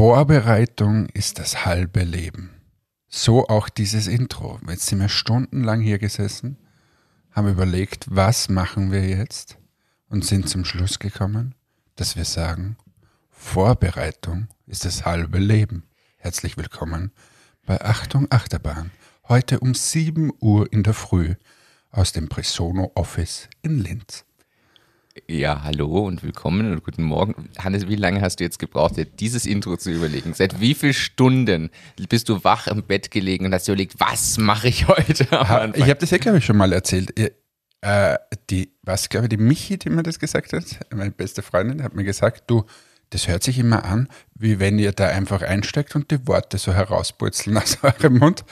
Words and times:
Vorbereitung 0.00 1.10
ist 1.10 1.38
das 1.38 1.66
halbe 1.66 2.04
Leben. 2.04 2.48
So 3.08 3.48
auch 3.48 3.68
dieses 3.68 4.06
Intro. 4.06 4.58
Jetzt 4.66 4.86
sind 4.86 4.98
wir 4.98 5.10
stundenlang 5.10 5.82
hier 5.82 5.98
gesessen, 5.98 6.56
haben 7.32 7.48
überlegt, 7.48 8.06
was 8.08 8.48
machen 8.48 8.92
wir 8.92 9.06
jetzt 9.06 9.58
und 10.08 10.24
sind 10.24 10.48
zum 10.48 10.64
Schluss 10.64 11.00
gekommen, 11.00 11.54
dass 11.96 12.16
wir 12.16 12.24
sagen, 12.24 12.78
Vorbereitung 13.28 14.48
ist 14.66 14.86
das 14.86 15.04
halbe 15.04 15.38
Leben. 15.38 15.82
Herzlich 16.16 16.56
willkommen 16.56 17.12
bei 17.66 17.78
Achtung 17.82 18.26
Achterbahn. 18.30 18.92
Heute 19.28 19.60
um 19.60 19.74
7 19.74 20.32
Uhr 20.40 20.72
in 20.72 20.82
der 20.82 20.94
Früh 20.94 21.34
aus 21.90 22.12
dem 22.12 22.30
Presono 22.30 22.90
Office 22.94 23.50
in 23.60 23.78
Linz. 23.78 24.24
Ja, 25.28 25.62
hallo 25.64 26.06
und 26.06 26.22
willkommen 26.22 26.72
und 26.72 26.84
guten 26.84 27.02
Morgen. 27.02 27.48
Hannes, 27.58 27.88
wie 27.88 27.96
lange 27.96 28.20
hast 28.20 28.40
du 28.40 28.44
jetzt 28.44 28.58
gebraucht, 28.58 28.96
dir 28.96 29.04
dieses 29.04 29.46
Intro 29.46 29.76
zu 29.76 29.90
überlegen? 29.90 30.34
Seit 30.34 30.60
wie 30.60 30.74
vielen 30.74 30.94
Stunden 30.94 31.70
bist 32.08 32.28
du 32.28 32.44
wach 32.44 32.66
im 32.66 32.82
Bett 32.82 33.10
gelegen 33.10 33.46
und 33.46 33.54
hast 33.54 33.66
dir 33.66 33.72
überlegt, 33.72 33.98
was 33.98 34.38
mache 34.38 34.68
ich 34.68 34.88
heute? 34.88 35.30
Ha, 35.30 35.70
ich 35.74 35.82
habe 35.82 35.96
das 35.96 36.10
ja, 36.10 36.18
glaube 36.18 36.38
ich, 36.38 36.44
schon 36.44 36.56
mal 36.56 36.72
erzählt. 36.72 37.12
Äh, 37.80 38.18
die, 38.50 38.72
was, 38.82 39.08
glaube 39.08 39.26
ich, 39.26 39.30
die 39.30 39.36
Michi, 39.36 39.78
die 39.78 39.90
mir 39.90 40.02
das 40.02 40.18
gesagt 40.18 40.52
hat, 40.52 40.64
meine 40.92 41.10
beste 41.10 41.42
Freundin, 41.42 41.82
hat 41.82 41.94
mir 41.94 42.04
gesagt, 42.04 42.44
du, 42.48 42.64
das 43.10 43.26
hört 43.26 43.42
sich 43.42 43.58
immer 43.58 43.84
an, 43.84 44.08
wie 44.34 44.60
wenn 44.60 44.78
ihr 44.78 44.92
da 44.92 45.08
einfach 45.08 45.42
einsteigt 45.42 45.96
und 45.96 46.10
die 46.10 46.26
Worte 46.26 46.58
so 46.58 46.72
herauspurzeln 46.72 47.56
aus 47.56 47.78
eurem 47.82 48.18
Mund. 48.18 48.44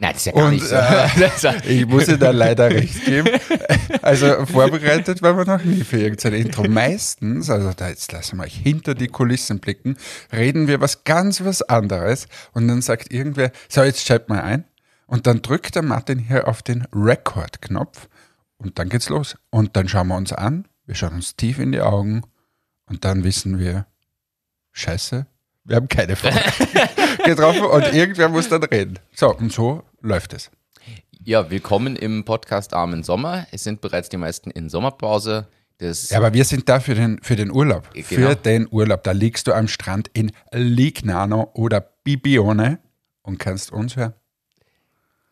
Nein, 0.00 0.12
das 0.14 0.20
ist 0.22 0.26
ja 0.26 0.32
gar 0.32 0.44
Und, 0.46 0.50
nicht 0.52 0.64
so. 0.64 0.74
äh, 0.76 1.60
ich 1.80 1.86
muss 1.86 2.08
ihr 2.08 2.16
da 2.16 2.30
leider 2.30 2.70
recht 2.70 3.04
geben. 3.04 3.28
Also 4.00 4.46
vorbereitet 4.46 5.20
war 5.20 5.34
man 5.34 5.46
noch 5.46 5.62
nie 5.62 5.84
für 5.84 5.98
irgendein 5.98 6.32
Intro. 6.32 6.66
Meistens, 6.66 7.50
also 7.50 7.72
da 7.76 7.90
jetzt 7.90 8.10
lassen 8.10 8.38
wir 8.38 8.44
euch 8.44 8.56
hinter 8.56 8.94
die 8.94 9.08
Kulissen 9.08 9.58
blicken, 9.58 9.98
reden 10.32 10.68
wir 10.68 10.80
was 10.80 11.04
ganz 11.04 11.44
was 11.44 11.60
anderes 11.60 12.28
und 12.52 12.66
dann 12.66 12.80
sagt 12.80 13.12
irgendwer, 13.12 13.52
so 13.68 13.82
jetzt 13.82 14.06
schreibt 14.06 14.30
mal 14.30 14.40
ein 14.40 14.64
und 15.06 15.26
dann 15.26 15.42
drückt 15.42 15.74
der 15.74 15.82
Martin 15.82 16.18
hier 16.18 16.48
auf 16.48 16.62
den 16.62 16.86
Record-Knopf 16.94 18.08
und 18.56 18.78
dann 18.78 18.88
geht's 18.88 19.10
los. 19.10 19.36
Und 19.50 19.76
dann 19.76 19.86
schauen 19.86 20.08
wir 20.08 20.16
uns 20.16 20.32
an, 20.32 20.66
wir 20.86 20.94
schauen 20.94 21.12
uns 21.12 21.36
tief 21.36 21.58
in 21.58 21.72
die 21.72 21.80
Augen 21.82 22.22
und 22.86 23.04
dann 23.04 23.22
wissen 23.22 23.58
wir, 23.58 23.86
scheiße, 24.72 25.26
wir 25.64 25.76
haben 25.76 25.88
keine 25.88 26.16
Frage 26.16 26.40
getroffen 27.24 27.62
und 27.64 27.92
irgendwer 27.92 28.28
muss 28.28 28.48
dann 28.48 28.62
reden. 28.64 28.98
So, 29.14 29.34
und 29.36 29.52
so 29.52 29.82
läuft 30.00 30.32
es. 30.32 30.50
ja, 31.24 31.50
willkommen 31.50 31.96
im 31.96 32.24
Podcast 32.24 32.74
Armen 32.74 33.02
Sommer. 33.02 33.46
Es 33.52 33.64
sind 33.64 33.80
bereits 33.80 34.08
die 34.08 34.16
meisten 34.16 34.50
in 34.50 34.68
Sommerpause. 34.68 35.48
Das 35.78 36.10
Ja, 36.10 36.18
aber 36.18 36.34
wir 36.34 36.44
sind 36.44 36.68
da 36.68 36.80
für 36.80 36.94
den, 36.94 37.20
für 37.22 37.36
den 37.36 37.50
Urlaub. 37.50 37.90
Genau. 37.94 38.04
Für 38.30 38.36
den 38.36 38.68
Urlaub. 38.70 39.02
Da 39.04 39.12
liegst 39.12 39.46
du 39.46 39.52
am 39.52 39.68
Strand 39.68 40.08
in 40.12 40.32
Lignano 40.52 41.50
oder 41.54 41.80
Bibione 41.80 42.80
und 43.22 43.38
kannst 43.38 43.72
uns 43.72 43.96
hören. 43.96 44.14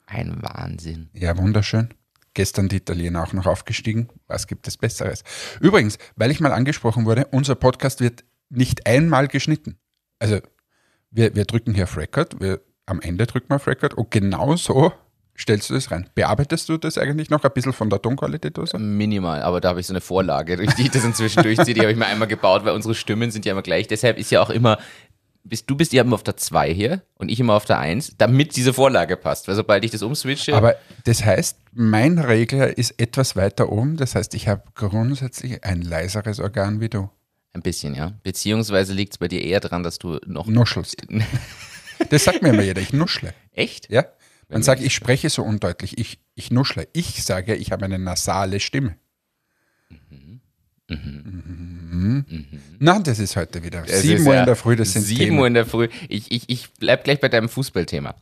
ein 0.06 0.38
Wahnsinn. 0.40 1.10
Ja, 1.12 1.36
wunderschön. 1.36 1.88
Gestern 2.34 2.68
die 2.68 2.76
Italiener 2.76 3.22
auch 3.24 3.32
noch 3.32 3.46
aufgestiegen. 3.46 4.08
Was 4.26 4.46
gibt 4.46 4.68
es 4.68 4.76
Besseres? 4.76 5.24
Übrigens, 5.60 5.98
weil 6.16 6.30
ich 6.30 6.40
mal 6.40 6.52
angesprochen 6.52 7.04
wurde, 7.04 7.26
unser 7.30 7.56
Podcast 7.56 8.00
wird 8.00 8.24
nicht 8.48 8.86
einmal 8.86 9.28
geschnitten. 9.28 9.78
Also, 10.18 10.40
wir, 11.10 11.34
wir 11.34 11.44
drücken 11.44 11.74
hier 11.74 11.84
auf 11.84 11.96
Record, 11.96 12.40
wir, 12.40 12.60
am 12.86 13.00
Ende 13.00 13.26
drücken 13.26 13.50
wir 13.50 13.56
auf 13.56 13.66
Record 13.66 13.94
und 13.94 14.10
genau 14.10 14.56
so 14.56 14.92
stellst 15.38 15.70
du 15.70 15.74
das 15.74 15.90
rein. 15.90 16.08
Bearbeitest 16.14 16.68
du 16.68 16.76
das 16.76 16.98
eigentlich 16.98 17.30
noch 17.30 17.44
ein 17.44 17.50
bisschen 17.52 17.72
von 17.72 17.88
der 17.88 18.02
Tonqualität 18.02 18.58
oder 18.58 18.66
so? 18.66 18.78
Minimal, 18.78 19.42
aber 19.42 19.60
da 19.60 19.70
habe 19.70 19.80
ich 19.80 19.86
so 19.86 19.92
eine 19.92 20.00
Vorlage, 20.00 20.56
durch 20.56 20.74
die 20.76 20.82
ich 20.82 20.90
das 20.90 21.04
inzwischen 21.04 21.42
durchziehe. 21.42 21.74
Die 21.74 21.80
habe 21.80 21.92
ich 21.92 21.98
mir 21.98 22.06
einmal 22.06 22.28
gebaut, 22.28 22.64
weil 22.64 22.74
unsere 22.74 22.94
Stimmen 22.94 23.30
sind 23.30 23.44
ja 23.44 23.52
immer 23.52 23.62
gleich. 23.62 23.86
Deshalb 23.86 24.18
ist 24.18 24.30
ja 24.30 24.42
auch 24.42 24.50
immer, 24.50 24.78
bist, 25.44 25.70
du 25.70 25.76
bist 25.76 25.92
ja 25.92 26.02
immer 26.02 26.14
auf 26.14 26.24
der 26.24 26.36
2 26.36 26.74
hier 26.74 27.02
und 27.14 27.30
ich 27.30 27.40
immer 27.40 27.54
auf 27.54 27.64
der 27.64 27.78
1, 27.78 28.16
damit 28.18 28.56
diese 28.56 28.72
Vorlage 28.72 29.16
passt. 29.16 29.48
Weil 29.48 29.54
sobald 29.54 29.84
ich 29.84 29.90
das 29.90 30.02
umswitche, 30.02 30.54
Aber 30.54 30.74
das 31.04 31.24
heißt, 31.24 31.58
mein 31.72 32.18
Regler 32.18 32.76
ist 32.76 33.00
etwas 33.00 33.36
weiter 33.36 33.70
oben. 33.70 33.96
Das 33.96 34.14
heißt, 34.14 34.34
ich 34.34 34.48
habe 34.48 34.64
grundsätzlich 34.74 35.64
ein 35.64 35.82
leiseres 35.82 36.40
Organ 36.40 36.80
wie 36.80 36.88
du. 36.88 37.08
Ein 37.52 37.62
bisschen, 37.62 37.94
ja. 37.94 38.12
Beziehungsweise 38.22 38.92
liegt 38.92 39.14
es 39.14 39.18
bei 39.18 39.28
dir 39.28 39.42
eher 39.42 39.60
daran, 39.60 39.82
dass 39.82 39.98
du 39.98 40.18
noch. 40.26 40.46
Nuschelst. 40.46 41.06
Das 42.10 42.22
sagt 42.22 42.42
mir 42.42 42.50
immer 42.50 42.62
jeder, 42.62 42.80
ich 42.80 42.92
nuschle. 42.92 43.34
Echt? 43.50 43.90
Ja? 43.90 44.06
Man 44.48 44.62
sagt, 44.62 44.80
ich 44.80 44.94
spreche 44.94 45.28
so 45.30 45.42
undeutlich, 45.42 45.98
ich, 45.98 46.20
ich 46.36 46.52
nuschle. 46.52 46.86
Ich 46.92 47.24
sage, 47.24 47.56
ich 47.56 47.72
habe 47.72 47.84
eine 47.84 47.98
nasale 47.98 48.60
Stimme. 48.60 48.96
Mhm. 50.88 52.46
Na, 52.78 52.98
das 53.00 53.18
ist 53.18 53.36
heute 53.36 53.62
wieder. 53.62 53.84
Es 53.86 54.02
Sieben 54.02 54.26
Uhr 54.26 54.34
ja 54.34 54.40
in 54.40 54.46
der 54.46 54.56
Früh, 54.56 54.76
das 54.76 54.92
sind 54.92 55.02
Sieben. 55.02 55.38
Uhr 55.38 55.46
in 55.46 55.54
der 55.54 55.66
Früh. 55.66 55.88
Ich, 56.08 56.30
ich, 56.30 56.48
ich 56.48 56.72
bleib 56.78 57.04
gleich 57.04 57.20
bei 57.20 57.28
deinem 57.28 57.48
Fußballthema. 57.48 58.14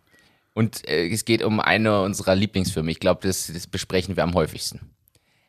Und 0.53 0.89
äh, 0.89 1.09
es 1.09 1.25
geht 1.25 1.45
um 1.45 1.61
eine 1.61 2.01
unserer 2.01 2.35
Lieblingsfirmen. 2.35 2.91
Ich 2.91 2.99
glaube, 2.99 3.27
das, 3.27 3.51
das 3.53 3.67
besprechen 3.67 4.17
wir 4.17 4.25
am 4.25 4.35
häufigsten. 4.35 4.81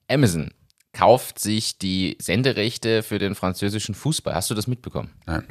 Amazon 0.07 0.51
kauft 0.97 1.37
sich 1.37 1.77
die 1.77 2.17
Senderechte 2.19 3.03
für 3.03 3.19
den 3.19 3.35
französischen 3.35 3.93
Fußball. 3.93 4.33
Hast 4.33 4.49
du 4.49 4.55
das 4.55 4.65
mitbekommen? 4.65 5.11
Nein. 5.27 5.45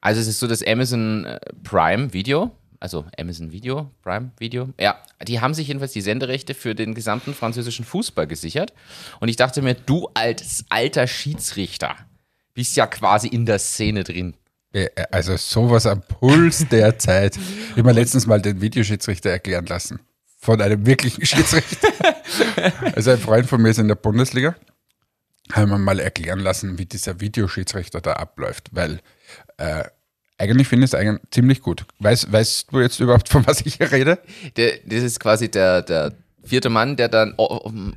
Also 0.00 0.20
es 0.20 0.26
ist 0.26 0.40
so, 0.40 0.48
dass 0.48 0.66
Amazon 0.66 1.24
äh, 1.24 1.38
Prime 1.62 2.12
Video, 2.12 2.50
also 2.80 3.04
Amazon 3.16 3.52
Video, 3.52 3.92
Prime 4.02 4.32
Video, 4.38 4.70
ja, 4.80 5.00
die 5.28 5.40
haben 5.40 5.54
sich 5.54 5.68
jedenfalls 5.68 5.92
die 5.92 6.00
Senderechte 6.00 6.54
für 6.54 6.74
den 6.74 6.94
gesamten 6.94 7.34
französischen 7.34 7.84
Fußball 7.84 8.26
gesichert. 8.26 8.72
Und 9.20 9.28
ich 9.28 9.36
dachte 9.36 9.62
mir, 9.62 9.74
du 9.74 10.08
als 10.14 10.64
alter 10.70 11.06
Schiedsrichter 11.06 11.94
bist 12.52 12.76
ja 12.76 12.88
quasi 12.88 13.28
in 13.28 13.46
der 13.46 13.60
Szene 13.60 14.02
drin. 14.02 14.34
Äh, 14.72 14.88
Also 15.12 15.36
sowas 15.36 15.86
am 15.86 16.02
Puls 16.02 16.66
der 16.68 16.98
Zeit. 16.98 17.36
Ich 17.36 17.70
habe 17.72 17.84
mir 17.84 17.92
letztens 17.92 18.26
mal 18.26 18.42
den 18.42 18.60
Videoschiedsrichter 18.60 19.30
erklären 19.30 19.66
lassen. 19.66 20.00
Von 20.42 20.60
einem 20.60 20.84
wirklichen 20.84 21.24
Schiedsrichter. 21.26 21.88
also 22.96 23.12
ein 23.12 23.18
Freund 23.18 23.46
von 23.46 23.62
mir 23.62 23.70
ist 23.70 23.78
in 23.78 23.86
der 23.86 23.94
Bundesliga. 23.94 24.56
Haben 25.52 25.70
wir 25.70 25.78
mal 25.78 26.00
erklären 26.00 26.40
lassen, 26.40 26.78
wie 26.78 26.84
dieser 26.84 27.20
Videoschiedsrichter 27.20 28.00
da 28.00 28.14
abläuft. 28.14 28.70
Weil 28.72 29.00
äh, 29.58 29.84
eigentlich 30.38 30.66
finde 30.66 30.84
ich 30.84 30.90
es 30.90 30.94
eigentlich 30.96 31.20
ziemlich 31.30 31.62
gut. 31.62 31.84
Weißt, 32.00 32.32
weißt 32.32 32.72
du 32.72 32.80
jetzt 32.80 32.98
überhaupt, 32.98 33.28
von 33.28 33.46
was 33.46 33.60
ich 33.60 33.76
hier 33.76 33.92
rede? 33.92 34.18
Der, 34.56 34.78
das 34.84 35.04
ist 35.04 35.20
quasi 35.20 35.48
der, 35.48 35.82
der 35.82 36.12
vierte 36.44 36.68
Mann, 36.70 36.96
der 36.96 37.08
dann 37.08 37.34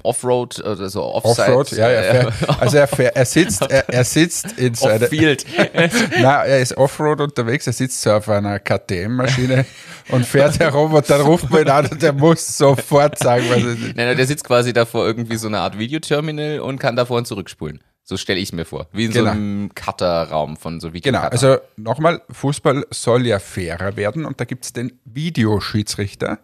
Offroad 0.03 0.59
oder 0.59 0.89
so 0.89 1.03
Offside, 1.03 1.55
Offroad, 1.55 1.71
ja, 1.77 1.89
ja. 1.91 2.01
äh. 2.01 2.31
Also 2.59 2.77
er, 2.77 3.15
er 3.15 3.25
sitzt, 3.25 3.61
er, 3.61 3.89
er 3.89 4.03
sitzt 4.03 4.53
in 4.57 4.73
so 4.75 4.87
einer, 4.87 5.03
Off-Field. 5.03 5.45
na, 6.21 6.43
er 6.45 6.59
ist 6.61 6.77
Offroad 6.77 7.21
unterwegs, 7.21 7.67
er 7.67 7.73
sitzt 7.73 8.01
so 8.01 8.11
auf 8.11 8.29
einer 8.29 8.59
KTM-Maschine 8.59 9.65
und 10.09 10.25
fährt 10.25 10.59
herum 10.59 10.93
und 10.93 11.09
dann 11.09 11.21
ruft 11.21 11.49
man 11.49 11.61
ihn 11.63 11.69
an 11.69 11.87
und 11.87 12.01
der 12.01 12.13
muss 12.13 12.57
sofort 12.57 13.17
sagen, 13.17 13.45
was 13.49 13.63
ist. 13.63 13.79
Nein, 13.81 13.93
nein, 13.95 14.17
der 14.17 14.27
sitzt 14.27 14.43
quasi 14.43 14.73
da 14.73 14.85
vor 14.85 15.05
irgendwie 15.05 15.37
so 15.37 15.47
einer 15.47 15.61
Art 15.61 15.77
Videoterminal 15.79 16.59
und 16.59 16.79
kann 16.79 16.95
davor 16.95 17.17
und 17.17 17.27
zurückspulen. 17.27 17.79
So 18.07 18.17
stelle 18.17 18.39
ich 18.39 18.49
es 18.49 18.53
mir 18.53 18.65
vor. 18.65 18.85
Wie 18.91 19.05
in 19.05 19.11
Genau. 19.11 19.25
so 19.25 19.31
einem 19.31 19.71
Cutter-Raum 19.73 20.57
von 20.57 20.79
so 20.79 20.89
Genau, 20.91 20.95
Videocutter. 21.23 21.31
also 21.31 21.57
nochmal, 21.75 22.21
Fußball 22.29 22.85
soll 22.91 23.25
ja 23.25 23.39
fairer 23.39 23.97
werden 23.97 24.25
und 24.25 24.39
da 24.39 24.45
gibt 24.45 24.65
es 24.65 24.73
den 24.73 24.99
Videoschiedsrichter, 25.05 26.37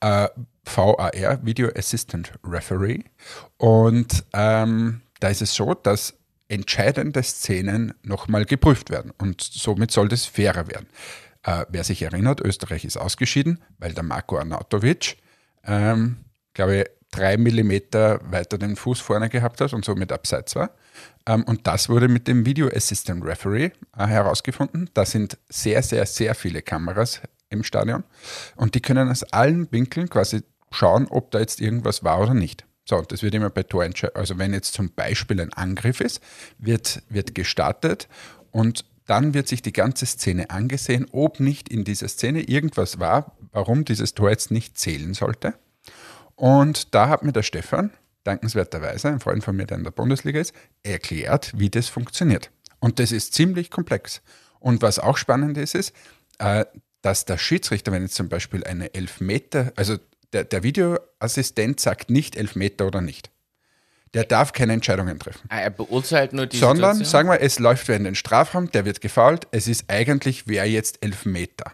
äh, 0.00 0.28
VAR, 0.64 1.44
Video 1.44 1.70
Assistant 1.74 2.32
Referee. 2.44 3.04
Und 3.56 4.24
ähm, 4.32 5.02
da 5.20 5.28
ist 5.28 5.42
es 5.42 5.54
so, 5.54 5.74
dass 5.74 6.14
entscheidende 6.48 7.22
Szenen 7.22 7.94
nochmal 8.02 8.44
geprüft 8.44 8.90
werden 8.90 9.12
und 9.18 9.40
somit 9.40 9.90
soll 9.92 10.08
das 10.08 10.26
fairer 10.26 10.66
werden. 10.66 10.88
Äh, 11.44 11.64
wer 11.68 11.84
sich 11.84 12.02
erinnert, 12.02 12.40
Österreich 12.40 12.84
ist 12.84 12.96
ausgeschieden, 12.96 13.62
weil 13.78 13.92
der 13.92 14.02
Marco 14.02 14.36
Arnautovic, 14.36 15.16
ähm, 15.64 16.24
glaube 16.52 16.76
ich, 16.78 16.84
drei 17.12 17.36
Millimeter 17.36 18.20
weiter 18.30 18.58
den 18.58 18.76
Fuß 18.76 19.00
vorne 19.00 19.28
gehabt 19.28 19.60
hat 19.60 19.72
und 19.72 19.84
somit 19.84 20.12
abseits 20.12 20.54
war. 20.54 20.70
Ähm, 21.26 21.44
und 21.44 21.66
das 21.66 21.88
wurde 21.88 22.08
mit 22.08 22.28
dem 22.28 22.44
Video 22.44 22.68
Assistant 22.68 23.24
Referee 23.24 23.70
äh, 23.96 24.06
herausgefunden. 24.06 24.90
Da 24.94 25.04
sind 25.04 25.38
sehr, 25.48 25.82
sehr, 25.82 26.06
sehr 26.06 26.34
viele 26.34 26.62
Kameras 26.62 27.20
im 27.50 27.62
Stadion 27.64 28.04
und 28.56 28.74
die 28.74 28.80
können 28.80 29.08
aus 29.08 29.22
allen 29.24 29.70
Winkeln 29.70 30.08
quasi 30.08 30.42
schauen, 30.70 31.06
ob 31.08 31.30
da 31.30 31.40
jetzt 31.40 31.60
irgendwas 31.60 32.02
war 32.04 32.20
oder 32.20 32.34
nicht. 32.34 32.64
So, 32.88 32.96
und 32.96 33.12
das 33.12 33.22
wird 33.22 33.34
immer 33.34 33.50
bei 33.50 33.62
Torentscheidungen, 33.62 34.20
also 34.20 34.38
wenn 34.38 34.54
jetzt 34.54 34.72
zum 34.72 34.90
Beispiel 34.90 35.40
ein 35.40 35.52
Angriff 35.52 36.00
ist, 36.00 36.20
wird, 36.58 37.02
wird 37.08 37.34
gestartet 37.34 38.08
und 38.50 38.84
dann 39.06 39.34
wird 39.34 39.48
sich 39.48 39.60
die 39.60 39.72
ganze 39.72 40.06
Szene 40.06 40.50
angesehen, 40.50 41.06
ob 41.10 41.40
nicht 41.40 41.68
in 41.68 41.84
dieser 41.84 42.08
Szene 42.08 42.42
irgendwas 42.42 43.00
war, 43.00 43.36
warum 43.52 43.84
dieses 43.84 44.14
Tor 44.14 44.30
jetzt 44.30 44.50
nicht 44.50 44.78
zählen 44.78 45.14
sollte. 45.14 45.54
Und 46.36 46.94
da 46.94 47.08
hat 47.08 47.22
mir 47.22 47.32
der 47.32 47.42
Stefan, 47.42 47.90
dankenswerterweise, 48.24 49.08
ein 49.08 49.20
Freund 49.20 49.42
von 49.42 49.56
mir, 49.56 49.66
der 49.66 49.78
in 49.78 49.84
der 49.84 49.90
Bundesliga 49.90 50.40
ist, 50.40 50.54
erklärt, 50.82 51.52
wie 51.56 51.70
das 51.70 51.88
funktioniert. 51.88 52.50
Und 52.78 52.98
das 52.98 53.12
ist 53.12 53.34
ziemlich 53.34 53.70
komplex. 53.70 54.22
Und 54.58 54.80
was 54.82 54.98
auch 54.98 55.16
spannend 55.16 55.58
ist, 55.58 55.74
ist, 55.74 55.92
äh, 56.38 56.64
dass 57.02 57.24
der 57.24 57.38
Schiedsrichter, 57.38 57.92
wenn 57.92 58.02
jetzt 58.02 58.14
zum 58.14 58.28
Beispiel 58.28 58.64
eine 58.64 58.92
Elfmeter, 58.94 59.72
also 59.76 59.96
der, 60.32 60.44
der 60.44 60.62
Videoassistent 60.62 61.80
sagt 61.80 62.10
nicht 62.10 62.36
Elfmeter 62.36 62.86
oder 62.86 63.00
nicht. 63.00 63.30
Der 64.12 64.24
darf 64.24 64.52
keine 64.52 64.72
Entscheidungen 64.72 65.18
treffen. 65.20 65.40
Ah, 65.50 65.60
Er 65.60 65.70
beurteilt 65.70 66.32
nur 66.32 66.46
die 66.46 66.58
Sondern, 66.58 66.94
Situation. 66.96 67.10
sagen 67.10 67.28
wir, 67.28 67.40
es 67.40 67.58
läuft 67.60 67.86
wer 67.88 67.96
in 67.96 68.04
den 68.04 68.14
Strafraum, 68.16 68.70
der 68.70 68.84
wird 68.84 69.00
gefault, 69.00 69.46
es 69.52 69.68
ist 69.68 69.84
eigentlich, 69.88 70.46
wer 70.48 70.68
jetzt 70.68 70.98
Elfmeter. 71.04 71.72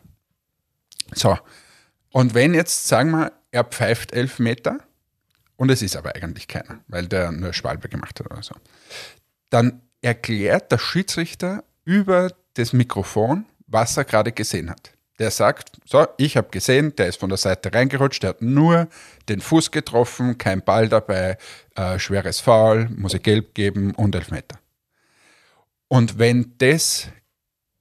So. 1.15 1.39
Und 2.13 2.35
wenn 2.35 2.55
jetzt, 2.55 2.87
sagen 2.89 3.11
wir, 3.11 3.33
er 3.51 3.65
pfeift 3.65 4.13
Elfmeter 4.13 4.79
und 5.57 5.71
es 5.71 5.81
ist 5.83 5.97
aber 5.97 6.15
eigentlich 6.15 6.47
keiner, 6.47 6.81
weil 6.89 7.07
der 7.07 7.33
nur 7.33 7.53
Schwalbe 7.55 7.89
gemacht 7.89 8.21
hat 8.21 8.31
oder 8.31 8.43
so, 8.43 8.55
dann 9.51 9.81
erklärt 10.03 10.71
der 10.73 10.79
Schiedsrichter 10.79 11.65
über 11.85 12.33
das 12.55 12.73
Mikrofon, 12.73 13.47
was 13.67 13.97
er 13.97 14.05
gerade 14.05 14.33
gesehen 14.33 14.71
hat. 14.71 14.93
Der 15.19 15.31
sagt, 15.31 15.73
so, 15.87 16.07
ich 16.19 16.37
habe 16.37 16.49
gesehen, 16.51 16.95
der 16.97 17.07
ist 17.09 17.19
von 17.21 17.31
der 17.31 17.39
Seite 17.39 17.73
reingerutscht, 17.73 18.23
der 18.23 18.31
hat 18.31 18.43
nur 18.43 18.89
den 19.29 19.41
Fuß 19.41 19.71
getroffen, 19.71 20.37
kein 20.37 20.63
Ball 20.63 20.89
dabei, 20.89 21.39
äh, 21.75 21.99
schweres 21.99 22.41
Foul, 22.41 22.89
muss 22.97 23.15
ich 23.15 23.23
gelb 23.23 23.55
geben 23.55 23.95
und 23.95 24.15
Elfmeter. 24.15 24.59
Und 25.89 26.19
wenn 26.19 26.55
das 26.59 27.09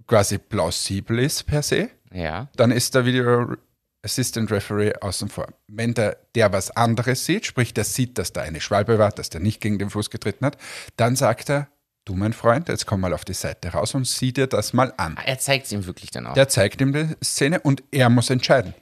quasi 0.07 0.37
plausibel 0.37 1.19
ist 1.19 1.43
per 1.45 1.61
se, 1.63 1.89
Ja. 2.11 2.47
dann 2.55 2.71
ist 2.71 2.95
der 2.95 3.05
Video 3.05 3.55
Assistant 4.03 4.51
Referee 4.51 4.93
außen 5.01 5.29
vor. 5.29 5.47
Wenn 5.67 5.95
der, 5.95 6.17
der 6.35 6.53
was 6.53 6.69
anderes 6.71 7.25
sieht, 7.25 7.47
sprich, 7.47 7.73
der 7.73 7.83
sieht, 7.85 8.19
dass 8.19 8.31
da 8.31 8.41
eine 8.43 8.61
Schwalbe 8.61 8.99
war, 8.99 9.09
dass 9.09 9.31
der 9.31 9.41
nicht 9.41 9.59
gegen 9.61 9.79
den 9.79 9.89
Fuß 9.89 10.11
getreten 10.11 10.45
hat, 10.45 10.57
dann 10.95 11.15
sagt 11.15 11.49
er, 11.49 11.67
du 12.05 12.13
mein 12.15 12.33
Freund, 12.33 12.69
jetzt 12.69 12.85
komm 12.85 13.01
mal 13.01 13.13
auf 13.13 13.25
die 13.25 13.33
Seite 13.33 13.69
raus 13.69 13.93
und 13.95 14.07
sieh 14.07 14.31
dir 14.31 14.47
das 14.47 14.73
mal 14.73 14.93
an. 14.97 15.15
Ah, 15.17 15.23
Er 15.25 15.39
zeigt 15.39 15.65
es 15.65 15.71
ihm 15.71 15.85
wirklich 15.85 16.11
dann 16.11 16.27
auch. 16.27 16.33
Der 16.33 16.47
zeigt 16.47 16.79
ihm 16.81 16.93
die 16.93 17.15
Szene 17.23 17.59
und 17.59 17.83
er 17.91 18.09
muss 18.09 18.29
entscheiden. 18.29 18.73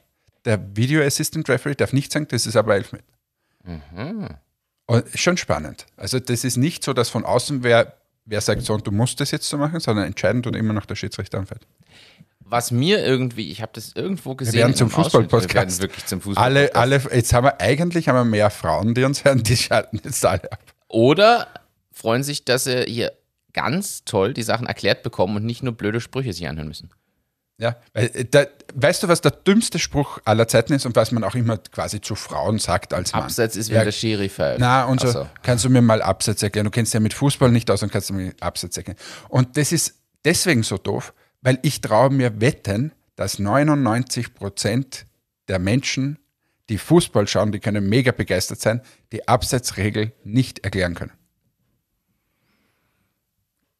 Der 0.45 0.59
Video 0.75 1.01
Assistant 1.01 1.47
Referee 1.49 1.75
darf 1.75 1.93
nicht 1.93 2.11
sagen, 2.11 2.27
das 2.29 2.45
ist 2.45 2.55
aber 2.57 2.75
Elfmeter. 2.75 3.03
Und 4.85 5.05
schon 5.15 5.37
spannend. 5.37 5.85
Also 5.95 6.19
das 6.19 6.43
ist 6.43 6.57
nicht 6.57 6.83
so, 6.83 6.93
dass 6.93 7.09
von 7.09 7.23
außen 7.23 7.63
wer, 7.63 7.93
wer 8.25 8.41
sagt, 8.41 8.63
so, 8.63 8.73
und 8.73 8.85
du 8.85 8.91
musst 8.91 9.19
das 9.21 9.31
jetzt 9.31 9.47
so 9.47 9.57
machen, 9.57 9.79
sondern 9.79 10.05
entscheiden 10.05 10.43
tut 10.43 10.55
immer 10.55 10.73
noch 10.73 10.85
der 10.85 10.95
Schiedsrichter 10.95 11.45
Feld. 11.45 11.65
Was 12.45 12.71
mir 12.71 13.03
irgendwie, 13.03 13.49
ich 13.51 13.61
habe 13.61 13.71
das 13.73 13.93
irgendwo 13.95 14.35
gesehen. 14.35 14.55
werden 14.55 14.71
in 14.71 14.77
zum 14.77 14.87
Ausschnitt, 14.93 15.13
Wir 15.13 15.19
werden 15.21 15.29
Fußball-Podcast. 15.29 15.81
wirklich 15.81 16.05
zum 16.05 16.21
Fußball. 16.21 16.43
Alle, 16.43 16.75
alle, 16.75 17.01
jetzt 17.13 17.31
haben 17.33 17.45
wir 17.45 17.61
eigentlich 17.61 18.09
haben 18.09 18.17
wir 18.17 18.25
mehr 18.25 18.49
Frauen, 18.49 18.93
die 18.93 19.05
uns 19.05 19.23
hören, 19.25 19.41
die 19.43 19.55
schalten 19.55 20.01
jetzt 20.03 20.23
alle 20.25 20.51
ab. 20.51 20.59
Oder 20.89 21.47
freuen 21.93 22.23
sich, 22.23 22.43
dass 22.45 22.65
sie 22.65 22.83
hier 22.87 23.13
ganz 23.53 24.03
toll 24.03 24.33
die 24.33 24.43
Sachen 24.43 24.67
erklärt 24.67 25.03
bekommen 25.03 25.37
und 25.37 25.45
nicht 25.45 25.63
nur 25.63 25.73
blöde 25.73 26.01
Sprüche 26.01 26.33
sich 26.33 26.47
anhören 26.47 26.67
müssen. 26.67 26.89
Ja, 27.59 27.75
äh, 27.93 28.25
da, 28.25 28.45
weißt 28.73 29.03
du, 29.03 29.07
was 29.07 29.21
der 29.21 29.31
dümmste 29.31 29.77
Spruch 29.77 30.19
aller 30.25 30.47
Zeiten 30.47 30.73
ist 30.73 30.87
und 30.87 30.95
was 30.95 31.11
man 31.11 31.23
auch 31.23 31.35
immer 31.35 31.57
quasi 31.59 32.01
zu 32.01 32.15
Frauen 32.15 32.57
sagt 32.57 32.93
als 32.93 33.13
Mann? 33.13 33.23
Abseits 33.23 33.55
ist, 33.55 33.69
wenn 33.69 33.77
Ja, 33.77 33.83
der 33.85 33.91
Schiri 33.91 34.27
fällt. 34.27 34.59
Na, 34.59 34.85
und 34.85 34.99
so, 34.99 35.07
Ach 35.07 35.13
so. 35.13 35.29
kannst 35.43 35.63
du 35.63 35.69
mir 35.69 35.81
mal 35.83 36.01
Absatz 36.01 36.41
erklären? 36.41 36.65
Du 36.65 36.71
kennst 36.71 36.93
ja 36.95 36.99
mit 36.99 37.13
Fußball 37.13 37.51
nicht 37.51 37.69
aus 37.69 37.83
und 37.83 37.91
kannst 37.91 38.09
du 38.09 38.15
mir 38.15 38.33
Absatz 38.39 38.75
erklären. 38.75 38.97
Und 39.29 39.55
das 39.55 39.71
ist 39.71 39.93
deswegen 40.25 40.63
so 40.63 40.77
doof, 40.79 41.13
weil 41.41 41.59
ich 41.61 41.79
traue 41.79 42.09
mir 42.09 42.41
wetten, 42.41 42.91
dass 43.15 43.37
99 43.37 44.33
Prozent 44.33 45.05
der 45.47 45.59
Menschen, 45.59 46.17
die 46.69 46.79
Fußball 46.79 47.27
schauen, 47.27 47.51
die 47.51 47.59
können 47.59 47.87
mega 47.87 48.11
begeistert 48.11 48.61
sein, 48.61 48.81
die 49.11 49.27
Absetzregel 49.27 50.11
nicht 50.23 50.59
erklären 50.65 50.95
können. 50.95 51.11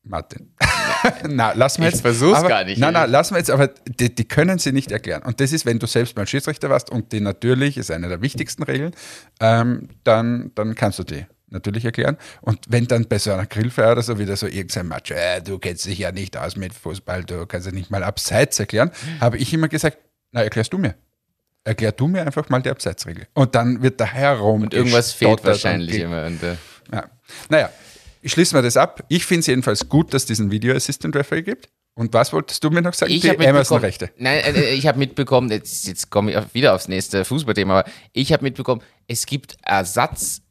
Martin. 0.03 0.53
na, 1.29 1.53
lass 1.53 1.77
Ich 1.77 1.85
jetzt. 1.85 2.01
versuch's 2.01 2.38
aber, 2.38 2.50
gar 2.50 2.63
nicht, 2.65 2.77
Nein, 2.77 2.94
nein, 2.94 3.09
lass 3.09 3.31
mir 3.31 3.38
jetzt, 3.38 3.50
aber 3.50 3.67
die, 3.67 4.13
die 4.13 4.25
können 4.25 4.59
sie 4.59 4.71
nicht 4.71 4.91
erklären. 4.91 5.23
Und 5.23 5.39
das 5.39 5.53
ist, 5.53 5.65
wenn 5.65 5.79
du 5.79 5.88
selbst 5.88 6.15
mal 6.17 6.27
Schiedsrichter 6.27 6.69
warst 6.69 6.89
und 6.89 7.11
die 7.13 7.21
natürlich 7.21 7.77
ist 7.77 7.89
eine 7.89 8.09
der 8.09 8.21
wichtigsten 8.21 8.63
Regeln, 8.63 8.94
ähm, 9.39 9.89
dann, 10.03 10.51
dann 10.55 10.75
kannst 10.75 11.00
du 11.00 11.03
die 11.03 11.25
natürlich 11.47 11.85
erklären. 11.85 12.17
Und 12.41 12.59
wenn 12.67 12.88
dann 12.88 13.07
bei 13.07 13.17
so 13.17 13.31
einer 13.31 13.45
Grillfeier 13.45 13.94
oder 13.94 14.01
so 14.01 14.19
wieder 14.19 14.35
so 14.35 14.47
irgendein 14.47 14.88
Match, 14.88 15.11
äh, 15.11 15.41
du 15.41 15.57
kennst 15.59 15.85
dich 15.85 16.00
ja 16.00 16.11
nicht 16.11 16.35
aus 16.35 16.57
mit 16.57 16.73
Fußball, 16.73 17.23
du 17.23 17.45
kannst 17.45 17.67
ja 17.67 17.73
nicht 17.73 17.89
mal 17.89 18.03
Abseits 18.03 18.59
erklären, 18.59 18.91
habe 19.21 19.38
ich 19.38 19.53
immer 19.53 19.69
gesagt, 19.69 19.97
na, 20.31 20.44
erklärst 20.44 20.73
du 20.73 20.77
mir. 20.79 20.95
Erklär 21.63 21.94
du 21.94 22.07
mir 22.07 22.25
einfach 22.25 22.49
mal 22.49 22.61
die 22.61 22.69
Abseitsregel. 22.69 23.27
Und 23.35 23.56
dann 23.56 23.81
wird 23.81 24.01
da 24.01 24.06
herum. 24.06 24.63
Und 24.63 24.73
irgendwas 24.73 25.13
fehlt 25.13 25.45
wahrscheinlich 25.45 25.97
immer. 25.97 26.25
Und, 26.25 26.44
äh, 26.44 26.56
ja. 26.91 27.06
Naja, 27.47 27.69
schließen 28.25 28.57
wir 28.57 28.61
das 28.61 28.77
ab. 28.77 29.03
Ich 29.09 29.25
finde 29.25 29.41
es 29.41 29.47
jedenfalls 29.47 29.89
gut, 29.89 30.13
dass 30.13 30.23
es 30.23 30.27
diesen 30.27 30.51
Video 30.51 30.75
Assistant 30.75 31.15
Referee 31.15 31.41
gibt. 31.43 31.69
Und 31.95 32.13
was 32.13 32.33
wolltest 32.33 32.63
du 32.63 32.71
mir 32.71 32.81
noch 32.81 32.93
sagen? 32.95 33.11
ich 33.11 33.21
die 33.21 33.47
Amazon-Rechte. 33.47 34.09
nein, 34.17 34.39
äh, 34.43 34.69
ich 34.71 34.87
habe 34.87 34.97
mitbekommen, 34.97 35.51
jetzt, 35.51 35.85
jetzt 35.85 36.09
komme 36.09 36.31
ich 36.31 36.37
auf- 36.37 36.53
wieder 36.53 36.73
aufs 36.73 36.87
nächste 36.87 37.23
Fußballthema, 37.23 37.79
aber 37.81 37.89
ich 38.13 38.33
habe 38.33 38.43
mitbekommen, 38.43 38.81
es 39.07 39.27
gibt 39.27 39.57
Ersatz, 39.63 40.41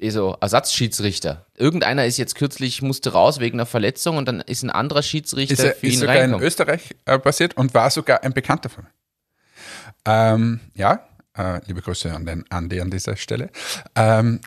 also 0.00 0.36
Ersatzschiedsrichter. 0.40 1.46
Irgendeiner 1.56 2.06
ist 2.06 2.16
jetzt 2.16 2.36
kürzlich, 2.36 2.80
musste 2.80 3.10
raus 3.12 3.40
wegen 3.40 3.56
einer 3.58 3.66
Verletzung 3.66 4.18
und 4.18 4.26
dann 4.28 4.40
ist 4.40 4.62
ein 4.62 4.70
anderer 4.70 5.02
Schiedsrichter 5.02 5.54
Ist, 5.54 5.64
er, 5.64 5.74
für 5.74 5.86
ist 5.86 5.94
ihn 5.94 6.00
sogar 6.00 6.22
in. 6.22 6.34
Österreich 6.34 6.94
äh, 7.06 7.18
passiert 7.18 7.56
und 7.56 7.74
war 7.74 7.90
sogar 7.90 8.22
ein 8.22 8.32
Bekannter 8.32 8.68
von 8.68 8.84
mir. 8.84 8.90
Ähm, 10.04 10.60
ja, 10.74 11.08
äh, 11.36 11.60
liebe 11.66 11.82
Grüße 11.82 12.12
an 12.14 12.24
den 12.24 12.44
Andi 12.50 12.80
an 12.80 12.90
dieser 12.90 13.16
Stelle. 13.16 13.50
Ähm, 13.96 14.40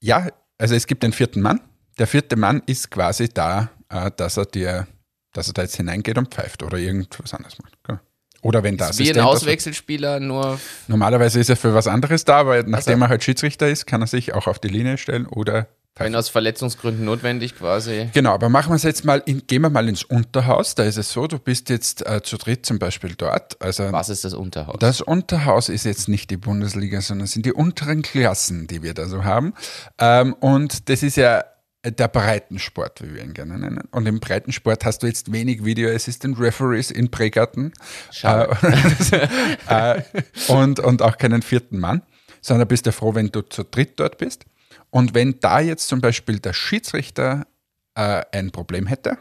ja, 0.00 0.28
also 0.58 0.74
es 0.74 0.86
gibt 0.86 1.02
den 1.02 1.12
vierten 1.12 1.40
Mann. 1.40 1.60
Der 1.98 2.06
vierte 2.06 2.36
Mann 2.36 2.62
ist 2.66 2.90
quasi 2.90 3.28
da, 3.28 3.70
äh, 3.88 4.10
dass 4.16 4.36
er 4.36 4.46
dir, 4.46 4.86
dass 5.32 5.48
er 5.48 5.54
da 5.54 5.62
jetzt 5.62 5.76
hineingeht 5.76 6.18
und 6.18 6.32
pfeift 6.34 6.62
oder 6.62 6.78
irgendwas 6.78 7.32
anderes 7.34 7.58
macht. 7.62 7.72
Genau. 7.84 8.00
Oder 8.42 8.62
wenn 8.62 8.76
der 8.76 8.96
Wie 8.98 9.08
ein 9.08 9.14
das- 9.14 9.24
Auswechselspieler, 9.24 10.20
nur 10.20 10.60
Normalerweise 10.88 11.40
ist 11.40 11.48
er 11.48 11.56
für 11.56 11.74
was 11.74 11.86
anderes 11.88 12.24
da, 12.24 12.36
aber 12.38 12.62
nachdem 12.62 13.02
er 13.02 13.08
halt 13.08 13.24
Schiedsrichter 13.24 13.68
ist, 13.68 13.86
kann 13.86 14.02
er 14.02 14.06
sich 14.06 14.34
auch 14.34 14.46
auf 14.46 14.58
die 14.58 14.68
Linie 14.68 14.98
stellen 14.98 15.26
oder 15.26 15.68
wenn 15.98 16.14
aus 16.14 16.28
Verletzungsgründen 16.28 17.06
notwendig 17.06 17.56
quasi. 17.56 18.10
Genau, 18.12 18.34
aber 18.34 18.50
machen 18.50 18.68
wir 18.70 18.74
es 18.76 18.82
jetzt 18.82 19.06
mal, 19.06 19.22
in, 19.24 19.46
gehen 19.46 19.62
wir 19.62 19.70
mal 19.70 19.88
ins 19.88 20.04
Unterhaus. 20.04 20.74
Da 20.74 20.82
ist 20.84 20.98
es 20.98 21.10
so, 21.10 21.26
du 21.26 21.38
bist 21.38 21.70
jetzt 21.70 22.04
äh, 22.06 22.20
zu 22.22 22.36
dritt 22.36 22.66
zum 22.66 22.78
Beispiel 22.78 23.14
dort. 23.16 23.60
Also 23.62 23.90
Was 23.92 24.10
ist 24.10 24.22
das 24.22 24.34
Unterhaus? 24.34 24.76
das 24.78 25.00
Unterhaus 25.00 25.70
ist 25.70 25.84
jetzt 25.86 26.10
nicht 26.10 26.28
die 26.30 26.36
Bundesliga, 26.36 27.00
sondern 27.00 27.26
sind 27.26 27.46
die 27.46 27.52
unteren 27.54 28.02
Klassen, 28.02 28.66
die 28.66 28.82
wir 28.82 28.92
da 28.92 29.06
so 29.06 29.24
haben. 29.24 29.54
Ähm, 29.98 30.34
und 30.34 30.90
das 30.90 31.02
ist 31.02 31.16
ja 31.16 31.44
der 31.90 32.08
Breitensport, 32.08 33.02
wie 33.02 33.14
wir 33.14 33.22
ihn 33.22 33.34
gerne 33.34 33.58
nennen. 33.58 33.82
Und 33.90 34.06
im 34.06 34.20
Breitensport 34.20 34.84
hast 34.84 35.02
du 35.02 35.06
jetzt 35.06 35.32
wenig 35.32 35.64
Video 35.64 35.90
Assistant 35.90 36.38
Referees 36.38 36.90
in 36.90 37.10
Prägarten 37.10 37.72
Schade. 38.10 38.56
äh, 39.68 40.02
und, 40.48 40.80
und 40.80 41.02
auch 41.02 41.18
keinen 41.18 41.42
vierten 41.42 41.78
Mann, 41.78 42.02
sondern 42.40 42.68
bist 42.68 42.86
ja 42.86 42.92
froh, 42.92 43.14
wenn 43.14 43.28
du 43.28 43.42
zu 43.42 43.64
dritt 43.64 43.98
dort 44.00 44.18
bist. 44.18 44.44
Und 44.90 45.14
wenn 45.14 45.38
da 45.40 45.60
jetzt 45.60 45.88
zum 45.88 46.00
Beispiel 46.00 46.38
der 46.38 46.52
Schiedsrichter 46.52 47.46
äh, 47.94 48.22
ein 48.32 48.50
Problem 48.50 48.86
hätte 48.86 49.18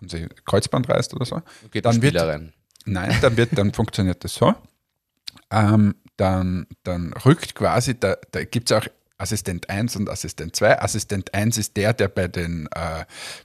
und 0.00 0.10
sie 0.10 0.28
Kreuzband 0.44 0.88
reißt 0.88 1.14
oder 1.14 1.24
so, 1.24 1.42
Geht 1.70 1.84
dann 1.84 2.02
wird, 2.02 2.16
rein. 2.16 2.52
Nein, 2.84 3.16
dann, 3.20 3.36
wird, 3.36 3.56
dann 3.56 3.72
funktioniert 3.72 4.24
das 4.24 4.34
so. 4.34 4.54
Ähm, 5.50 5.94
dann, 6.16 6.66
dann 6.82 7.12
rückt 7.24 7.54
quasi, 7.54 7.98
da, 7.98 8.16
da 8.32 8.44
gibt 8.44 8.70
es 8.70 8.76
auch 8.76 8.86
Assistent 9.22 9.70
1 9.70 9.96
und 9.96 10.10
Assistent 10.10 10.56
2. 10.56 10.80
Assistent 10.80 11.32
1 11.32 11.56
ist 11.56 11.76
der, 11.76 11.92
der 11.92 12.08
bei 12.08 12.28
den, 12.28 12.68
äh, 12.74 13.04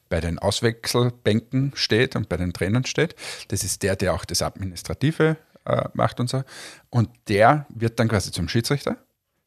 bei 0.10 0.20
den 0.20 0.40
Auswechselbänken 0.40 1.72
steht 1.76 2.16
und 2.16 2.30
bei 2.30 2.38
den 2.38 2.52
Trainern 2.52 2.86
steht. 2.86 3.16
Das 3.50 3.64
ist 3.64 3.84
der, 3.84 3.96
der 3.96 4.14
auch 4.14 4.26
das 4.26 4.42
Administrative 4.42 5.38
äh, 5.66 5.84
macht 5.94 6.20
und 6.20 6.30
so. 6.30 6.44
Und 6.90 7.10
der 7.28 7.68
wird 7.70 8.00
dann 8.00 8.08
quasi 8.08 8.32
zum 8.32 8.50
Schiedsrichter. 8.50 8.98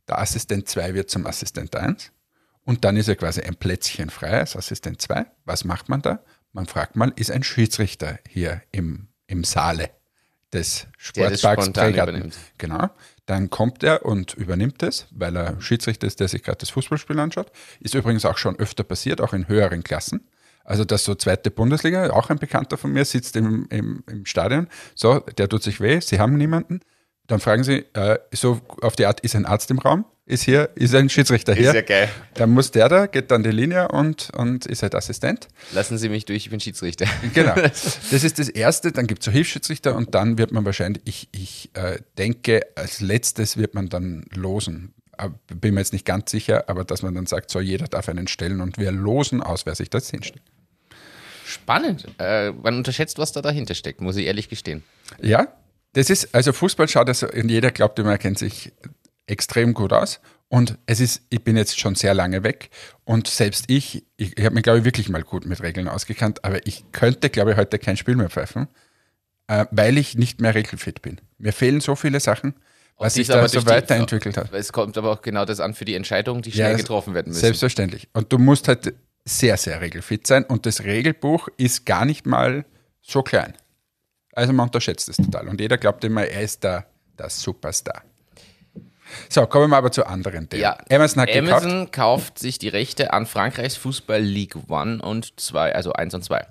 Der 0.09 0.19
Assistent 0.19 0.69
2 0.69 0.95
wird 0.95 1.11
zum 1.11 1.27
Assistent 1.27 1.75
1. 1.75 2.13
Und 2.65 2.85
dann 2.85 2.97
ist 2.97 3.09
er 3.09 3.17
quasi 3.17 3.41
ein 3.41 3.57
Plätzchen 3.57 4.11
frei 4.11 4.39
als 4.39 4.55
Assistent 4.55 5.03
2. 5.03 5.27
Was 5.45 5.65
macht 5.65 5.89
man 5.89 6.03
da? 6.03 6.21
Man 6.53 6.67
fragt 6.67 6.95
mal, 6.95 7.13
ist 7.17 7.31
ein 7.31 7.43
Schiedsrichter 7.43 8.19
hier 8.29 8.63
im, 8.71 9.09
im 9.27 9.45
Saale 9.45 9.91
des 10.53 10.87
Der 11.17 11.31
das 11.31 11.41
Sportparks. 11.41 12.39
Genau. 12.59 12.91
Dann 13.31 13.49
kommt 13.49 13.85
er 13.85 14.05
und 14.05 14.35
übernimmt 14.35 14.83
es, 14.83 15.07
weil 15.13 15.37
er 15.37 15.61
Schiedsrichter 15.61 16.09
ist, 16.09 16.19
der 16.19 16.27
sich 16.27 16.43
gerade 16.43 16.59
das 16.59 16.71
Fußballspiel 16.71 17.17
anschaut. 17.21 17.53
Ist 17.79 17.95
übrigens 17.95 18.25
auch 18.25 18.37
schon 18.37 18.59
öfter 18.59 18.83
passiert, 18.83 19.21
auch 19.21 19.33
in 19.33 19.47
höheren 19.47 19.85
Klassen. 19.85 20.27
Also 20.65 20.85
dass 20.85 21.05
so 21.05 21.15
zweite 21.15 21.53
Bundesliga, 21.53 22.11
auch 22.11 22.29
ein 22.31 22.41
Bekannter 22.41 22.77
von 22.77 22.93
mir, 22.93 23.05
sitzt 23.05 23.37
im, 23.37 23.69
im, 23.71 24.03
im 24.11 24.27
Stadion, 24.27 24.67
so, 24.97 25.21
der 25.21 25.49
tut 25.49 25.63
sich 25.63 25.81
weh, 25.81 26.01
sie 26.01 26.19
haben 26.19 26.37
niemanden. 26.37 26.81
Dann 27.31 27.39
fragen 27.39 27.63
sie, 27.63 27.85
äh, 27.93 28.19
so 28.33 28.61
auf 28.83 28.97
die 28.97 29.07
Art, 29.07 29.21
ist 29.21 29.37
ein 29.37 29.47
Arzt 29.47 29.71
im 29.71 29.79
Raum? 29.79 30.05
Ist 30.27 30.43
hier, 30.43 30.71
ist 30.75 30.93
ein 30.97 31.09
Schiedsrichter 31.09 31.55
hier? 31.55 31.73
ja 31.73 31.81
geil. 31.81 32.09
Dann 32.35 32.51
muss 32.51 32.73
der 32.73 32.89
da, 32.89 33.07
geht 33.07 33.31
dann 33.31 33.45
die 33.45 33.53
Linie 33.53 33.87
und, 33.87 34.31
und 34.35 34.67
ist 34.67 34.83
halt 34.83 34.97
Assistent. 34.97 35.47
Lassen 35.73 35.97
Sie 35.97 36.09
mich 36.09 36.25
durch, 36.25 36.39
ich 36.39 36.51
bin 36.51 36.59
Schiedsrichter. 36.59 37.07
Genau. 37.33 37.55
Das 38.11 38.25
ist 38.25 38.41
das 38.41 38.49
Erste, 38.49 38.91
dann 38.91 39.07
gibt 39.07 39.21
es 39.21 39.27
so 39.27 39.31
Hilfsschiedsrichter 39.31 39.95
und 39.95 40.13
dann 40.17 40.39
wird 40.39 40.51
man 40.51 40.65
wahrscheinlich, 40.65 41.03
ich, 41.05 41.29
ich 41.31 41.71
äh, 41.75 42.01
denke, 42.19 42.63
als 42.75 43.01
letztes 43.01 43.57
wird 43.57 43.75
man 43.75 43.89
dann 43.89 44.25
losen. 44.35 44.93
Aber 45.13 45.39
Bin 45.55 45.75
mir 45.75 45.83
jetzt 45.83 45.93
nicht 45.93 46.07
ganz 46.07 46.33
sicher, 46.33 46.65
aber 46.69 46.83
dass 46.83 47.03
man 47.03 47.15
dann 47.15 47.27
sagt, 47.27 47.49
so 47.53 47.61
jeder 47.61 47.87
darf 47.87 48.09
einen 48.09 48.27
stellen 48.27 48.61
und 48.61 48.77
wir 48.77 48.91
losen 48.91 49.41
aus, 49.41 49.67
wer 49.67 49.77
sich 49.77 49.89
das 49.89 50.11
hinstellt. 50.11 50.43
Spannend. 51.47 52.09
Äh, 52.19 52.51
man 52.51 52.79
unterschätzt, 52.79 53.19
was 53.19 53.31
da 53.31 53.41
dahinter 53.41 53.77
steckt, 53.77 54.01
muss 54.01 54.17
ich 54.17 54.27
ehrlich 54.27 54.49
gestehen. 54.49 54.83
Ja, 55.23 55.47
das 55.93 56.11
ist, 56.11 56.35
also 56.35 56.53
Fußball 56.53 56.89
schaut 56.89 57.09
also, 57.09 57.29
und 57.29 57.49
jeder 57.49 57.71
glaubt 57.71 57.99
immer, 57.99 58.13
er 58.13 58.19
kennt 58.19 58.39
sich 58.39 58.73
extrem 59.27 59.75
gut 59.75 59.93
aus. 59.93 60.21
Und 60.49 60.79
es 60.87 60.99
ist, 60.99 61.23
ich 61.31 61.43
bin 61.43 61.57
jetzt 61.57 61.79
schon 61.79 61.95
sehr 61.95 62.13
lange 62.13 62.43
weg 62.43 62.71
und 63.05 63.29
selbst 63.29 63.67
ich, 63.69 64.05
ich, 64.17 64.37
ich 64.37 64.45
habe 64.45 64.57
mich, 64.57 64.65
glaube 64.65 64.81
ich, 64.81 64.85
wirklich 64.85 65.09
mal 65.09 65.23
gut 65.23 65.47
mit 65.47 65.63
Regeln 65.63 65.87
ausgekannt, 65.87 66.45
aber 66.45 66.67
ich 66.67 66.85
könnte, 66.91 67.31
glaube 67.31 67.53
ich, 67.53 67.57
heute 67.57 67.79
kein 67.79 67.97
Spiel 67.97 68.17
mehr 68.17 68.31
pfeifen, 68.31 68.67
äh, 69.47 69.67
weil 69.71 69.97
ich 69.97 70.17
nicht 70.17 70.41
mehr 70.41 70.57
regelfit 70.57 71.03
bin. 71.03 71.21
Mir 71.39 71.53
fehlen 71.53 71.81
so 71.81 71.95
viele 71.95 72.19
Sachen, 72.19 72.55
was 72.99 73.15
sich 73.15 73.29
da 73.29 73.47
so 73.47 73.65
weiterentwickelt 73.65 74.37
hat. 74.37 74.53
Es 74.53 74.73
kommt 74.73 74.99
aber 74.99 75.13
auch 75.13 75.23
genau 75.23 75.45
das 75.45 75.61
an 75.61 75.73
für 75.73 75.85
die 75.85 75.95
Entscheidungen, 75.95 76.43
die 76.43 76.51
schnell 76.51 76.73
ja, 76.73 76.77
getroffen 76.77 77.15
werden 77.15 77.29
müssen. 77.29 77.41
Selbstverständlich. 77.41 78.09
Und 78.13 78.33
du 78.33 78.39
musst 78.39 78.67
halt 78.67 78.93
sehr, 79.25 79.57
sehr 79.57 79.81
regelfit 79.81 80.27
sein 80.27 80.43
und 80.43 80.67
das 80.67 80.83
Regelbuch 80.83 81.49
ist 81.59 81.87
gar 81.87 82.05
nicht 82.05 82.27
mal 82.27 82.65
so 83.01 83.23
klein. 83.23 83.55
Also 84.41 84.55
man 84.55 84.69
unterschätzt 84.69 85.07
es 85.11 85.19
total. 85.19 85.49
Und 85.49 85.61
jeder 85.61 85.77
glaubt 85.77 86.03
immer, 86.03 86.25
er 86.25 86.41
ist 86.41 86.65
der, 86.65 86.87
der 87.19 87.29
Superstar. 87.29 88.05
So, 89.29 89.45
kommen 89.45 89.69
wir 89.69 89.77
aber 89.77 89.93
zu 89.93 90.07
anderen 90.07 90.49
Themen. 90.49 90.63
Ja, 90.63 90.79
Amazon 90.91 91.29
Amazon 91.29 91.91
kauft 91.91 92.39
sich 92.39 92.59
die 92.59 92.69
Rechte 92.69 93.13
an 93.13 93.27
Frankreichs 93.27 93.77
Fußball 93.77 94.23
League 94.23 94.57
One 94.71 95.03
und 95.03 95.39
2, 95.39 95.75
also 95.75 95.93
1 95.93 96.15
und 96.15 96.25
2. 96.25 96.47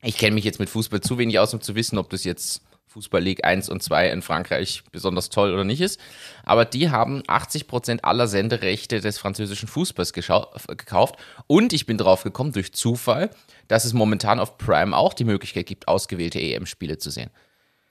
Ich 0.00 0.16
kenne 0.16 0.34
mich 0.34 0.44
jetzt 0.44 0.60
mit 0.60 0.70
Fußball 0.70 1.02
zu 1.02 1.18
wenig 1.18 1.38
aus, 1.38 1.52
um 1.52 1.60
zu 1.60 1.74
wissen, 1.74 1.98
ob 1.98 2.08
das 2.08 2.24
jetzt 2.24 2.62
Fußball 2.90 3.22
League 3.22 3.44
1 3.44 3.68
und 3.68 3.82
2 3.82 4.10
in 4.10 4.20
Frankreich 4.20 4.82
besonders 4.90 5.30
toll 5.30 5.52
oder 5.52 5.62
nicht 5.62 5.80
ist. 5.80 6.00
Aber 6.42 6.64
die 6.64 6.90
haben 6.90 7.22
80 7.26 7.68
Prozent 7.68 8.04
aller 8.04 8.26
Senderechte 8.26 9.00
des 9.00 9.16
französischen 9.16 9.68
Fußballs 9.68 10.12
gekauft. 10.12 11.14
Und 11.46 11.72
ich 11.72 11.86
bin 11.86 11.98
drauf 11.98 12.24
gekommen 12.24 12.52
durch 12.52 12.72
Zufall, 12.72 13.30
dass 13.68 13.84
es 13.84 13.92
momentan 13.92 14.40
auf 14.40 14.58
Prime 14.58 14.96
auch 14.96 15.14
die 15.14 15.24
Möglichkeit 15.24 15.66
gibt, 15.66 15.86
ausgewählte 15.86 16.40
EM-Spiele 16.40 16.98
zu 16.98 17.10
sehen. 17.10 17.30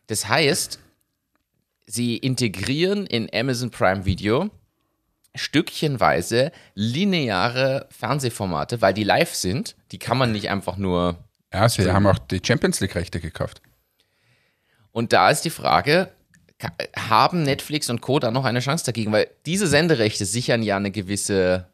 Das 0.08 0.28
heißt, 0.28 0.80
sie 1.86 2.18
integrieren 2.18 3.06
in 3.06 3.30
Amazon 3.34 3.72
Prime 3.72 4.04
Video 4.06 4.50
stückchenweise 5.34 6.52
lineare 6.76 7.88
Fernsehformate, 7.90 8.82
weil 8.82 8.94
die 8.94 9.04
live 9.06 9.34
sind. 9.34 9.78
Die 9.94 10.00
kann 10.00 10.18
man 10.18 10.34
nicht 10.34 10.50
einfach 10.50 10.76
nur. 10.76 11.24
Ja, 11.54 11.70
sie 11.70 11.90
haben 11.90 12.06
auch 12.06 12.20
die 12.20 12.42
Champions 12.44 12.82
League-Rechte 12.82 13.22
gekauft. 13.22 13.62
Und 15.00 15.14
da 15.14 15.30
ist 15.30 15.46
die 15.46 15.50
Frage, 15.50 16.10
haben 16.94 17.44
Netflix 17.44 17.90
und 17.90 18.02
Co. 18.02 18.20
da 18.20 18.32
noch 18.32 18.44
eine 18.44 18.60
Chance 18.60 18.84
dagegen? 18.84 19.14
Weil 19.14 19.30
diese 19.46 19.66
Senderechte 19.66 20.26
sichern 20.26 20.62
ja 20.62 20.76
eine 20.76 20.92
gewisse 20.92 21.70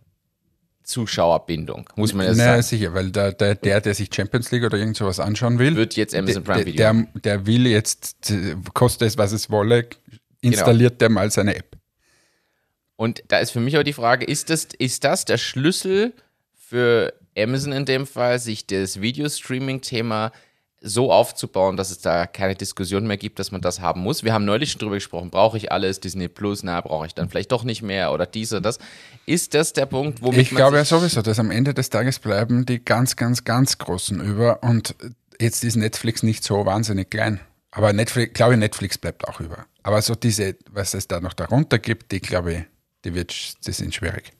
Zuschauerbindung, 0.84 1.90
muss 1.96 2.14
man 2.14 2.28
ja 2.28 2.34
naja, 2.34 2.52
sagen. 2.52 2.62
sicher, 2.62 2.94
weil 2.94 3.10
der, 3.10 3.32
der, 3.32 3.56
der, 3.56 3.82
der 3.82 3.96
sich 3.96 4.14
Champions 4.14 4.52
League 4.52 4.64
oder 4.64 4.78
irgend 4.78 4.96
sowas 4.96 5.20
anschauen 5.20 5.58
will, 5.58 5.76
wird 5.76 5.96
jetzt 5.96 6.14
Amazon 6.14 6.44
Prime 6.44 6.68
Video. 6.68 6.76
Der, 6.76 7.08
der 7.24 7.48
will 7.48 7.66
jetzt, 7.66 8.32
koste 8.76 9.06
es, 9.06 9.18
was 9.18 9.32
es 9.32 9.50
wolle, 9.50 9.88
installiert 10.42 10.92
genau. 10.92 11.00
der 11.00 11.10
mal 11.10 11.32
seine 11.32 11.56
App. 11.56 11.78
Und 12.96 13.24
da 13.30 13.40
ist 13.40 13.50
für 13.50 13.60
mich 13.60 13.76
auch 13.80 13.84
die 13.84 13.94
Frage, 13.94 14.24
ist 14.24 14.52
das, 14.52 14.68
ist 14.78 15.04
das 15.04 15.26
der 15.26 15.40
Schlüssel 15.40 16.14
für 16.54 17.12
Amazon 17.36 17.72
in 17.72 17.86
dem 17.86 18.06
Fall, 18.06 18.38
sich 18.38 18.68
das 18.68 19.02
Videostreaming-Thema 19.02 20.32
so 20.86 21.12
aufzubauen, 21.12 21.78
dass 21.78 21.90
es 21.90 22.00
da 22.00 22.28
keine 22.28 22.56
Diskussion 22.56 23.08
mehr 23.08 23.18
gibt, 23.18 23.40
dass 23.40 23.52
man 23.52 23.62
das 23.62 23.80
haben 23.82 24.02
muss. 24.02 24.24
Wir 24.24 24.34
haben 24.34 24.46
neulich 24.46 24.72
schon 24.72 24.80
drüber 24.80 24.96
gesprochen, 24.96 25.32
brauche 25.32 25.58
ich 25.58 25.72
alles, 25.72 26.00
Disney 26.00 26.28
Plus, 26.28 26.64
na, 26.64 26.80
brauche 26.80 27.08
ich 27.08 27.16
dann 27.16 27.28
vielleicht 27.30 27.52
doch 27.52 27.64
nicht 27.64 27.82
mehr 27.82 28.14
oder 28.14 28.26
dies 28.26 28.54
oder 28.54 28.62
das. 28.62 28.78
Ist 29.26 29.54
das 29.54 29.74
der 29.74 29.88
Punkt, 29.88 30.22
womit 30.22 30.40
Ich 30.40 30.50
glaube 30.52 30.78
ja 30.78 30.86
sowieso, 30.86 31.22
dass 31.22 31.40
am 31.40 31.52
Ende 31.52 31.74
des 31.74 31.90
Tages 31.90 32.20
bleiben 32.20 32.66
die 32.66 32.84
ganz, 32.84 33.16
ganz, 33.16 33.44
ganz 33.44 33.78
Großen 33.80 34.22
über 34.22 34.64
und 34.64 34.96
jetzt 35.40 35.64
ist 35.64 35.76
Netflix 35.76 36.24
nicht 36.24 36.44
so 36.44 36.66
wahnsinnig 36.66 37.10
klein. 37.10 37.40
Aber 37.72 37.92
Netflix, 37.92 38.34
glaube 38.34 38.54
ich, 38.54 38.60
Netflix 38.60 38.98
bleibt 38.98 39.28
auch 39.28 39.40
über. 39.40 39.66
Aber 39.84 40.02
so 40.02 40.16
diese, 40.16 40.56
was 40.72 40.94
es 40.94 41.08
da 41.08 41.20
noch 41.20 41.34
darunter 41.34 41.80
gibt, 41.80 42.12
die 42.12 42.22
glaube 42.22 42.54
ich, 42.54 42.64
die 43.04 43.14
wird, 43.14 43.66
die 43.68 43.72
sind 43.72 43.94
schwierig. 43.94 44.32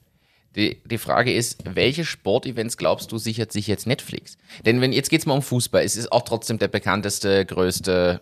Die, 0.56 0.82
die 0.86 0.98
Frage 0.98 1.34
ist, 1.34 1.64
welche 1.66 2.06
Sportevents 2.06 2.78
glaubst 2.78 3.12
du 3.12 3.18
sichert 3.18 3.52
sich 3.52 3.68
jetzt 3.68 3.88
Netflix? 3.88 4.38
Denn 4.66 4.82
wenn 4.82 4.94
jetzt 4.94 5.10
geht 5.10 5.20
es 5.20 5.26
mal 5.26 5.34
um 5.34 5.42
Fußball, 5.42 5.84
es 5.84 5.98
ist 5.98 6.12
auch 6.12 6.22
trotzdem 6.24 6.60
der 6.60 6.70
bekannteste, 6.70 7.46
größte 7.46 8.22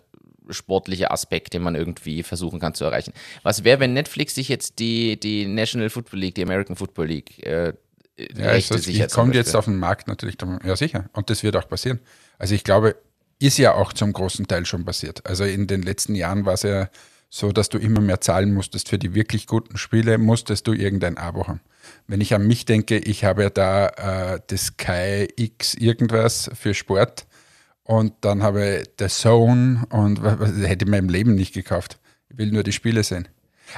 sportliche 0.49 1.11
Aspekt, 1.11 1.53
den 1.53 1.61
man 1.61 1.75
irgendwie 1.75 2.23
versuchen 2.23 2.59
kann 2.59 2.73
zu 2.73 2.83
erreichen. 2.83 3.13
Was 3.43 3.63
wäre, 3.63 3.79
wenn 3.79 3.93
Netflix 3.93 4.35
sich 4.35 4.49
jetzt 4.49 4.79
die, 4.79 5.19
die 5.19 5.45
National 5.45 5.89
Football 5.89 6.19
League, 6.19 6.35
die 6.35 6.43
American 6.43 6.75
Football 6.75 7.07
League 7.07 7.45
äh, 7.45 7.73
ja, 8.17 8.49
Rechte 8.49 8.75
das, 8.75 8.83
sichert? 8.83 9.13
kommt 9.13 9.35
jetzt 9.35 9.55
auf 9.55 9.65
den 9.65 9.77
Markt 9.77 10.07
natürlich, 10.07 10.37
ja 10.63 10.75
sicher, 10.75 11.09
und 11.13 11.29
das 11.29 11.43
wird 11.43 11.55
auch 11.55 11.67
passieren. 11.67 11.99
Also 12.37 12.55
ich 12.55 12.63
glaube, 12.63 12.95
ist 13.39 13.57
ja 13.57 13.73
auch 13.73 13.93
zum 13.93 14.13
großen 14.13 14.47
Teil 14.47 14.65
schon 14.65 14.85
passiert. 14.85 15.25
Also 15.25 15.43
in 15.43 15.67
den 15.67 15.81
letzten 15.81 16.15
Jahren 16.15 16.45
war 16.45 16.53
es 16.53 16.63
ja 16.63 16.89
so, 17.29 17.51
dass 17.51 17.69
du 17.69 17.77
immer 17.77 17.99
mehr 17.99 18.21
zahlen 18.21 18.53
musstest 18.53 18.89
für 18.89 18.99
die 18.99 19.15
wirklich 19.15 19.47
guten 19.47 19.77
Spiele, 19.77 20.17
musstest 20.17 20.67
du 20.67 20.73
irgendein 20.73 21.17
Abo 21.17 21.47
haben. 21.47 21.61
Wenn 22.07 22.21
ich 22.21 22.33
an 22.33 22.47
mich 22.47 22.65
denke, 22.65 22.97
ich 22.97 23.23
habe 23.23 23.43
ja 23.43 23.49
da 23.49 23.87
äh, 24.35 24.39
das 24.47 24.67
Sky 24.67 25.27
X 25.35 25.73
irgendwas 25.73 26.49
für 26.53 26.73
Sport 26.73 27.25
und 27.83 28.13
dann 28.21 28.43
habe 28.43 28.81
ich 28.81 28.89
The 28.99 29.07
Zone 29.07 29.85
und 29.89 30.23
was, 30.23 30.51
hätte 30.67 30.85
ich 30.85 30.91
mir 30.91 30.97
im 30.97 31.09
Leben 31.09 31.35
nicht 31.35 31.53
gekauft. 31.53 31.99
Ich 32.29 32.37
will 32.37 32.51
nur 32.51 32.63
die 32.63 32.71
Spiele 32.71 33.03
sehen. 33.03 33.27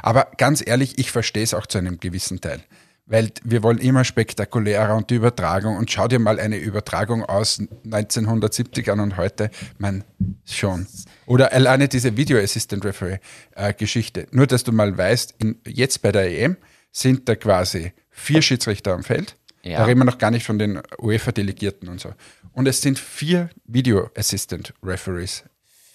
Aber 0.02 0.28
ganz 0.38 0.64
ehrlich, 0.66 0.98
ich 0.98 1.12
verstehe 1.12 1.44
es 1.44 1.54
auch 1.54 1.66
zu 1.66 1.78
einem 1.78 2.00
gewissen 2.00 2.42
Teil. 2.42 2.62
Weil 3.08 3.32
wir 3.44 3.62
wollen 3.62 3.78
immer 3.78 4.04
spektakulärer 4.04 4.96
und 4.96 5.12
die 5.12 5.16
Übertragung. 5.16 5.78
Und 5.78 5.92
schau 5.92 6.08
dir 6.08 6.18
mal 6.18 6.40
eine 6.40 6.58
Übertragung 6.58 7.24
aus 7.24 7.60
1970 7.86 8.90
an 8.92 9.00
und 9.00 9.18
heute, 9.18 9.52
man, 9.78 10.04
schon. 10.44 10.88
Oder 11.28 11.54
alleine 11.54 11.88
diese 11.88 12.18
Video 12.18 12.40
Assistant 12.40 12.84
Referee 12.84 13.20
äh, 13.56 13.74
Geschichte. 13.74 14.28
Nur, 14.32 14.48
dass 14.48 14.64
du 14.64 14.72
mal 14.72 14.98
weißt, 14.98 15.36
in, 15.40 15.60
jetzt 15.68 16.02
bei 16.02 16.12
der 16.12 16.32
EM 16.32 16.58
sind 16.96 17.28
da 17.28 17.36
quasi 17.36 17.92
vier 18.10 18.42
Schiedsrichter 18.42 18.94
am 18.94 19.04
Feld. 19.04 19.36
Ja. 19.64 19.80
Da 19.80 19.86
reden 19.86 20.00
wir 20.00 20.06
noch 20.06 20.18
gar 20.18 20.32
nicht 20.32 20.46
von 20.46 20.58
den 20.58 20.82
UEFA-Delegierten 20.98 21.90
und 21.90 22.00
so. 22.00 22.14
Und 22.54 22.68
es 22.68 22.82
sind 22.82 22.98
vier 22.98 23.50
Video 23.66 24.10
Assistant 24.16 24.74
Referees 24.82 25.44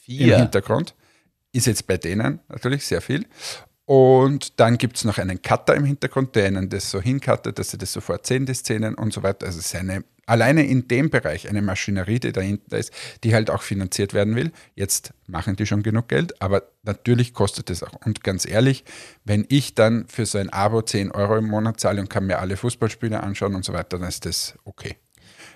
vier. 0.05 0.35
im 0.35 0.41
Hintergrund. 0.43 0.95
Ist 1.53 1.67
jetzt 1.67 1.87
bei 1.87 1.97
denen 1.97 2.41
natürlich 2.49 2.85
sehr 2.85 3.01
viel. 3.01 3.25
Und 3.87 4.61
dann 4.61 4.77
gibt 4.77 4.99
es 4.99 5.05
noch 5.05 5.17
einen 5.17 5.41
Cutter 5.41 5.75
im 5.75 5.87
Hintergrund, 5.87 6.37
der 6.37 6.49
ihnen 6.49 6.69
das 6.69 6.91
so 6.91 7.01
hincuttet, 7.01 7.59
dass 7.59 7.71
sie 7.71 7.79
das 7.79 7.93
sofort 7.93 8.27
sehen, 8.27 8.45
die 8.45 8.55
Szenen 8.55 8.95
und 8.95 9.15
so 9.15 9.23
weiter. 9.23 9.47
Also 9.47 9.59
es 9.59 9.67
ist 9.67 9.75
eine, 9.75 10.05
alleine 10.31 10.65
in 10.65 10.87
dem 10.87 11.11
Bereich 11.11 11.49
eine 11.49 11.61
Maschinerie, 11.61 12.21
die 12.21 12.33
dahinter 12.33 12.79
ist, 12.79 12.93
die 13.25 13.35
halt 13.35 13.51
auch 13.51 13.63
finanziert 13.63 14.15
werden 14.15 14.37
will. 14.37 14.53
Jetzt 14.77 15.13
machen 15.27 15.57
die 15.57 15.67
schon 15.67 15.83
genug 15.83 16.09
Geld, 16.09 16.41
aber 16.41 16.63
natürlich 16.85 17.35
kostet 17.35 17.69
es 17.69 17.83
auch. 17.83 17.95
Und 18.07 18.23
ganz 18.23 18.47
ehrlich, 18.47 18.85
wenn 19.25 19.45
ich 19.49 19.75
dann 19.75 20.07
für 20.07 20.27
so 20.27 20.39
ein 20.39 20.51
Abo 20.51 20.83
10 20.83 21.11
Euro 21.11 21.37
im 21.37 21.49
Monat 21.49 21.81
zahle 21.81 22.01
und 22.01 22.09
kann 22.09 22.27
mir 22.27 22.39
alle 22.39 22.57
Fußballspiele 22.57 23.21
anschauen 23.21 23.57
und 23.57 23.65
so 23.65 23.73
weiter, 23.73 23.99
dann 23.99 24.09
ist 24.09 24.25
das 24.25 24.55
okay. 24.65 24.97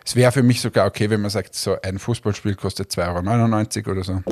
Es 0.05 0.17
wäre 0.17 0.33
für 0.33 0.43
mich 0.43 0.61
sogar 0.61 0.87
okay, 0.87 1.09
wenn 1.09 1.21
man 1.21 1.31
sagt, 1.31 1.55
so 1.55 1.81
ein 1.81 1.99
Fußballspiel 1.99 2.57
kostet 2.57 2.91
2,99 2.91 3.87
Euro 3.87 3.93
oder 3.93 4.05
so 4.05 4.23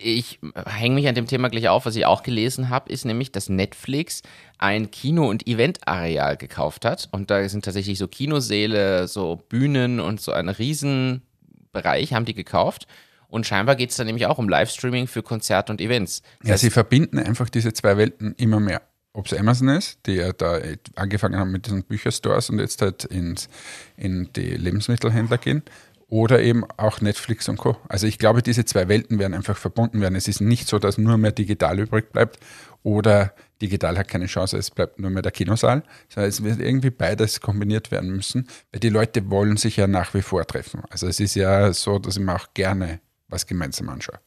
ich 0.00 0.38
hänge 0.66 0.94
mich 0.94 1.08
an 1.08 1.14
dem 1.14 1.26
Thema 1.26 1.48
gleich 1.50 1.68
auf, 1.68 1.86
was 1.86 1.96
ich 1.96 2.06
auch 2.06 2.22
gelesen 2.22 2.68
habe, 2.68 2.90
ist 2.92 3.04
nämlich, 3.04 3.32
dass 3.32 3.48
Netflix 3.48 4.22
ein 4.58 4.90
Kino- 4.90 5.28
und 5.28 5.46
Eventareal 5.46 6.36
gekauft 6.36 6.84
hat. 6.84 7.08
Und 7.10 7.30
da 7.30 7.48
sind 7.48 7.64
tatsächlich 7.64 7.98
so 7.98 8.06
Kinosäle, 8.06 9.08
so 9.08 9.36
Bühnen 9.48 10.00
und 10.00 10.20
so 10.20 10.32
ein 10.32 10.48
Riesenbereich 10.48 12.12
haben 12.12 12.24
die 12.24 12.34
gekauft. 12.34 12.86
Und 13.26 13.46
scheinbar 13.46 13.76
geht 13.76 13.90
es 13.90 13.96
da 13.96 14.04
nämlich 14.04 14.26
auch 14.26 14.38
um 14.38 14.48
Livestreaming 14.48 15.06
für 15.06 15.22
Konzerte 15.22 15.72
und 15.72 15.80
Events. 15.80 16.22
Das 16.40 16.48
ja, 16.48 16.58
sie 16.58 16.70
verbinden 16.70 17.18
einfach 17.18 17.50
diese 17.50 17.72
zwei 17.72 17.96
Welten 17.96 18.34
immer 18.38 18.60
mehr. 18.60 18.82
Ob 19.12 19.26
es 19.26 19.34
Amazon 19.34 19.68
ist, 19.68 19.98
die 20.06 20.12
ja 20.12 20.32
da 20.32 20.60
angefangen 20.94 21.36
haben 21.38 21.50
mit 21.50 21.66
diesen 21.66 21.82
Bücherstores 21.82 22.50
und 22.50 22.60
jetzt 22.60 22.80
halt 22.80 23.04
ins, 23.04 23.48
in 23.96 24.30
die 24.34 24.50
Lebensmittelhändler 24.54 25.38
gehen 25.38 25.62
oder 26.08 26.40
eben 26.40 26.64
auch 26.76 27.00
Netflix 27.00 27.48
und 27.48 27.58
Co. 27.58 27.76
Also 27.88 28.06
ich 28.06 28.18
glaube, 28.18 28.42
diese 28.42 28.64
zwei 28.64 28.88
Welten 28.88 29.18
werden 29.18 29.34
einfach 29.34 29.56
verbunden 29.56 30.00
werden. 30.00 30.14
Es 30.14 30.26
ist 30.26 30.40
nicht 30.40 30.66
so, 30.66 30.78
dass 30.78 30.98
nur 30.98 31.18
mehr 31.18 31.32
digital 31.32 31.78
übrig 31.78 32.10
bleibt 32.12 32.38
oder 32.82 33.34
digital 33.60 33.98
hat 33.98 34.08
keine 34.08 34.26
Chance, 34.26 34.56
es 34.56 34.70
bleibt 34.70 34.98
nur 34.98 35.10
mehr 35.10 35.22
der 35.22 35.32
Kinosaal, 35.32 35.82
sondern 36.08 36.28
es 36.28 36.42
wird 36.42 36.60
irgendwie 36.60 36.90
beides 36.90 37.40
kombiniert 37.40 37.90
werden 37.90 38.10
müssen, 38.10 38.48
weil 38.72 38.80
die 38.80 38.88
Leute 38.88 39.28
wollen 39.30 39.56
sich 39.56 39.76
ja 39.76 39.86
nach 39.86 40.14
wie 40.14 40.22
vor 40.22 40.46
treffen. 40.46 40.82
Also 40.90 41.06
es 41.06 41.20
ist 41.20 41.34
ja 41.34 41.72
so, 41.72 41.98
dass 41.98 42.16
ich 42.16 42.22
mir 42.22 42.34
auch 42.34 42.54
gerne 42.54 43.00
was 43.28 43.46
gemeinsam 43.46 43.88
anschaue. 43.90 44.18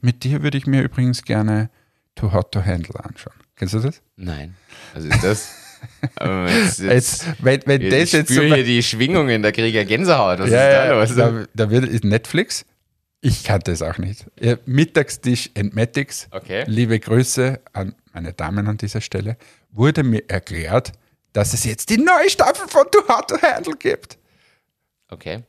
Mit 0.00 0.24
dir 0.24 0.42
würde 0.42 0.58
ich 0.58 0.66
mir 0.66 0.82
übrigens 0.82 1.22
gerne 1.22 1.70
Too 2.16 2.32
Hot 2.32 2.52
to 2.52 2.64
Handle 2.64 3.04
anschauen. 3.04 3.36
Kennst 3.54 3.74
du 3.74 3.78
das? 3.78 4.02
Nein. 4.16 4.56
Was 4.94 5.04
ist 5.04 5.22
das? 5.22 5.59
Jetzt, 6.20 6.80
jetzt, 6.80 7.26
wenn, 7.40 7.60
wenn 7.66 7.82
ich 7.82 7.90
das 7.90 8.12
jetzt 8.12 8.32
spüre 8.32 8.48
so 8.48 8.54
hier 8.54 8.64
die 8.64 8.82
Schwingungen, 8.82 9.42
da 9.42 9.52
kriege 9.52 9.68
ich 9.68 9.74
ja 9.74 9.84
Gänsehaut. 9.84 10.38
Was 10.38 10.50
ja, 10.50 11.02
ist 11.02 11.16
da 11.16 11.24
los? 11.26 11.46
Da, 11.54 11.64
da 11.66 11.70
wird 11.70 12.04
Netflix. 12.04 12.64
Ich 13.20 13.44
kannte 13.44 13.72
es 13.72 13.82
auch 13.82 13.98
nicht. 13.98 14.26
Mittagstisch 14.64 15.50
Entmatics. 15.54 16.28
Okay. 16.30 16.64
Liebe 16.66 16.98
Grüße 16.98 17.60
an 17.72 17.94
meine 18.12 18.32
Damen 18.32 18.66
an 18.66 18.78
dieser 18.78 19.00
Stelle. 19.00 19.36
Wurde 19.70 20.02
mir 20.02 20.28
erklärt, 20.28 20.92
dass 21.32 21.52
es 21.52 21.64
jetzt 21.64 21.90
die 21.90 21.98
neue 21.98 22.30
Staffel 22.30 22.66
von 22.68 22.86
Too 22.90 23.06
Hard 23.06 23.28
to 23.28 23.42
Handle 23.42 23.74
gibt. 23.78 24.18
Okay. 25.10 25.42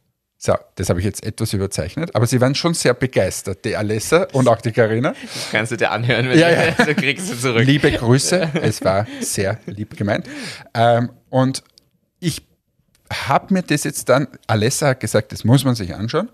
So, 0.44 0.56
das 0.74 0.90
habe 0.90 0.98
ich 0.98 1.06
jetzt 1.06 1.24
etwas 1.24 1.54
überzeichnet, 1.54 2.16
aber 2.16 2.26
sie 2.26 2.42
waren 2.42 2.56
schon 2.56 2.74
sehr 2.74 2.96
begeistert, 2.96 3.64
die 3.64 3.76
Alessa 3.76 4.24
und 4.34 4.48
auch 4.48 4.60
die 4.60 4.72
Karina. 4.72 5.14
Kannst 5.52 5.72
du 5.72 5.78
dir 5.78 5.92
anhören, 5.92 6.28
wenn 6.30 6.40
Ja, 6.40 6.50
ja. 6.50 6.72
du, 6.72 6.86
du 6.86 6.96
kriegst 6.96 7.32
du 7.32 7.38
zurück. 7.38 7.64
Liebe 7.64 7.92
Grüße, 7.92 8.50
es 8.64 8.84
war 8.84 9.06
sehr 9.20 9.60
lieb 9.68 9.96
gemeint. 9.96 10.28
Ähm, 10.74 11.12
und 11.30 11.62
ich 12.20 12.42
habe 13.14 13.54
mir 13.54 13.62
das 13.62 13.84
jetzt 13.84 14.10
dann, 14.10 14.28
Alessa 14.48 14.88
hat 14.88 15.00
gesagt, 15.00 15.32
das 15.32 15.44
muss 15.44 15.64
man 15.64 15.76
sich 15.76 15.94
anschauen. 15.94 16.32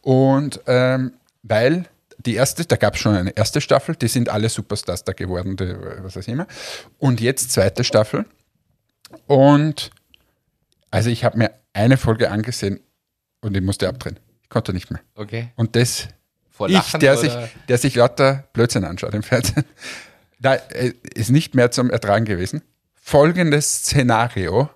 Und 0.00 0.60
ähm, 0.68 1.14
weil 1.42 1.86
die 2.18 2.34
erste, 2.34 2.64
da 2.64 2.76
gab 2.76 2.94
es 2.94 3.00
schon 3.00 3.16
eine 3.16 3.30
erste 3.30 3.60
Staffel, 3.60 3.96
die 3.96 4.06
sind 4.06 4.28
alle 4.28 4.48
Superstars 4.48 5.02
da 5.02 5.12
geworden, 5.12 5.56
die, 5.56 5.74
was 6.02 6.14
weiß 6.14 6.28
ich 6.28 6.32
immer. 6.32 6.46
Und 6.98 7.20
jetzt 7.20 7.50
zweite 7.50 7.82
Staffel. 7.82 8.26
Und 9.26 9.90
also 10.92 11.10
ich 11.10 11.24
habe 11.24 11.36
mir 11.36 11.50
eine 11.72 11.96
Folge 11.96 12.30
angesehen 12.30 12.78
und 13.40 13.56
ich 13.56 13.62
musste 13.62 13.88
abdrehen. 13.88 14.18
Ich 14.42 14.48
konnte 14.48 14.72
nicht 14.72 14.90
mehr. 14.90 15.00
Okay. 15.14 15.48
Und 15.56 15.76
das 15.76 16.08
Vor 16.50 16.68
ich, 16.68 16.74
Lachen 16.74 17.00
der 17.00 17.12
oder? 17.12 17.20
sich, 17.20 17.32
der 17.68 17.78
sich 17.78 17.94
lauter 17.94 18.48
Blödsinn 18.52 18.84
anschaut 18.84 19.14
im 19.14 19.22
Fernsehen. 19.22 19.64
Da 20.42 20.54
äh, 20.54 20.94
ist 21.14 21.28
nicht 21.28 21.54
mehr 21.54 21.70
zum 21.70 21.90
Ertragen 21.90 22.24
gewesen. 22.24 22.62
Folgendes 22.94 23.70
Szenario. 23.80 24.70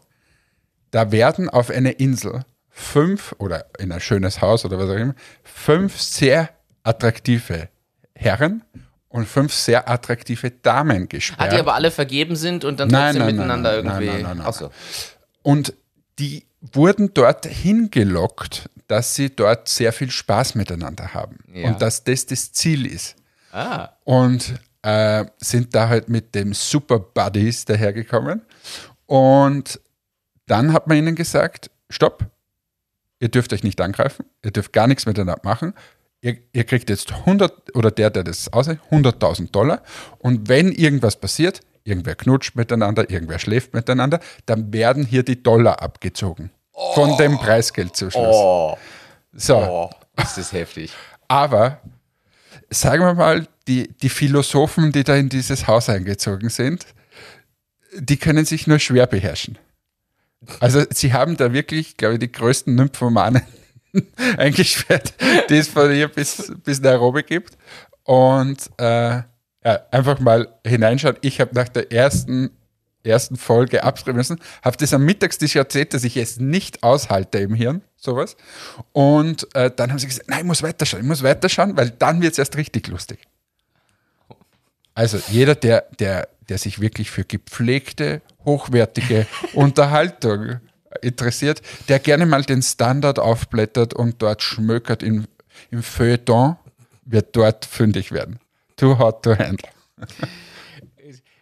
Da 0.90 1.10
werden 1.10 1.48
auf 1.48 1.70
einer 1.70 1.98
Insel 2.00 2.42
fünf 2.68 3.34
oder 3.38 3.64
in 3.78 3.90
ein 3.90 4.00
schönes 4.00 4.42
Haus 4.42 4.66
oder 4.66 4.78
was 4.78 4.90
auch 4.90 4.94
immer, 5.00 5.14
fünf 5.42 5.98
sehr 5.98 6.50
attraktive 6.82 7.70
Herren 8.14 8.62
und 9.08 9.26
fünf 9.26 9.54
sehr 9.54 9.88
attraktive 9.88 10.50
Damen 10.50 11.04
Ah, 11.04 11.06
gesperrt. 11.06 11.52
die 11.52 11.56
aber 11.56 11.74
alle 11.74 11.90
vergeben 11.90 12.36
sind 12.36 12.66
und 12.66 12.78
dann 12.78 12.88
Nein, 12.88 13.14
trotzdem 13.14 13.20
nein, 13.20 13.26
nein, 13.28 13.36
miteinander 13.36 13.82
nein, 13.82 13.84
irgendwie. 13.86 14.06
nein, 14.06 14.22
nein, 14.22 14.36
nein, 14.38 14.46
Ach 14.46 14.52
so. 14.52 14.70
Und 15.42 15.72
die 16.18 16.44
wurden 16.60 17.12
dort 17.14 17.46
hingelockt, 17.46 18.70
dass 18.86 19.14
sie 19.14 19.34
dort 19.34 19.68
sehr 19.68 19.92
viel 19.92 20.10
Spaß 20.10 20.54
miteinander 20.54 21.14
haben. 21.14 21.38
Ja. 21.52 21.68
Und 21.68 21.82
dass 21.82 22.04
das 22.04 22.26
das 22.26 22.52
Ziel 22.52 22.86
ist. 22.86 23.16
Ah. 23.52 23.90
Und 24.04 24.54
äh, 24.82 25.24
sind 25.38 25.74
da 25.74 25.88
halt 25.88 26.08
mit 26.08 26.34
dem 26.34 26.52
Super 26.52 26.98
Buddies 26.98 27.64
dahergekommen. 27.64 28.42
Und 29.06 29.80
dann 30.46 30.72
hat 30.72 30.86
man 30.86 30.98
ihnen 30.98 31.14
gesagt, 31.14 31.70
stopp, 31.88 32.26
ihr 33.20 33.28
dürft 33.28 33.52
euch 33.52 33.62
nicht 33.62 33.80
angreifen, 33.80 34.26
ihr 34.44 34.50
dürft 34.50 34.72
gar 34.72 34.86
nichts 34.86 35.06
miteinander 35.06 35.40
machen. 35.42 35.74
Ihr, 36.20 36.38
ihr 36.52 36.64
kriegt 36.64 36.90
jetzt 36.90 37.12
100, 37.12 37.74
oder 37.76 37.90
der, 37.90 38.10
der 38.10 38.24
das 38.24 38.52
aussieht, 38.52 38.78
100.000 38.90 39.50
Dollar. 39.50 39.82
Und 40.18 40.48
wenn 40.48 40.72
irgendwas 40.72 41.16
passiert, 41.16 41.60
irgendwer 41.84 42.14
knutscht 42.14 42.56
miteinander, 42.56 43.08
irgendwer 43.10 43.38
schläft 43.38 43.74
miteinander, 43.74 44.20
dann 44.46 44.72
werden 44.72 45.04
hier 45.04 45.22
die 45.22 45.42
Dollar 45.42 45.82
abgezogen. 45.82 46.50
Von 46.94 47.16
dem 47.18 47.38
Preisgeldzuschuss. 47.38 48.34
Oh, 48.36 48.76
So, 49.32 49.56
oh, 49.56 49.90
ist 50.20 50.36
das 50.38 50.52
heftig. 50.52 50.92
aber 51.28 51.80
sagen 52.70 53.04
wir 53.04 53.14
mal, 53.14 53.46
die, 53.68 53.88
die 53.88 54.08
Philosophen, 54.08 54.90
die 54.92 55.04
da 55.04 55.14
in 55.14 55.28
dieses 55.28 55.66
Haus 55.68 55.88
eingezogen 55.88 56.48
sind, 56.48 56.86
die 57.96 58.16
können 58.16 58.44
sich 58.44 58.66
nur 58.66 58.78
schwer 58.80 59.06
beherrschen. 59.06 59.58
Also 60.60 60.84
sie 60.90 61.12
haben 61.12 61.36
da 61.36 61.52
wirklich, 61.52 61.96
glaube 61.96 62.14
ich, 62.14 62.20
die 62.20 62.32
größten 62.32 62.74
Nymphomanen 62.74 63.42
eingesperrt, 64.36 65.14
die 65.48 65.56
es 65.58 65.68
von 65.68 65.90
hier 65.92 66.08
bis, 66.08 66.52
bis 66.64 66.80
Nairobi 66.80 67.22
gibt. 67.22 67.56
Und 68.02 68.68
äh, 68.78 69.22
ja, 69.64 69.80
einfach 69.90 70.20
mal 70.20 70.48
hineinschauen. 70.66 71.16
Ich 71.22 71.40
habe 71.40 71.54
nach 71.54 71.68
der 71.68 71.90
ersten, 71.90 72.50
ersten 73.02 73.36
Folge 73.36 73.82
abschreiben 73.82 74.16
müssen, 74.16 74.40
habe 74.62 74.76
das 74.76 74.92
am 74.92 75.04
Mittagstisch 75.04 75.56
erzählt, 75.56 75.94
dass 75.94 76.04
ich 76.04 76.16
es 76.16 76.38
nicht 76.38 76.82
aushalte 76.82 77.38
im 77.38 77.54
Hirn, 77.54 77.82
sowas. 77.96 78.36
Und 78.92 79.48
äh, 79.54 79.70
dann 79.74 79.90
haben 79.90 79.98
sie 79.98 80.06
gesagt, 80.06 80.28
nein, 80.28 80.40
ich 80.40 80.44
muss 80.44 80.62
weiterschauen, 80.62 81.02
ich 81.02 81.08
muss 81.08 81.22
weiterschauen, 81.22 81.76
weil 81.76 81.90
dann 81.90 82.20
wird 82.20 82.32
es 82.32 82.38
erst 82.38 82.56
richtig 82.56 82.88
lustig. 82.88 83.20
Also 84.94 85.18
jeder, 85.28 85.54
der, 85.54 85.86
der, 85.98 86.28
der 86.48 86.58
sich 86.58 86.80
wirklich 86.80 87.10
für 87.10 87.24
gepflegte, 87.24 88.22
hochwertige 88.44 89.26
Unterhaltung 89.54 90.60
interessiert, 91.00 91.62
der 91.88 91.98
gerne 91.98 92.26
mal 92.26 92.42
den 92.42 92.62
Standard 92.62 93.18
aufblättert 93.18 93.94
und 93.94 94.22
dort 94.22 94.42
schmökert 94.42 95.02
im, 95.02 95.26
im 95.70 95.82
Feuilleton, 95.82 96.56
wird 97.04 97.34
dort 97.34 97.64
fündig 97.64 98.12
werden. 98.12 98.38
Too 98.76 98.98
hot 98.98 99.22
to 99.22 99.36
handle. 99.38 99.68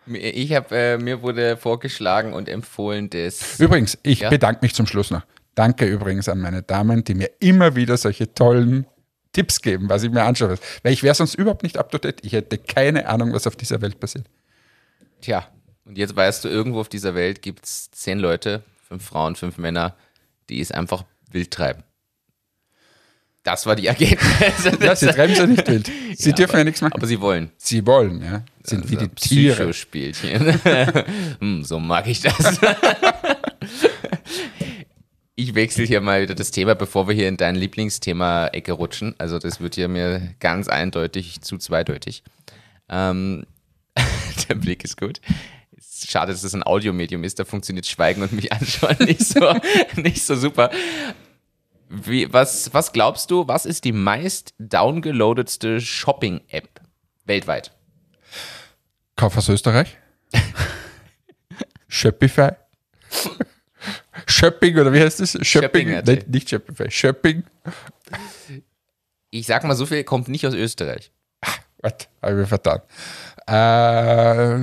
Ich 0.06 0.52
habe, 0.52 0.76
äh, 0.76 0.98
mir 0.98 1.22
wurde 1.22 1.56
vorgeschlagen 1.56 2.32
und 2.32 2.48
empfohlen, 2.48 3.08
dass. 3.08 3.60
Übrigens, 3.60 3.96
ich 4.02 4.20
Ja? 4.20 4.30
bedanke 4.30 4.60
mich 4.62 4.74
zum 4.74 4.86
Schluss 4.86 5.10
noch. 5.10 5.22
Danke 5.54 5.86
übrigens 5.86 6.28
an 6.28 6.38
meine 6.40 6.62
Damen, 6.62 7.04
die 7.04 7.14
mir 7.14 7.30
immer 7.38 7.76
wieder 7.76 7.96
solche 7.96 8.32
tollen 8.32 8.86
Tipps 9.32 9.60
geben, 9.60 9.88
was 9.88 10.02
ich 10.02 10.10
mir 10.10 10.22
anschaue. 10.24 10.56
Weil 10.82 10.92
ich 10.92 11.02
wäre 11.02 11.14
sonst 11.14 11.34
überhaupt 11.34 11.62
nicht 11.62 11.78
up 11.78 11.90
to 11.90 11.98
date. 11.98 12.24
Ich 12.24 12.32
hätte 12.32 12.58
keine 12.58 13.06
Ahnung, 13.06 13.32
was 13.32 13.46
auf 13.46 13.54
dieser 13.56 13.80
Welt 13.80 14.00
passiert. 14.00 14.26
Tja, 15.20 15.46
und 15.84 15.96
jetzt 15.98 16.16
weißt 16.16 16.44
du, 16.44 16.48
irgendwo 16.48 16.80
auf 16.80 16.88
dieser 16.88 17.14
Welt 17.14 17.42
gibt 17.42 17.64
es 17.66 17.90
zehn 17.92 18.18
Leute, 18.18 18.62
fünf 18.88 19.04
Frauen, 19.04 19.36
fünf 19.36 19.56
Männer, 19.58 19.94
die 20.48 20.60
es 20.60 20.72
einfach 20.72 21.04
wild 21.30 21.50
treiben. 21.52 21.84
Das 23.44 23.66
war 23.66 23.74
die 23.76 23.86
Ergebnisse. 23.88 24.76
Ja, 24.80 24.94
sie 24.94 25.06
treiben 25.08 25.34
ja 25.34 25.46
nicht 25.46 25.66
wild. 25.66 25.90
Sie 26.16 26.30
Ja, 26.30 26.34
dürfen 26.36 26.50
aber, 26.52 26.58
ja 26.58 26.64
nichts 26.64 26.80
machen. 26.80 26.92
Aber 26.94 27.06
sie 27.06 27.20
wollen. 27.20 27.50
Sie 27.56 27.84
wollen, 27.86 28.22
ja. 28.22 28.44
Sind 28.62 28.84
wie 28.90 28.96
die 28.96 29.02
Also 29.04 29.14
Tiere. 29.16 29.56
Psychospielchen. 29.56 30.60
hm, 31.40 31.64
so 31.64 31.80
mag 31.80 32.06
ich 32.06 32.20
das. 32.20 32.60
ich 35.34 35.54
wechsle 35.54 35.84
hier 35.84 36.00
mal 36.00 36.22
wieder 36.22 36.34
das 36.34 36.50
Thema, 36.50 36.74
bevor 36.74 37.08
wir 37.08 37.14
hier 37.14 37.28
in 37.28 37.36
dein 37.36 37.56
Lieblingsthema-Ecke 37.56 38.72
rutschen. 38.72 39.14
Also 39.18 39.38
das 39.38 39.60
wird 39.60 39.74
hier 39.74 39.88
mir 39.88 40.34
ganz 40.38 40.68
eindeutig 40.68 41.40
zu 41.40 41.58
zweideutig. 41.58 42.22
Ähm, 42.88 43.44
der 44.48 44.54
Blick 44.54 44.84
ist 44.84 44.96
gut. 44.96 45.20
Schade, 46.06 46.32
dass 46.32 46.42
es 46.44 46.54
ein 46.54 46.62
Audiomedium 46.64 47.24
ist, 47.24 47.38
da 47.38 47.44
funktioniert 47.44 47.86
Schweigen 47.86 48.22
und 48.22 48.32
mich 48.32 48.52
anschauen 48.52 48.96
nicht 49.00 49.24
so, 49.24 49.54
nicht 49.96 50.24
so 50.24 50.34
super. 50.36 50.70
Wie, 51.94 52.32
was, 52.32 52.72
was 52.72 52.94
glaubst 52.94 53.30
du, 53.30 53.46
was 53.48 53.66
ist 53.66 53.84
die 53.84 53.92
meist 53.92 54.54
downgeloadetste 54.58 55.78
Shopping-App 55.78 56.80
weltweit? 57.26 57.70
Kauf 59.14 59.36
aus 59.36 59.50
Österreich. 59.50 59.98
Shopify. 61.88 62.52
Shopping 64.26 64.78
oder 64.78 64.90
wie 64.94 65.02
heißt 65.02 65.20
das? 65.20 65.32
Shopping. 65.32 65.88
Shopping.at. 65.90 66.06
Nicht, 66.06 66.28
nicht 66.28 66.48
Shopify. 66.48 66.90
Shopping. 66.90 67.42
Ich 69.28 69.46
sag 69.46 69.62
mal, 69.64 69.74
so 69.74 69.84
viel 69.84 70.02
kommt 70.04 70.28
nicht 70.28 70.46
aus 70.46 70.54
Österreich. 70.54 71.12
Was? 71.82 71.92
Habe 72.22 72.32
ich 72.32 72.38
mir 72.38 72.46
vertan. 72.46 72.80
Äh, 73.46 74.56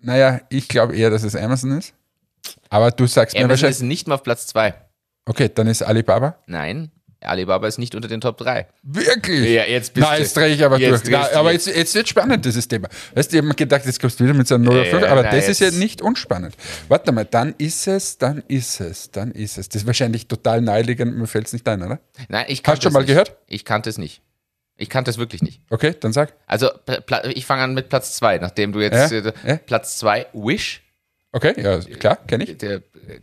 naja, 0.00 0.40
ich 0.48 0.68
glaube 0.68 0.96
eher, 0.96 1.10
dass 1.10 1.22
es 1.22 1.36
Amazon 1.36 1.72
ist. 1.72 1.92
Aber 2.70 2.90
du 2.92 3.06
sagst 3.06 3.34
mir 3.34 3.40
Amazon 3.40 3.50
wahrscheinlich. 3.50 3.76
ist 3.76 3.82
nicht 3.82 4.08
mal 4.08 4.14
auf 4.14 4.22
Platz 4.22 4.46
2. 4.46 4.87
Okay, 5.28 5.50
dann 5.54 5.66
ist 5.68 5.82
Alibaba. 5.82 6.36
Nein, 6.46 6.90
Alibaba 7.20 7.66
ist 7.66 7.78
nicht 7.78 7.94
unter 7.94 8.06
den 8.08 8.20
Top 8.20 8.38
3. 8.38 8.66
Wirklich? 8.82 9.50
Ja, 9.50 9.64
jetzt 9.64 9.92
bist 9.92 10.06
du- 10.08 10.14
jetzt 10.14 10.36
drehe 10.36 10.54
ich 10.54 10.64
aber 10.64 10.78
jetzt 10.78 11.06
durch. 11.06 11.10
Du 11.28 11.36
aber 11.36 11.52
jetzt. 11.52 11.66
jetzt, 11.66 11.76
jetzt 11.76 11.94
wird 11.96 12.08
spannend, 12.08 12.44
dieses 12.44 12.66
Thema. 12.68 12.88
Weißt 13.14 13.30
du, 13.32 13.36
ich 13.36 13.38
habe 13.38 13.48
mir 13.48 13.54
gedacht, 13.54 13.84
jetzt 13.84 14.00
kommst 14.00 14.20
du 14.20 14.24
wieder 14.24 14.34
mit 14.34 14.46
so 14.46 14.54
einem 14.54 14.64
0 14.64 14.80
auf 14.80 14.86
5, 14.88 15.02
Ja, 15.02 15.10
aber 15.10 15.22
na, 15.24 15.30
das 15.32 15.48
ist 15.48 15.60
ja 15.60 15.66
jetzt- 15.66 15.78
nicht 15.78 16.00
unspannend. 16.00 16.54
Warte 16.88 17.10
mal, 17.12 17.24
dann 17.24 17.54
ist 17.58 17.86
es, 17.88 18.18
dann 18.18 18.42
ist 18.48 18.80
es, 18.80 19.10
dann 19.10 19.32
ist 19.32 19.58
es. 19.58 19.68
Das 19.68 19.82
ist 19.82 19.86
wahrscheinlich 19.86 20.28
total 20.28 20.60
naheliegend, 20.62 21.16
mir 21.16 21.26
fällt 21.26 21.46
es 21.48 21.52
nicht 21.52 21.68
ein, 21.68 21.82
oder? 21.82 21.98
Nein, 22.28 22.44
ich 22.48 22.58
Hast 22.58 22.64
kannte 22.64 22.78
du 22.80 22.82
schon 22.84 22.92
mal 22.92 23.00
nicht. 23.00 23.08
gehört? 23.08 23.36
Ich 23.48 23.64
kannte 23.64 23.90
es 23.90 23.98
nicht. 23.98 24.22
Ich 24.76 24.88
kannte 24.88 25.10
es 25.10 25.18
wirklich 25.18 25.42
nicht. 25.42 25.60
Okay, 25.70 25.96
dann 25.98 26.12
sag. 26.12 26.34
Also, 26.46 26.70
ich 27.34 27.44
fange 27.46 27.62
an 27.64 27.74
mit 27.74 27.88
Platz 27.88 28.14
2, 28.14 28.38
nachdem 28.38 28.70
du 28.72 28.78
jetzt 28.80 29.10
Ja, 29.10 29.18
äh, 29.18 29.32
ja. 29.44 29.56
Platz 29.56 29.98
2 29.98 30.26
Wish, 30.32 30.82
Okay, 31.32 31.54
ja, 31.60 31.78
klar, 31.80 32.16
kenne 32.26 32.44
ich. 32.44 32.56
der 32.58 32.82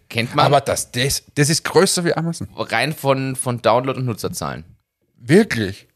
kennt 0.10 0.36
man 0.36 0.46
Aber 0.46 0.62
das, 0.62 0.92
das, 0.92 1.24
das 1.36 1.50
ist 1.50 1.64
größer 1.64 2.06
wie 2.06 2.14
Amazon. 2.14 2.48
rein 2.56 2.94
von, 2.94 3.36
von 3.36 3.62
Download 3.62 4.00
und 4.00 4.06
Nutzerzahlen. 4.06 4.64
Wirklich. 5.18 5.88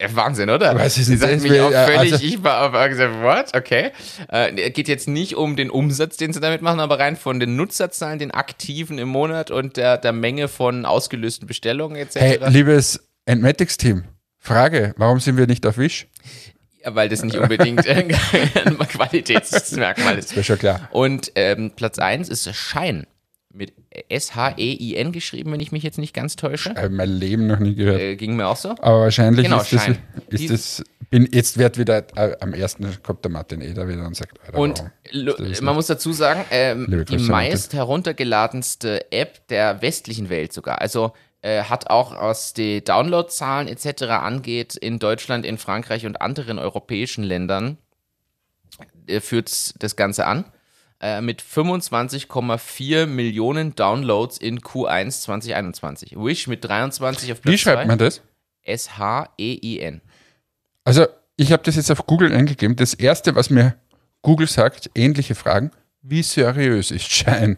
Ja, 0.00 0.14
Wahnsinn, 0.16 0.50
oder? 0.50 0.74
Was 0.74 0.98
ist 0.98 1.06
Sie 1.06 1.16
sagt 1.16 1.42
mich 1.42 1.60
auch 1.60 1.70
völlig, 1.70 2.12
also- 2.14 2.24
ich 2.24 2.42
war 2.42 2.54
aber 2.56 2.88
gesagt, 2.88 3.14
what? 3.22 3.56
Okay. 3.56 3.92
Äh, 4.28 4.70
geht 4.70 4.88
jetzt 4.88 5.06
nicht 5.06 5.36
um 5.36 5.54
den 5.56 5.70
Umsatz, 5.70 6.16
den 6.16 6.32
sie 6.32 6.40
damit 6.40 6.62
machen, 6.62 6.80
aber 6.80 6.98
rein 6.98 7.16
von 7.16 7.38
den 7.38 7.56
Nutzerzahlen, 7.56 8.18
den 8.18 8.32
aktiven 8.32 8.98
im 8.98 9.08
Monat 9.08 9.50
und 9.50 9.76
der, 9.76 9.98
der 9.98 10.12
Menge 10.12 10.48
von 10.48 10.84
ausgelösten 10.84 11.46
Bestellungen 11.46 11.96
etc. 11.96 12.16
Hey, 12.16 12.38
liebes 12.48 13.06
Entmatics-Team, 13.26 14.04
Frage, 14.38 14.94
warum 14.96 15.20
sind 15.20 15.36
wir 15.36 15.46
nicht 15.46 15.64
auf 15.66 15.78
Wish? 15.78 16.08
Weil 16.86 17.08
das 17.08 17.22
nicht 17.22 17.36
unbedingt 17.36 17.86
ein 17.88 18.08
Qualitätsmerkmal 18.78 20.18
ist. 20.18 20.34
Wäre 20.34 20.44
schon 20.44 20.58
klar. 20.58 20.88
Und 20.92 21.32
ähm, 21.34 21.72
Platz 21.74 21.98
1 21.98 22.28
ist 22.28 22.52
Schein 22.54 23.06
mit 23.52 23.72
S-H-E-I-N 24.08 25.12
geschrieben, 25.12 25.52
wenn 25.52 25.60
ich 25.60 25.70
mich 25.72 25.82
jetzt 25.84 25.98
nicht 25.98 26.12
ganz 26.12 26.34
täusche. 26.36 26.70
Habe 26.70 26.90
mein 26.90 27.08
Leben 27.08 27.46
noch 27.46 27.60
nie 27.60 27.74
gehört. 27.74 28.00
Äh, 28.00 28.16
ging 28.16 28.34
mir 28.36 28.48
auch 28.48 28.56
so. 28.56 28.70
Aber 28.80 29.00
wahrscheinlich 29.02 29.44
Genau, 29.44 29.60
ist, 29.60 29.72
das, 29.72 29.88
ist 30.28 30.50
das. 30.50 30.84
Bin, 31.10 31.28
jetzt 31.32 31.58
wird 31.58 31.78
wieder 31.78 32.04
äh, 32.16 32.36
am 32.40 32.52
ersten 32.54 32.90
kommt 33.04 33.22
der 33.24 33.30
Martin 33.30 33.60
Eder 33.60 33.86
wieder 33.86 34.04
und 34.04 34.16
sagt, 34.16 34.40
Alter, 34.44 34.58
Und 34.58 34.80
ist 35.04 35.28
das 35.38 35.38
man 35.38 35.46
nicht? 35.48 35.62
muss 35.76 35.86
dazu 35.86 36.12
sagen, 36.12 36.44
ähm, 36.50 37.04
die 37.08 37.18
meist 37.18 37.72
heruntergeladenste 37.74 39.12
App 39.12 39.46
der 39.48 39.80
westlichen 39.82 40.28
Welt 40.28 40.52
sogar. 40.52 40.80
Also 40.80 41.12
äh, 41.44 41.64
hat 41.64 41.90
auch, 41.90 42.18
was 42.18 42.54
die 42.54 42.82
Downloadzahlen 42.82 43.68
etc. 43.68 44.04
angeht, 44.04 44.76
in 44.76 44.98
Deutschland, 44.98 45.44
in 45.44 45.58
Frankreich 45.58 46.06
und 46.06 46.22
anderen 46.22 46.58
europäischen 46.58 47.22
Ländern, 47.22 47.76
äh, 49.06 49.20
führt 49.20 49.74
das 49.82 49.94
Ganze 49.94 50.26
an. 50.26 50.46
Äh, 51.00 51.20
mit 51.20 51.42
25,4 51.42 53.04
Millionen 53.04 53.74
Downloads 53.74 54.38
in 54.38 54.60
Q1 54.60 55.20
2021. 55.20 56.16
Wish 56.16 56.46
mit 56.46 56.64
23 56.64 57.32
auf 57.32 57.42
Platz 57.42 57.52
Wie 57.52 57.58
schreibt 57.58 57.82
zwei. 57.82 57.86
man 57.88 57.98
das? 57.98 58.22
S-H-E-I-N. 58.62 60.00
Also, 60.84 61.06
ich 61.36 61.52
habe 61.52 61.62
das 61.62 61.76
jetzt 61.76 61.90
auf 61.90 62.06
Google 62.06 62.32
eingegeben. 62.32 62.74
Das 62.76 62.94
erste, 62.94 63.34
was 63.34 63.50
mir 63.50 63.74
Google 64.22 64.48
sagt, 64.48 64.90
ähnliche 64.94 65.34
Fragen. 65.34 65.72
Wie 66.00 66.22
seriös 66.22 66.90
ist 66.90 67.10
Schein? 67.10 67.56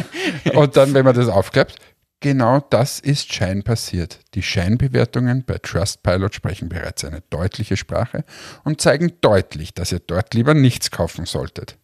und 0.54 0.76
dann, 0.76 0.92
wenn 0.92 1.06
man 1.06 1.14
das 1.14 1.28
aufklappt, 1.28 1.76
genau 2.24 2.58
das 2.58 3.00
ist 3.00 3.34
Schein 3.34 3.62
passiert. 3.62 4.20
Die 4.32 4.42
Scheinbewertungen 4.42 5.44
bei 5.44 5.58
Trustpilot 5.58 6.34
sprechen 6.34 6.70
bereits 6.70 7.04
eine 7.04 7.20
deutliche 7.28 7.76
Sprache 7.76 8.24
und 8.64 8.80
zeigen 8.80 9.12
deutlich, 9.20 9.74
dass 9.74 9.92
ihr 9.92 9.98
dort 9.98 10.32
lieber 10.32 10.54
nichts 10.54 10.90
kaufen 10.90 11.26
solltet. 11.26 11.76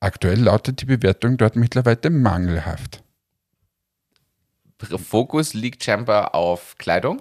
Aktuell 0.00 0.40
lautet 0.40 0.80
die 0.80 0.86
Bewertung 0.86 1.36
dort 1.36 1.56
mittlerweile 1.56 2.08
mangelhaft. 2.08 3.02
Fokus 4.96 5.52
liegt 5.52 5.84
scheinbar 5.84 6.34
auf 6.34 6.76
Kleidung. 6.78 7.20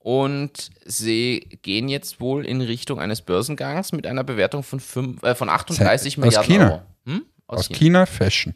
Und 0.00 0.70
sie 0.86 1.60
gehen 1.62 1.88
jetzt 1.88 2.20
wohl 2.20 2.44
in 2.46 2.62
Richtung 2.62 2.98
eines 2.98 3.22
Börsengangs 3.22 3.92
mit 3.92 4.08
einer 4.08 4.24
Bewertung 4.24 4.64
von, 4.64 4.80
fünf, 4.80 5.22
äh, 5.22 5.36
von 5.36 5.48
38 5.48 6.14
Aus 6.14 6.24
Milliarden 6.24 6.52
China. 6.52 6.70
Euro. 6.70 6.82
Hm? 7.04 7.26
Aus, 7.46 7.58
Aus 7.58 7.66
China. 7.68 7.78
China 7.78 8.06
Fashion. 8.06 8.54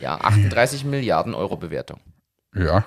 Ja, 0.00 0.16
38 0.20 0.84
Milliarden 0.84 1.34
Euro 1.34 1.56
Bewertung. 1.56 2.00
Ja, 2.54 2.86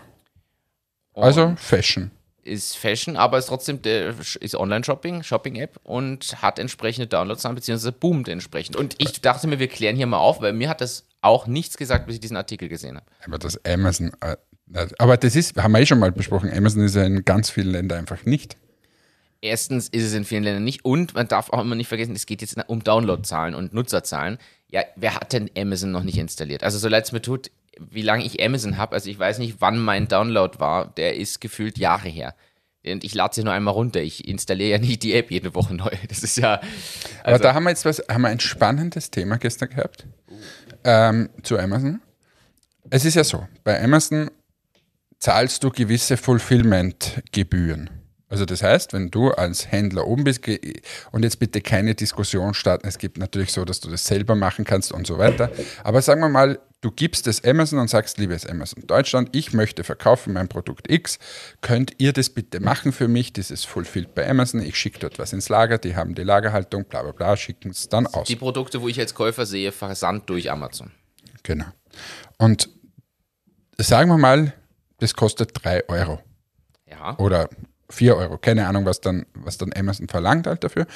Und 1.14 1.24
also 1.24 1.54
Fashion. 1.58 2.12
ist 2.44 2.78
Fashion, 2.78 3.16
aber 3.16 3.38
ist 3.38 3.48
trotzdem 3.48 3.82
der, 3.82 4.16
ist 4.20 4.56
Online-Shopping, 4.56 5.24
Shopping-App 5.24 5.80
und 5.84 6.42
hat 6.42 6.58
entsprechende 6.60 7.08
Downloadzahlen, 7.08 7.56
beziehungsweise 7.56 7.92
boomt 7.92 8.28
entsprechend. 8.28 8.76
Und 8.76 8.96
ich 8.98 9.22
dachte 9.22 9.48
mir, 9.48 9.60
wir 9.60 9.68
klären 9.68 9.96
hier 9.96 10.08
mal 10.08 10.18
auf, 10.18 10.42
weil 10.42 10.54
mir 10.54 10.70
hat 10.70 10.82
das 10.82 11.06
auch 11.22 11.46
nichts 11.48 11.78
gesagt, 11.78 12.08
bis 12.08 12.16
ich 12.16 12.22
diesen 12.22 12.38
Artikel 12.38 12.68
gesehen 12.68 12.96
habe. 12.98 13.06
Aber 13.26 13.38
das 13.38 13.64
Amazon, 13.66 14.12
äh, 14.22 14.36
aber 14.98 15.18
das 15.18 15.36
ist, 15.36 15.56
haben 15.62 15.74
wir 15.74 15.80
eh 15.80 15.86
schon 15.86 16.00
mal 16.00 16.12
besprochen, 16.12 16.52
Amazon 16.52 16.84
ist 16.84 16.96
ja 16.96 17.04
in 17.04 17.24
ganz 17.26 17.50
vielen 17.50 17.72
Ländern 17.72 18.00
einfach 18.00 18.26
nicht. 18.26 18.58
Erstens 19.44 19.90
ist 19.90 20.04
es 20.04 20.14
in 20.14 20.24
vielen 20.24 20.44
Ländern 20.44 20.64
nicht 20.64 20.86
und 20.86 21.16
man 21.16 21.28
darf 21.28 21.50
auch 21.52 21.62
immer 21.62 21.76
nicht 21.76 21.88
vergessen, 21.88 22.16
es 22.16 22.28
geht 22.28 22.42
jetzt 22.42 22.58
um 22.68 22.84
Downloadzahlen 22.84 23.56
und 23.56 23.74
Nutzerzahlen. 23.74 24.38
Ja, 24.72 24.84
wer 24.96 25.16
hat 25.16 25.34
denn 25.34 25.50
Amazon 25.58 25.92
noch 25.92 26.04
nicht 26.04 26.18
installiert? 26.18 26.64
Also 26.64 26.78
so 26.78 26.88
leid 26.88 27.04
es 27.06 27.12
mir 27.12 27.22
tut, 27.22 27.52
wie 27.78 28.02
lange 28.02 28.26
ich 28.26 28.44
Amazon 28.44 28.78
habe, 28.78 28.94
also 28.94 29.10
ich 29.10 29.20
weiß 29.20 29.40
nicht, 29.40 29.58
wann 29.60 29.78
mein 29.78 30.08
Download 30.08 30.60
war, 30.60 30.88
der 30.96 31.16
ist 31.16 31.42
gefühlt 31.42 31.78
Jahre 31.78 32.10
her. 32.10 32.36
Und 32.86 33.04
ich 33.04 33.14
lade 33.14 33.36
sie 33.36 33.44
nur 33.44 33.54
einmal 33.54 33.76
runter. 33.76 34.02
Ich 34.02 34.28
installiere 34.28 34.72
ja 34.72 34.78
nicht 34.80 35.04
die 35.04 35.14
App 35.14 35.30
jede 35.30 35.54
Woche 35.54 35.76
neu. 35.76 35.92
Das 36.08 36.24
ist 36.24 36.38
ja. 36.38 36.56
Aber 37.24 37.34
Also, 37.34 37.44
da 37.44 37.54
haben 37.54 37.64
wir 37.64 37.70
jetzt 37.70 37.86
was, 37.86 38.02
haben 38.10 38.22
wir 38.22 38.30
ein 38.30 38.40
spannendes 38.40 39.12
Thema 39.12 39.38
gestern 39.38 39.70
gehabt 39.70 40.08
ähm, 40.84 41.30
zu 41.44 41.60
Amazon. 41.60 42.02
Es 42.90 43.06
ist 43.06 43.16
ja 43.16 43.24
so, 43.24 43.48
bei 43.64 43.82
Amazon 43.82 44.32
zahlst 45.20 45.64
du 45.64 45.70
gewisse 45.70 46.18
Fulfillment-Gebühren. 46.18 48.01
Also 48.32 48.46
das 48.46 48.64
heißt, 48.64 48.94
wenn 48.94 49.12
du 49.12 49.30
als 49.32 49.72
Händler 49.72 50.08
oben 50.08 50.24
bist 50.24 50.42
und 51.12 51.24
jetzt 51.24 51.38
bitte 51.38 51.60
keine 51.60 51.94
Diskussion 51.96 52.54
starten, 52.54 52.88
es 52.88 52.98
gibt 52.98 53.18
natürlich 53.18 53.52
so, 53.52 53.66
dass 53.66 53.82
du 53.82 53.92
das 53.92 54.06
selber 54.06 54.36
machen 54.36 54.64
kannst 54.64 54.94
und 54.94 55.06
so 55.06 55.18
weiter. 55.18 55.52
Aber 55.84 56.02
sagen 56.02 56.22
wir 56.22 56.30
mal, 56.30 56.60
du 56.80 56.92
gibst 56.92 57.28
es 57.28 57.44
Amazon 57.44 57.78
und 57.80 57.90
sagst, 57.90 58.18
liebes 58.18 58.46
Amazon 58.48 58.88
Deutschland, 58.88 59.36
ich 59.36 59.52
möchte 59.52 59.84
verkaufen 59.84 60.32
mein 60.32 60.48
Produkt 60.48 60.90
X, 60.90 61.20
könnt 61.60 61.94
ihr 61.98 62.14
das 62.14 62.30
bitte 62.30 62.62
machen 62.62 62.94
für 62.94 63.10
mich? 63.10 63.34
Das 63.34 63.52
ist 63.52 63.68
fulfilled 63.68 64.16
bei 64.16 64.28
Amazon, 64.30 64.62
ich 64.62 64.78
schicke 64.78 65.00
dort 65.00 65.20
was 65.20 65.34
ins 65.34 65.50
Lager, 65.50 65.78
die 65.78 65.98
haben 65.98 66.16
die 66.16 66.24
Lagerhaltung, 66.24 66.86
bla 66.86 67.04
bla 67.04 67.12
bla, 67.12 67.36
schicken 67.36 67.72
es 67.72 67.90
dann 67.90 68.08
aus. 68.08 68.28
die 68.28 68.38
Produkte, 68.38 68.82
wo 68.82 68.88
ich 68.88 68.98
als 69.00 69.14
Käufer 69.14 69.46
sehe, 69.46 69.74
versandt 69.74 70.30
durch 70.30 70.50
Amazon. 70.50 70.92
Genau. 71.44 71.66
Und 72.38 72.70
sagen 73.78 74.10
wir 74.10 74.18
mal, 74.18 74.54
das 75.00 75.14
kostet 75.16 75.52
3 75.64 75.90
Euro 75.90 76.20
Ja. 76.90 77.18
oder 77.18 77.50
4 77.92 78.16
Euro, 78.16 78.38
keine 78.38 78.68
Ahnung, 78.68 78.86
was 78.86 79.02
dann, 79.02 79.26
was 79.34 79.58
dann 79.58 79.72
Amazon 79.76 80.08
verlangt 80.08 80.48
halt 80.48 80.64
dafür. 80.64 80.88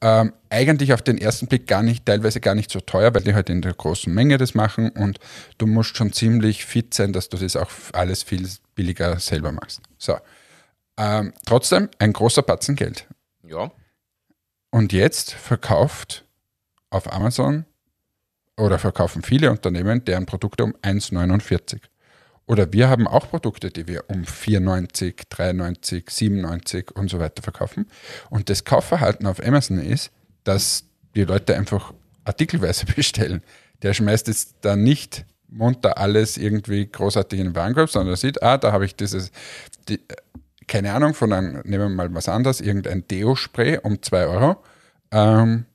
Ähm, 0.00 0.32
eigentlich 0.50 0.92
auf 0.92 1.02
den 1.02 1.18
ersten 1.18 1.46
Blick 1.46 1.66
gar 1.66 1.82
nicht, 1.82 2.06
teilweise 2.06 2.40
gar 2.40 2.54
nicht 2.54 2.70
so 2.70 2.80
teuer, 2.80 3.14
weil 3.14 3.22
die 3.22 3.34
halt 3.34 3.50
in 3.50 3.62
der 3.62 3.74
großen 3.74 4.12
Menge 4.12 4.38
das 4.38 4.54
machen 4.54 4.90
und 4.90 5.18
du 5.58 5.66
musst 5.66 5.96
schon 5.96 6.12
ziemlich 6.12 6.64
fit 6.64 6.94
sein, 6.94 7.12
dass 7.12 7.28
du 7.28 7.36
das 7.36 7.56
auch 7.56 7.70
alles 7.92 8.22
viel 8.22 8.48
billiger 8.74 9.18
selber 9.18 9.52
machst. 9.52 9.80
So. 9.98 10.16
Ähm, 10.96 11.32
trotzdem 11.46 11.88
ein 11.98 12.12
großer 12.12 12.42
Batzen 12.42 12.74
Geld. 12.76 13.06
Ja. 13.44 13.70
Und 14.70 14.92
jetzt 14.92 15.32
verkauft 15.32 16.24
auf 16.90 17.12
Amazon 17.12 17.64
oder 18.56 18.78
verkaufen 18.78 19.22
viele 19.22 19.50
Unternehmen 19.50 20.04
deren 20.04 20.26
Produkte 20.26 20.64
um 20.64 20.74
1,49. 20.82 21.80
Oder 22.48 22.72
wir 22.72 22.88
haben 22.88 23.06
auch 23.06 23.28
Produkte, 23.28 23.70
die 23.70 23.86
wir 23.86 24.04
um 24.08 24.22
4,90, 24.22 25.28
3,90, 25.30 26.10
97 26.10 26.96
und 26.96 27.10
so 27.10 27.18
weiter 27.18 27.42
verkaufen. 27.42 27.86
Und 28.30 28.48
das 28.48 28.64
Kaufverhalten 28.64 29.26
auf 29.26 29.44
Amazon 29.44 29.78
ist, 29.78 30.10
dass 30.44 30.84
die 31.14 31.24
Leute 31.24 31.54
einfach 31.56 31.92
artikelweise 32.24 32.86
bestellen. 32.96 33.42
Der 33.82 33.92
schmeißt 33.92 34.28
jetzt 34.28 34.56
da 34.62 34.76
nicht 34.76 35.26
munter 35.46 35.98
alles 35.98 36.38
irgendwie 36.38 36.86
großartig 36.86 37.38
in 37.38 37.46
den 37.48 37.54
Warenkorb, 37.54 37.90
sondern 37.90 38.14
er 38.14 38.16
sieht, 38.16 38.42
ah, 38.42 38.56
da 38.56 38.72
habe 38.72 38.86
ich 38.86 38.96
dieses, 38.96 39.30
die, 39.88 40.00
keine 40.66 40.92
Ahnung, 40.94 41.12
von 41.12 41.32
einem, 41.32 41.60
nehmen 41.64 41.84
wir 41.84 41.88
mal 41.88 42.14
was 42.14 42.28
anderes, 42.28 42.62
irgendein 42.62 43.06
Deo-Spray 43.08 43.78
um 43.82 44.02
2 44.02 44.26
Euro. 44.26 44.62
Ähm, 45.10 45.66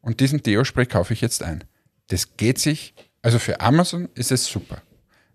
und 0.00 0.20
diesen 0.20 0.42
Deo-Spray 0.42 0.86
kaufe 0.86 1.12
ich 1.12 1.20
jetzt 1.20 1.42
ein. 1.42 1.64
Das 2.08 2.36
geht 2.36 2.58
sich, 2.58 2.94
also 3.20 3.40
für 3.40 3.60
Amazon 3.60 4.08
ist 4.14 4.30
es 4.30 4.46
super. 4.46 4.82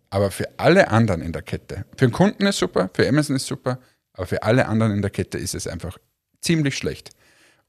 Aber 0.09 0.31
für 0.31 0.47
alle 0.57 0.89
anderen 0.89 1.21
in 1.21 1.33
der 1.33 1.41
Kette, 1.41 1.85
für 1.97 2.07
den 2.07 2.11
Kunden 2.11 2.45
ist 2.45 2.59
super, 2.59 2.89
für 2.93 3.07
Amazon 3.07 3.35
ist 3.35 3.47
super, 3.47 3.79
aber 4.13 4.27
für 4.27 4.43
alle 4.43 4.67
anderen 4.67 4.93
in 4.93 5.01
der 5.01 5.11
Kette 5.11 5.37
ist 5.37 5.55
es 5.55 5.67
einfach 5.67 5.97
ziemlich 6.41 6.77
schlecht. 6.77 7.11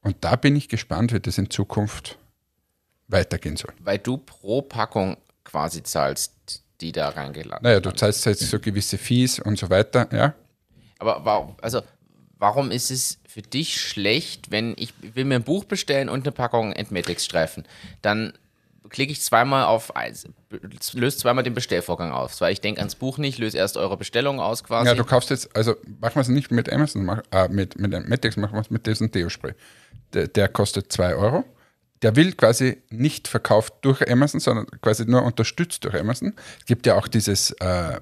Und 0.01 0.17
da 0.21 0.35
bin 0.35 0.55
ich 0.55 0.69
gespannt, 0.69 1.13
wie 1.13 1.19
das 1.19 1.37
in 1.37 1.49
Zukunft 1.49 2.17
weitergehen 3.07 3.57
soll. 3.57 3.73
Weil 3.79 3.99
du 3.99 4.17
pro 4.17 4.61
Packung 4.61 5.17
quasi 5.43 5.83
zahlst, 5.83 6.33
die 6.81 6.91
da 6.91 7.09
reingeladen 7.09 7.63
Naja, 7.63 7.79
du 7.79 7.91
zahlst 7.91 8.25
jetzt 8.25 8.49
so 8.49 8.59
gewisse 8.59 8.97
Fees 8.97 9.39
und 9.39 9.57
so 9.57 9.69
weiter, 9.69 10.07
ja. 10.11 10.33
Aber 10.99 11.23
warum, 11.25 11.55
also, 11.61 11.81
warum 12.37 12.71
ist 12.71 12.91
es 12.91 13.19
für 13.27 13.41
dich 13.41 13.79
schlecht, 13.79 14.51
wenn 14.51 14.73
ich 14.77 14.93
will 15.01 15.25
mir 15.25 15.35
ein 15.35 15.43
Buch 15.43 15.65
bestellen 15.65 16.09
und 16.09 16.25
eine 16.25 16.31
Packung 16.31 16.73
Entmetics-Streifen? 16.73 17.65
Dann 18.01 18.33
klicke 18.89 19.11
ich 19.11 19.21
zweimal 19.21 19.65
auf, 19.65 19.93
löse 20.93 21.17
zweimal 21.17 21.43
den 21.43 21.53
Bestellvorgang 21.53 22.11
aus, 22.11 22.39
weil 22.41 22.53
ich 22.53 22.61
denke 22.61 22.79
ans 22.79 22.95
Buch 22.95 23.17
nicht, 23.17 23.37
löse 23.37 23.57
erst 23.57 23.77
eure 23.77 23.97
Bestellung 23.97 24.39
aus 24.39 24.63
quasi. 24.63 24.87
Ja, 24.87 24.95
du 24.95 25.03
kaufst 25.03 25.29
jetzt, 25.29 25.55
also 25.55 25.75
machen 25.99 26.15
wir 26.15 26.21
es 26.21 26.27
nicht 26.27 26.51
mit 26.51 26.71
Amazon, 26.71 27.05
mach, 27.05 27.21
äh, 27.31 27.47
mit, 27.49 27.79
mit 27.79 27.91
Metex, 28.07 28.37
machen 28.37 28.53
wir 28.53 28.61
es 28.61 28.69
mit 28.69 28.87
diesem 28.87 29.11
Deo-Spray. 29.11 29.53
Der, 30.13 30.27
der 30.27 30.47
kostet 30.47 30.91
2 30.91 31.15
Euro. 31.15 31.43
Der 32.03 32.15
will 32.15 32.33
quasi 32.33 32.77
nicht 32.89 33.27
verkauft 33.27 33.73
durch 33.81 34.07
Amazon, 34.09 34.39
sondern 34.39 34.67
quasi 34.81 35.05
nur 35.05 35.23
unterstützt 35.23 35.83
durch 35.83 35.95
Amazon. 35.95 36.33
Es 36.59 36.65
gibt 36.65 36.85
ja 36.85 36.95
auch 36.95 37.07
dieses 37.07 37.51
äh, 37.59 37.99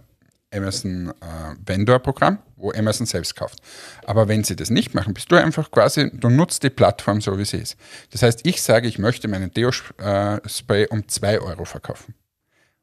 Amazon 0.56 1.10
äh, 1.10 1.56
Vendor-Programm, 1.66 2.40
wo 2.56 2.72
Amazon 2.72 3.06
selbst 3.06 3.36
kauft. 3.36 3.60
Aber 4.06 4.28
wenn 4.28 4.44
sie 4.44 4.56
das 4.56 4.70
nicht 4.70 4.94
machen, 4.94 5.14
bist 5.14 5.32
du 5.32 5.36
einfach 5.36 5.72
quasi, 5.72 6.10
du 6.12 6.30
nutzt 6.30 6.64
die 6.64 6.70
Plattform 6.70 7.22
so, 7.22 7.38
wie 7.38 7.46
sie 7.46 7.58
ist. 7.58 7.78
Das 8.12 8.24
heißt, 8.24 8.42
ich 8.46 8.62
sage, 8.62 8.88
ich 8.88 8.98
möchte 8.98 9.28
meinen 9.28 9.52
Deo-Spray 9.52 10.88
um 10.90 11.08
2 11.08 11.40
Euro 11.40 11.66
verkaufen. 11.66 12.16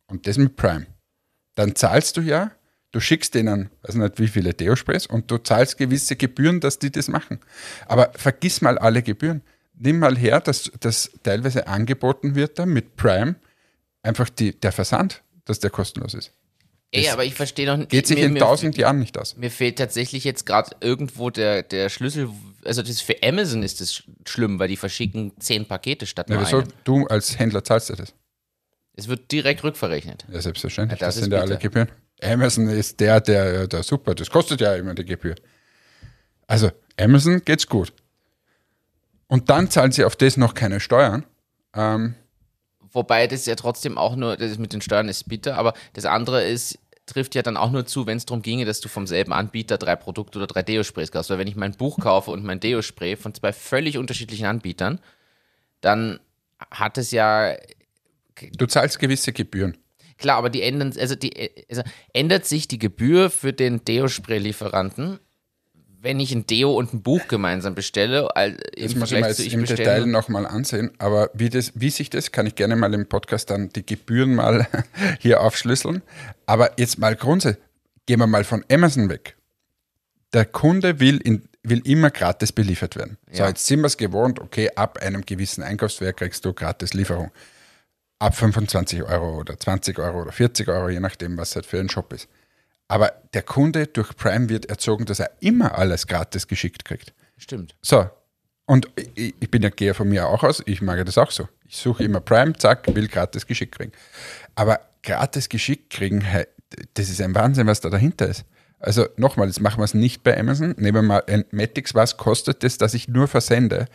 Und 0.07 0.27
das 0.27 0.37
mit 0.37 0.57
Prime. 0.57 0.87
Dann 1.55 1.75
zahlst 1.75 2.17
du 2.17 2.21
ja, 2.21 2.53
du 2.93 3.01
schickst 3.01 3.35
denen, 3.35 3.71
weiß 3.83 3.97
nicht 3.97 4.19
wie 4.19 4.29
viele 4.29 4.55
Deo-Sprays 4.55 5.07
und 5.07 5.31
du 5.31 5.39
zahlst 5.39 5.79
gewisse 5.79 6.17
Gebühren, 6.17 6.61
dass 6.61 6.79
die 6.79 6.91
das 6.91 7.09
machen. 7.09 7.41
Aber 7.87 8.13
vergiss 8.15 8.61
mal 8.61 8.79
alle 8.79 9.03
Gebühren. 9.03 9.43
Nimm 9.75 9.99
mal 9.99 10.17
her, 10.17 10.41
dass 10.41 10.71
das 10.81 11.11
teilweise 11.23 11.67
angeboten 11.67 12.35
wird 12.35 12.59
da 12.59 12.67
mit 12.67 12.97
Prime, 12.97 13.37
einfach 14.03 14.29
die, 14.29 14.59
der 14.59 14.73
Versand, 14.73 15.23
dass 15.45 15.59
der 15.59 15.71
kostenlos 15.71 16.15
ist. 16.15 16.33
Ey, 16.95 17.09
aber 17.09 17.25
ich 17.25 17.35
verstehe 17.35 17.67
noch 17.67 17.79
nicht. 17.79 17.89
Geht 17.91 18.07
sich 18.07 18.19
mir, 18.19 18.27
in 18.27 18.37
tausend 18.37 18.77
Jahren 18.77 18.99
nicht 18.99 19.17
aus. 19.19 19.37
Mir 19.37 19.51
fehlt 19.51 19.79
tatsächlich 19.79 20.25
jetzt 20.25 20.45
gerade 20.45 20.77
irgendwo 20.81 21.31
der, 21.31 21.63
der 21.63 21.89
Schlüssel. 21.89 22.29
Also 22.65 22.83
das 22.83 23.01
für 23.01 23.17
Amazon 23.23 23.63
ist 23.63 23.81
das 23.81 23.95
sch- 23.95 24.03
schlimm, 24.29 24.59
weil 24.59 24.69
die 24.69 24.77
verschicken 24.77 25.33
zehn 25.41 25.67
Pakete 25.67 26.05
statt 26.07 26.29
Ja, 26.29 26.37
nur 26.37 26.45
wieso? 26.45 26.59
einem. 26.59 26.69
Du 26.85 27.07
als 27.07 27.39
Händler 27.39 27.65
zahlst 27.65 27.89
ja 27.89 27.97
das. 27.97 28.13
Es 28.95 29.09
wird 29.09 29.33
direkt 29.33 29.65
rückverrechnet. 29.65 30.27
Ja, 30.31 30.43
selbstverständlich. 30.43 31.01
Ja, 31.01 31.07
das 31.07 31.15
das, 31.15 31.25
sind 31.25 31.33
ja 31.33 31.41
alle. 31.41 31.57
Gebühren. 31.57 31.89
Amazon 32.23 32.69
ist 32.69 33.01
der, 33.01 33.23
der, 33.23 33.67
der 33.69 33.83
super. 33.83 34.15
Das 34.15 34.29
kostet 34.29 34.61
ja 34.61 34.75
immer 34.75 34.95
die 34.95 35.07
Gebühr. 35.07 35.35
Also, 36.47 36.71
Amazon 37.01 37.43
geht's 37.43 37.67
gut. 37.67 37.95
Und 39.29 39.49
dann 39.49 39.71
zahlen 39.71 39.93
sie 39.93 40.05
auf 40.05 40.15
das 40.15 40.37
noch 40.37 40.53
keine 40.53 40.79
Steuern. 40.79 41.25
Ähm, 41.75 42.15
Wobei 42.93 43.27
das 43.27 43.47
ja 43.47 43.55
trotzdem 43.55 43.97
auch 43.97 44.15
nur, 44.15 44.37
das 44.37 44.51
ist 44.51 44.59
mit 44.59 44.75
den 44.75 44.83
Steuern 44.83 45.09
ist 45.09 45.27
bitter, 45.27 45.57
aber 45.57 45.73
das 45.95 46.05
andere 46.05 46.45
ist, 46.45 46.79
trifft 47.13 47.35
ja 47.35 47.43
dann 47.43 47.57
auch 47.57 47.71
nur 47.71 47.87
zu, 47.87 48.07
wenn 48.07 48.17
es 48.17 48.27
darum 48.27 48.43
ginge, 48.43 48.65
dass 48.65 48.81
du 48.81 48.89
vom 48.89 49.07
selben 49.07 49.33
Anbieter 49.33 49.79
drei 49.79 49.97
Produkte 49.97 50.39
oder 50.39 50.47
drei 50.47 50.63
Deo-Sprays 50.63 51.13
kaufst. 51.13 51.31
Weil 51.31 51.39
wenn 51.39 51.49
ich 51.49 51.57
mein 51.57 51.73
Buch 51.73 51.99
kaufe 51.99 52.31
und 52.31 52.45
mein 52.45 52.61
Deo-Spray 52.61 53.17
von 53.17 53.35
zwei 53.35 53.53
völlig 53.53 53.99
unterschiedlichen 53.99 54.47
Anbietern, 54.47 55.01
dann 55.81 56.21
hat 56.71 56.97
es 56.97 57.11
ja 57.11 57.57
du 58.57 58.67
zahlst 58.67 58.99
gewisse 58.99 59.33
Gebühren. 59.33 59.77
Klar, 60.19 60.39
aber 60.39 60.51
die 60.51 60.63
ändern, 60.63 60.93
also 60.99 61.15
die, 61.15 61.51
also 61.69 61.83
ändert 62.13 62.47
sich 62.47 62.69
die 62.69 62.79
Gebühr 62.79 63.31
für 63.31 63.53
den 63.53 63.85
Deo-Spray-Lieferanten, 63.85 65.19
wenn 66.03 66.19
ich 66.19 66.33
ein 66.33 66.47
Deo 66.47 66.77
und 66.77 66.93
ein 66.93 67.03
Buch 67.03 67.29
gemeinsam 67.29 67.77
bestelle, 67.77 68.29
Das 68.35 68.95
muss 68.97 69.13
ich 69.13 69.21
mir 69.21 69.29
jetzt 69.29 69.39
ich 69.39 69.55
im 69.55 69.61
bestelle 69.61 69.79
Detail 69.79 70.07
nochmal 70.07 70.47
ansehen. 70.47 70.91
Aber 70.99 71.31
wie, 71.33 71.49
das, 71.49 71.73
wie 71.77 71.91
sich 71.91 72.11
das, 72.11 72.33
kann 72.33 72.45
ich 72.47 72.57
gerne 72.57 72.75
mal 72.75 72.93
im 72.93 73.07
Podcast 73.07 73.51
dann 73.51 73.69
die 73.69 73.87
Gebühren 73.87 74.35
mal 74.35 74.67
hier 75.21 75.41
aufschlüsseln. 75.41 76.03
Aber 76.45 76.73
jetzt 76.79 76.99
mal 76.99 77.15
grundsätzlich, 77.15 77.65
gehen 78.07 78.19
wir 78.19 78.27
mal 78.27 78.43
von 78.43 78.65
Amazon 78.71 79.09
weg. 79.09 79.37
Der 80.33 80.45
Kunde 80.45 80.99
will, 80.99 81.19
in, 81.19 81.45
will 81.63 81.81
immer 81.87 82.11
gratis 82.11 82.51
beliefert 82.51 82.97
werden. 82.97 83.17
So, 83.31 83.45
Ja. 83.45 83.49
jetzt 83.49 83.65
sind 83.65 83.81
wir 83.81 83.87
es 83.87 83.97
gewohnt, 83.97 84.41
okay, 84.41 84.71
ab 84.75 84.99
einem 85.01 85.25
gewissen 85.25 85.63
Einkaufswert 85.63 86.17
kriegst 86.17 86.45
du 86.45 86.53
gratis 86.53 86.95
Lieferung. 86.95 87.31
Ab 88.19 88.35
25 88.35 89.05
Euro 89.05 89.39
oder 89.39 89.59
20 89.59 90.01
Euro 90.01 90.23
oder 90.23 90.33
40 90.33 90.67
Euro, 90.69 90.89
je 90.89 90.99
nachdem, 91.01 91.37
was 91.39 91.55
halt 91.55 91.67
für 91.67 91.79
ein 91.79 91.89
Shop 91.89 92.13
ist. 92.13 92.29
Aber 92.89 93.13
der 93.33 93.43
Kunde 93.43 93.87
durch 93.87 94.15
Prime 94.17 94.49
wird 94.49 94.67
erzogen, 94.67 95.07
dass 95.07 95.21
er 95.21 95.31
immer 95.41 95.79
alles 95.79 96.07
gratis 96.07 96.47
geschickt 96.47 96.85
kriegt. 96.85 97.15
Stimmt. 97.39 97.75
So, 97.81 98.09
und 98.67 98.89
ich, 99.15 99.35
ich 99.41 99.51
bin 99.51 99.63
ja 99.63 99.71
gehe 99.71 99.95
von 99.95 100.09
mir 100.09 100.29
auch 100.29 100.43
aus, 100.43 100.63
ich 100.67 100.83
mag 100.83 100.99
ja 100.99 101.05
das 101.05 101.19
auch 101.19 101.31
so. 101.31 101.49
Ich 101.67 101.77
suche 101.77 102.05
immer 102.05 102.21
Prime, 102.21 102.53
zack, 102.55 102.87
will 102.95 103.09
gratis 103.09 103.47
Geschick 103.47 103.73
kriegen. 103.73 103.93
Aber 104.55 104.81
gratis 105.03 105.49
Geschick 105.49 105.91
kriegen, 105.91 106.25
das 106.95 107.09
ist 107.09 107.21
ein 107.21 107.35
Wahnsinn, 107.35 107.67
was 107.67 107.81
da 107.81 107.91
dahinter 107.91 108.29
ist. 108.29 108.45
Also 108.79 109.07
nochmal, 109.17 109.47
jetzt 109.47 109.61
machen 109.61 109.79
wir 109.79 109.85
es 109.85 109.95
nicht 109.95 110.25
bei 110.25 110.39
Amazon. 110.39 110.75
Nehmen 110.77 110.95
wir 110.95 111.03
mal 111.03 111.23
ein 111.29 111.45
Matix, 111.53 111.95
was 111.95 112.17
kostet 112.17 112.65
das, 112.65 112.79
dass 112.79 112.95
ich 112.95 113.09
nur 113.09 113.29
versende? 113.29 113.87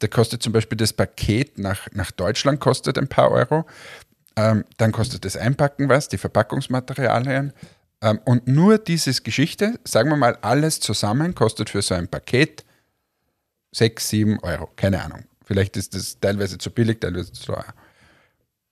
Da 0.00 0.08
kostet 0.08 0.42
zum 0.42 0.52
Beispiel 0.52 0.76
das 0.76 0.92
Paket 0.92 1.58
nach, 1.58 1.88
nach 1.92 2.10
Deutschland 2.10 2.58
kostet 2.58 2.98
ein 2.98 3.06
paar 3.06 3.30
Euro. 3.30 3.66
Ähm, 4.34 4.64
dann 4.78 4.90
kostet 4.90 5.24
das 5.24 5.36
Einpacken 5.36 5.88
was, 5.88 6.08
die 6.08 6.18
Verpackungsmaterialien. 6.18 7.52
Ähm, 8.02 8.20
und 8.24 8.48
nur 8.48 8.78
dieses 8.78 9.22
Geschichte, 9.22 9.78
sagen 9.84 10.10
wir 10.10 10.16
mal, 10.16 10.36
alles 10.42 10.80
zusammen 10.80 11.34
kostet 11.34 11.70
für 11.70 11.80
so 11.80 11.94
ein 11.94 12.08
Paket 12.08 12.64
6, 13.72 14.08
7 14.08 14.38
Euro. 14.40 14.68
Keine 14.76 15.02
Ahnung. 15.02 15.24
Vielleicht 15.44 15.76
ist 15.76 15.94
das 15.94 16.18
teilweise 16.20 16.58
zu 16.58 16.70
billig, 16.70 17.00
teilweise 17.00 17.32
zu 17.32 17.46
teuer. 17.46 17.74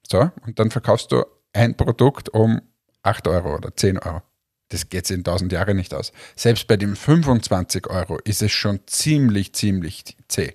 So, 0.07 0.31
und 0.45 0.59
dann 0.59 0.71
verkaufst 0.71 1.13
du 1.13 1.25
ein 1.53 1.77
Produkt 1.77 2.29
um 2.31 2.61
8 3.03 3.29
Euro 3.29 3.55
oder 3.55 3.75
10 3.75 3.99
Euro. 3.99 4.23
Das 4.69 4.89
geht 4.89 5.11
in 5.11 5.21
1000 5.21 5.53
Jahre 5.53 5.75
nicht 5.75 5.95
aus. 5.95 6.13
Selbst 6.37 6.67
bei 6.69 6.77
dem 6.77 6.95
25 6.95 7.89
Euro 7.89 8.19
ist 8.25 8.43
es 8.43 8.53
schon 8.53 8.81
ziemlich, 8.87 9.53
ziemlich 9.53 10.17
zäh. 10.29 10.55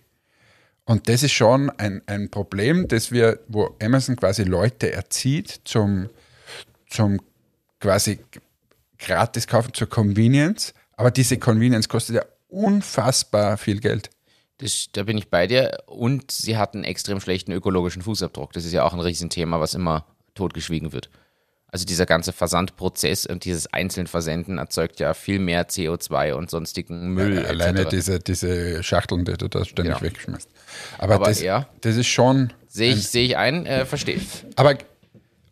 Und 0.85 1.09
das 1.09 1.23
ist 1.23 1.33
schon 1.33 1.69
ein, 1.71 2.01
ein 2.05 2.29
Problem, 2.29 2.87
das 2.87 3.11
wir, 3.11 3.39
wo 3.47 3.75
Amazon 3.81 4.15
quasi 4.15 4.43
Leute 4.43 4.91
erzieht 4.91 5.61
zum, 5.65 6.09
zum 6.87 7.19
quasi 7.79 8.19
gratis 9.05 9.47
kaufen, 9.47 9.73
zur 9.73 9.87
Convenience. 9.89 10.73
Aber 10.97 11.11
diese 11.11 11.37
Convenience 11.37 11.87
kostet 11.87 12.15
ja 12.17 12.23
unfassbar 12.47 13.57
viel 13.57 13.79
Geld. 13.79 14.09
Das, 14.57 14.87
da 14.93 15.03
bin 15.03 15.17
ich 15.17 15.29
bei 15.29 15.47
dir. 15.47 15.77
Und 15.87 16.31
sie 16.31 16.57
hat 16.57 16.73
einen 16.73 16.83
extrem 16.83 17.19
schlechten 17.19 17.51
ökologischen 17.51 18.01
Fußabdruck. 18.01 18.53
Das 18.53 18.65
ist 18.65 18.73
ja 18.73 18.83
auch 18.83 18.93
ein 18.93 18.99
Riesenthema, 18.99 19.59
was 19.59 19.73
immer 19.73 20.05
totgeschwiegen 20.33 20.91
wird. 20.93 21.09
Also 21.67 21.85
dieser 21.85 22.05
ganze 22.05 22.31
Versandprozess 22.31 23.25
und 23.25 23.43
dieses 23.43 23.67
einzelne 23.73 24.07
Versenden 24.07 24.59
erzeugt 24.59 25.01
ja 25.01 25.13
viel 25.13 25.39
mehr 25.39 25.67
CO2 25.67 26.31
und 26.31 26.49
sonstigen 26.49 27.09
Müll. 27.09 27.37
Äh, 27.39 27.47
Alleine 27.47 27.85
diese, 27.85 28.19
diese 28.19 28.81
Schachteln, 28.81 29.25
die 29.25 29.33
du 29.33 29.49
da 29.49 29.65
ständig 29.65 29.95
Genau. 29.95 30.01
wegschmeißt. 30.01 30.49
Aber, 30.99 31.15
Aber 31.15 31.25
das, 31.25 31.41
ja. 31.41 31.67
das 31.81 31.97
ist 31.97 32.07
schon. 32.07 32.53
Sehe 32.67 32.93
ich, 32.93 33.07
sehe 33.09 33.25
ich 33.25 33.35
ein, 33.35 33.65
äh, 33.65 33.85
verstehe. 33.85 34.21
Aber 34.55 34.77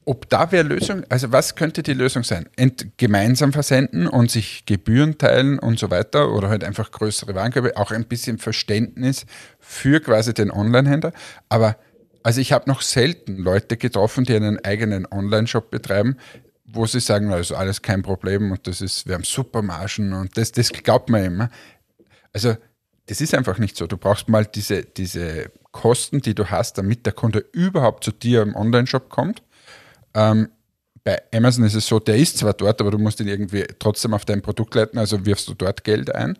ob 0.05 0.29
da 0.29 0.51
wäre 0.51 0.63
Lösung, 0.63 1.03
also 1.09 1.31
was 1.31 1.55
könnte 1.55 1.83
die 1.83 1.93
Lösung 1.93 2.23
sein? 2.23 2.47
Ent, 2.55 2.97
gemeinsam 2.97 3.53
versenden 3.53 4.07
und 4.07 4.31
sich 4.31 4.65
Gebühren 4.65 5.17
teilen 5.17 5.59
und 5.59 5.79
so 5.79 5.91
weiter 5.91 6.31
oder 6.33 6.49
halt 6.49 6.63
einfach 6.63 6.91
größere 6.91 7.35
Warenkörbe, 7.35 7.77
auch 7.77 7.91
ein 7.91 8.05
bisschen 8.05 8.37
Verständnis 8.37 9.25
für 9.59 9.99
quasi 9.99 10.33
den 10.33 10.51
Online-Händler. 10.51 11.13
Aber 11.49 11.77
also 12.23 12.39
ich 12.39 12.53
habe 12.53 12.69
noch 12.69 12.81
selten 12.81 13.37
Leute 13.37 13.77
getroffen, 13.77 14.23
die 14.23 14.35
einen 14.35 14.63
eigenen 14.63 15.05
Online-Shop 15.05 15.69
betreiben, 15.71 16.17
wo 16.65 16.85
sie 16.85 16.99
sagen, 16.99 17.29
das 17.29 17.51
ist 17.51 17.51
alles 17.51 17.81
kein 17.81 18.01
Problem 18.01 18.51
und 18.51 18.65
das 18.67 18.81
ist, 18.81 19.07
wir 19.07 19.15
haben 19.15 19.23
super 19.23 19.61
Margen 19.61 20.13
und 20.13 20.37
das, 20.37 20.51
das 20.51 20.71
glaubt 20.71 21.09
man 21.09 21.23
immer. 21.23 21.49
Also 22.31 22.55
das 23.05 23.21
ist 23.21 23.35
einfach 23.35 23.57
nicht 23.57 23.75
so. 23.75 23.87
Du 23.87 23.97
brauchst 23.97 24.29
mal 24.29 24.45
diese, 24.45 24.83
diese 24.83 25.51
Kosten, 25.71 26.21
die 26.21 26.33
du 26.33 26.49
hast, 26.49 26.77
damit 26.77 27.05
der 27.05 27.13
Kunde 27.13 27.45
überhaupt 27.51 28.03
zu 28.03 28.11
dir 28.11 28.41
im 28.41 28.55
Online-Shop 28.55 29.09
kommt. 29.09 29.43
Ähm, 30.13 30.49
bei 31.03 31.21
Amazon 31.33 31.65
ist 31.65 31.73
es 31.73 31.85
so, 31.85 31.99
der 31.99 32.15
ist 32.15 32.37
zwar 32.37 32.53
dort, 32.53 32.79
aber 32.79 32.91
du 32.91 32.97
musst 32.97 33.19
ihn 33.19 33.27
irgendwie 33.27 33.65
trotzdem 33.77 34.13
auf 34.13 34.23
dein 34.23 34.41
Produkt 34.41 34.73
leiten, 34.75 34.97
also 34.97 35.25
wirfst 35.25 35.49
du 35.49 35.53
dort 35.53 35.83
Geld 35.83 36.13
ein. 36.15 36.37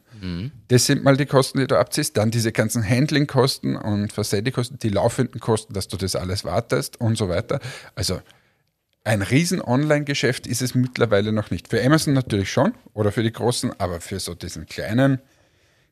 Das 0.70 0.86
sind 0.86 1.04
mal 1.04 1.18
die 1.18 1.26
Kosten, 1.26 1.60
die 1.60 1.68
du 1.68 1.78
abziehst. 1.78 2.16
Dann 2.16 2.32
diese 2.32 2.54
ganzen 2.54 2.88
Handling-Kosten 2.88 3.76
und 3.76 4.14
Versendekosten, 4.14 4.80
die 4.80 4.90
laufenden 4.90 5.42
Kosten, 5.42 5.74
dass 5.74 5.90
du 5.90 5.98
das 5.98 6.16
alles 6.16 6.46
wartest 6.46 7.02
und 7.02 7.18
so 7.18 7.28
weiter. 7.28 7.60
Also 7.96 8.22
ein 9.04 9.22
riesen 9.22 9.62
Online-Geschäft 9.62 10.48
ist 10.48 10.62
es 10.62 10.76
mittlerweile 10.76 11.34
noch 11.34 11.52
nicht. 11.52 11.68
Für 11.68 11.84
Amazon 11.84 12.14
natürlich 12.14 12.50
schon 12.50 12.74
oder 12.94 13.12
für 13.12 13.24
die 13.24 13.34
großen, 13.34 13.78
aber 13.80 14.00
für 14.00 14.20
so 14.22 14.34
diesen 14.34 14.66
kleinen 14.66 15.20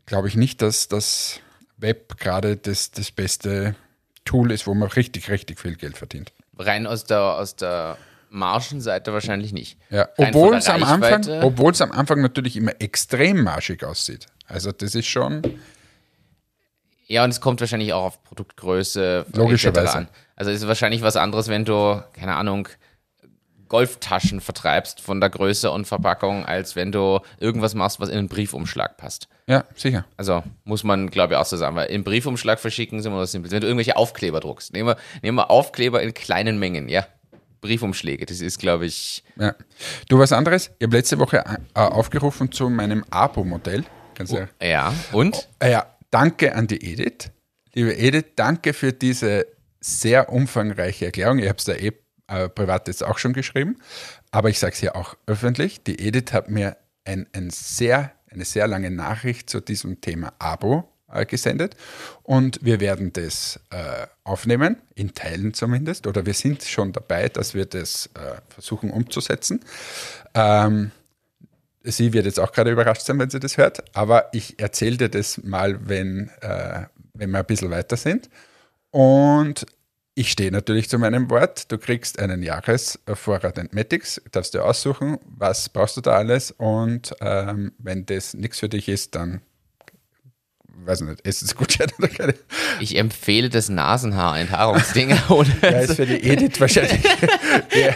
glaube 0.05 0.29
ich 0.29 0.35
nicht, 0.37 0.61
dass 0.61 0.87
das 0.87 1.41
Web 1.75 2.17
gerade 2.17 2.55
das, 2.55 2.91
das 2.91 3.11
beste 3.11 3.75
Tool 4.23 4.51
ist, 4.51 4.65
wo 4.65 4.73
man 4.73 4.87
richtig, 4.87 5.29
richtig 5.29 5.59
viel 5.59 5.75
Geld 5.75 5.97
verdient. 5.97 6.31
Rein 6.61 6.87
aus 6.87 7.03
der, 7.03 7.19
aus 7.21 7.55
der 7.55 7.97
Margenseite 8.29 9.11
wahrscheinlich 9.13 9.51
nicht. 9.53 9.77
Ja, 9.89 10.07
obwohl 10.17 10.55
es 10.55 10.69
am 10.69 10.83
Anfang, 10.83 11.27
obwohl 11.43 11.71
es 11.73 11.81
am 11.81 11.91
Anfang 11.91 12.21
natürlich 12.21 12.55
immer 12.55 12.71
extrem 12.79 13.43
marschig 13.43 13.83
aussieht. 13.83 14.27
Also 14.47 14.71
das 14.71 14.95
ist 14.95 15.07
schon, 15.07 15.41
Ja, 17.07 17.23
und 17.25 17.29
es 17.31 17.41
kommt 17.41 17.59
wahrscheinlich 17.59 17.91
auch 17.93 18.05
auf 18.05 18.23
Produktgröße 18.23 19.25
Logischerweise. 19.33 19.95
an. 19.95 20.07
Also 20.37 20.51
es 20.51 20.61
ist 20.61 20.67
wahrscheinlich 20.67 21.01
was 21.01 21.17
anderes, 21.17 21.49
wenn 21.49 21.65
du, 21.65 22.01
keine 22.13 22.35
Ahnung, 22.35 22.67
Golftaschen 23.71 24.41
vertreibst 24.41 24.99
von 24.99 25.21
der 25.21 25.29
Größe 25.29 25.71
und 25.71 25.87
Verpackung, 25.87 26.45
als 26.45 26.75
wenn 26.75 26.91
du 26.91 27.21
irgendwas 27.39 27.73
machst, 27.73 28.01
was 28.01 28.09
in 28.09 28.17
einen 28.17 28.27
Briefumschlag 28.27 28.97
passt. 28.97 29.29
ja, 29.47 29.63
sicher. 29.75 30.03
Also 30.17 30.43
muss 30.65 30.83
man, 30.83 31.09
glaube 31.09 31.33
ich, 31.33 31.39
auch 31.39 31.45
so 31.45 31.55
sagen, 31.55 31.77
weil 31.77 31.89
im 31.89 32.03
Briefumschlag 32.03 32.59
verschicken 32.59 33.01
sind 33.01 33.13
wir 33.13 33.21
das 33.21 33.31
simpel. 33.31 33.49
Wenn 33.49 33.61
du 33.61 33.67
irgendwelche 33.67 33.95
Aufkleber 33.95 34.41
druckst, 34.41 34.73
nehmen 34.73 34.89
wir, 34.89 34.97
nehmen 35.21 35.37
wir 35.37 35.49
Aufkleber 35.49 36.03
in 36.03 36.13
kleinen 36.13 36.59
Mengen, 36.59 36.89
ja. 36.89 37.07
Briefumschläge, 37.61 38.25
das 38.25 38.41
ist, 38.41 38.59
glaube 38.59 38.87
ich, 38.87 39.23
Ja. 39.37 39.55
Du, 40.09 40.19
was 40.19 40.33
anderes? 40.33 40.71
Ich 40.79 40.87
habe 40.87 40.97
letzte 40.97 41.17
Woche 41.17 41.37
äh, 41.37 41.79
aufgerufen 41.79 42.51
zu 42.51 42.69
meinem 42.69 43.05
Abo-Modell. 43.09 43.85
Du 44.17 44.47
ja. 44.61 44.93
Und? 45.13 45.47
Ah 45.59 45.67
ja, 45.67 45.95
danke 46.09 46.55
an 46.55 46.67
die 46.67 46.91
Edith. 46.91 47.31
Liebe 47.73 47.95
Edith, 47.95 48.33
danke 48.35 48.73
für 48.73 48.91
diese 48.91 49.47
sehr 49.79 50.29
umfangreiche 50.29 51.05
Erklärung. 51.05 51.39
Ich 51.39 51.47
habe 51.47 51.57
es 51.57 51.63
da 51.63 51.73
eh 51.73 51.93
äh, 52.31 52.49
privat 52.49 52.87
jetzt 52.87 53.03
auch 53.03 53.17
schon 53.17 53.33
geschrieben, 53.33 53.77
aber 54.31 54.49
ich 54.49 54.59
sage 54.59 54.73
es 54.73 54.79
hier 54.79 54.95
auch 54.95 55.15
öffentlich. 55.27 55.83
Die 55.83 55.99
Edith 55.99 56.33
hat 56.33 56.49
mir 56.49 56.77
ein, 57.05 57.27
ein 57.33 57.49
sehr, 57.49 58.11
eine 58.31 58.45
sehr 58.45 58.67
lange 58.67 58.91
Nachricht 58.91 59.49
zu 59.49 59.59
diesem 59.59 60.01
Thema 60.01 60.33
Abo 60.39 60.89
äh, 61.11 61.25
gesendet 61.25 61.75
und 62.23 62.63
wir 62.63 62.79
werden 62.79 63.11
das 63.13 63.59
äh, 63.69 64.07
aufnehmen, 64.23 64.77
in 64.95 65.13
Teilen 65.13 65.53
zumindest, 65.53 66.07
oder 66.07 66.25
wir 66.25 66.33
sind 66.33 66.63
schon 66.63 66.93
dabei, 66.93 67.29
dass 67.29 67.53
wir 67.53 67.65
das 67.65 68.07
äh, 68.13 68.41
versuchen 68.49 68.91
umzusetzen. 68.91 69.61
Ähm, 70.33 70.91
Sie 71.83 72.13
wird 72.13 72.25
jetzt 72.25 72.39
auch 72.39 72.51
gerade 72.51 72.69
überrascht 72.71 73.01
sein, 73.01 73.17
wenn 73.17 73.31
sie 73.31 73.39
das 73.39 73.57
hört, 73.57 73.83
aber 73.95 74.29
ich 74.33 74.59
erzähle 74.59 74.97
dir 74.97 75.09
das 75.09 75.41
mal, 75.43 75.89
wenn, 75.89 76.29
äh, 76.41 76.83
wenn 77.15 77.31
wir 77.31 77.39
ein 77.39 77.45
bisschen 77.45 77.71
weiter 77.71 77.97
sind. 77.97 78.29
Und 78.91 79.65
ich 80.13 80.31
stehe 80.31 80.51
natürlich 80.51 80.89
zu 80.89 80.99
meinem 80.99 81.29
Wort. 81.29 81.71
Du 81.71 81.77
kriegst 81.77 82.19
einen 82.19 82.43
Jahresvorrat 82.43 83.57
Entmatics, 83.57 84.21
darfst 84.31 84.53
du 84.53 84.61
aussuchen, 84.61 85.17
was 85.25 85.69
brauchst 85.69 85.97
du 85.97 86.01
da 86.01 86.17
alles 86.17 86.51
und 86.51 87.13
ähm, 87.21 87.71
wenn 87.77 88.05
das 88.05 88.33
nichts 88.33 88.59
für 88.59 88.69
dich 88.69 88.89
ist, 88.89 89.15
dann 89.15 89.41
weiß 90.85 91.01
nicht, 91.01 91.25
Essensgutschein 91.25 91.87
oder 91.97 92.07
keine. 92.07 92.33
Ich 92.79 92.97
empfehle 92.97 93.49
das 93.49 93.69
Nasenhaar-Enthaarungsding. 93.69 95.09
ja, 95.61 95.69
ist 95.79 95.95
für 95.95 96.05
die 96.05 96.23
Edith 96.23 96.59
wahrscheinlich 96.59 97.03
eher, 97.71 97.95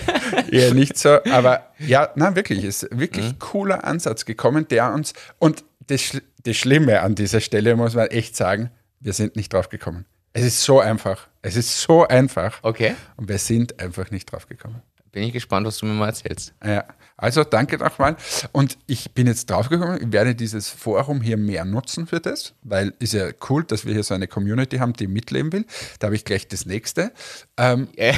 eher, 0.51 0.73
nicht 0.73 0.97
so. 0.97 1.23
Aber 1.25 1.71
ja, 1.80 2.10
nein, 2.15 2.36
wirklich, 2.36 2.63
ist 2.63 2.88
wirklich 2.91 3.25
mhm. 3.25 3.39
cooler 3.39 3.84
Ansatz 3.84 4.25
gekommen, 4.25 4.67
der 4.67 4.93
uns, 4.93 5.13
und 5.39 5.63
das, 5.88 6.17
das 6.43 6.56
Schlimme 6.56 7.01
an 7.01 7.15
dieser 7.15 7.41
Stelle 7.41 7.75
muss 7.75 7.95
man 7.95 8.08
echt 8.08 8.36
sagen, 8.36 8.71
wir 8.99 9.13
sind 9.13 9.36
nicht 9.36 9.54
drauf 9.54 9.69
gekommen. 9.69 10.06
Es 10.34 10.43
ist 10.43 10.62
so 10.62 10.80
einfach. 10.80 11.28
Es 11.45 11.55
ist 11.55 11.79
so 11.79 12.08
einfach. 12.08 12.58
Okay. 12.63 12.95
Und 13.17 13.29
wir 13.29 13.38
sind 13.38 13.79
einfach 13.79 14.10
nicht 14.10 14.31
drauf 14.31 14.47
gekommen. 14.47 14.81
Bin 15.12 15.21
ich 15.21 15.31
gespannt, 15.31 15.67
was 15.67 15.77
du 15.77 15.86
mir 15.86 15.93
mal 15.93 16.08
erzählst. 16.08 16.55
Ja, 16.65 16.86
also 17.17 17.43
danke 17.43 17.78
nochmal. 17.78 18.17
Und 18.51 18.78
ich 18.88 19.12
bin 19.12 19.28
jetzt 19.28 19.49
draufgekommen, 19.49 20.01
ich 20.01 20.12
werde 20.12 20.36
dieses 20.36 20.69
Forum 20.69 21.21
hier 21.21 21.38
mehr 21.38 21.63
nutzen 21.63 22.08
für 22.08 22.19
das, 22.19 22.54
weil 22.63 22.93
ist 22.99 23.13
ja 23.13 23.30
cool, 23.49 23.63
dass 23.63 23.86
wir 23.86 23.93
hier 23.93 24.04
so 24.04 24.13
eine 24.13 24.28
Community 24.28 24.78
haben, 24.78 24.93
die 24.93 25.08
mitleben 25.08 25.54
will. 25.54 25.65
Da 25.99 26.08
habe 26.08 26.15
ich 26.15 26.25
gleich 26.25 26.47
das 26.47 26.65
nächste. 26.65 27.12
Ähm, 27.58 27.88
yeah. 27.97 28.15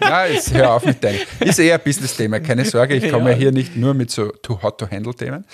na, 0.00 0.26
jetzt 0.26 0.54
hör 0.54 0.72
auf 0.72 0.86
mit 0.86 1.04
deinem. 1.04 1.20
Ist 1.40 1.58
eher 1.58 1.74
ein 1.74 1.84
Business-Thema, 1.84 2.40
keine 2.40 2.64
Sorge. 2.64 2.94
Ich 2.94 3.12
komme 3.12 3.32
ja. 3.32 3.36
hier 3.36 3.52
nicht 3.52 3.76
nur 3.76 3.94
mit 3.94 4.10
so 4.10 4.28
too 4.28 4.62
hot 4.62 4.78
to 4.78 4.90
handle 4.90 5.14
Themen. 5.14 5.44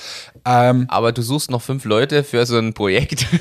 Ähm, 0.45 0.87
Aber 0.89 1.13
du 1.13 1.23
suchst 1.23 1.51
noch 1.51 1.63
fünf 1.63 1.85
Leute 1.85 2.23
für 2.23 2.47
so 2.47 2.59
ein 2.59 2.73
Projekt. 2.73 3.27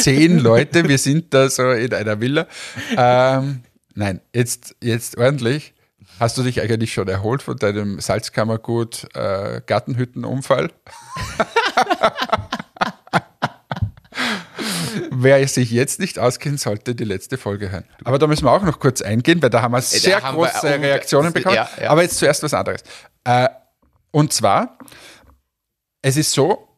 Zehn 0.00 0.38
Leute, 0.38 0.86
wir 0.86 0.98
sind 0.98 1.32
da 1.32 1.48
so 1.48 1.70
in 1.70 1.94
einer 1.94 2.20
Villa. 2.20 2.46
Ähm, 2.96 3.62
Nein, 3.94 4.20
jetzt, 4.34 4.76
jetzt 4.80 5.16
ordentlich. 5.16 5.74
Hast 6.20 6.36
du 6.36 6.42
dich 6.42 6.60
eigentlich 6.60 6.92
schon 6.92 7.08
erholt 7.08 7.42
von 7.42 7.56
deinem 7.56 7.98
Salzkammergut 7.98 9.08
äh, 9.14 9.62
Gartenhüttenunfall? 9.64 10.70
Wer 15.10 15.48
sich 15.48 15.70
jetzt 15.70 15.98
nicht 15.98 16.18
auskennt, 16.18 16.60
sollte 16.60 16.94
die 16.94 17.04
letzte 17.04 17.38
Folge 17.38 17.70
hören. 17.70 17.86
Aber 18.04 18.18
da 18.18 18.26
müssen 18.26 18.44
wir 18.44 18.52
auch 18.52 18.62
noch 18.62 18.80
kurz 18.80 19.00
eingehen, 19.00 19.40
weil 19.40 19.48
da 19.48 19.62
haben 19.62 19.72
wir 19.72 19.80
sehr 19.80 20.22
haben 20.22 20.36
große 20.36 20.62
wir, 20.62 20.88
Reaktionen 20.88 21.32
bekommen. 21.32 21.54
Ja, 21.54 21.70
ja. 21.80 21.88
Aber 21.88 22.02
jetzt 22.02 22.18
zuerst 22.18 22.42
was 22.42 22.52
anderes. 22.52 22.82
Äh, 23.24 23.48
und 24.10 24.34
zwar, 24.34 24.76
es 26.02 26.18
ist 26.18 26.32
so, 26.32 26.68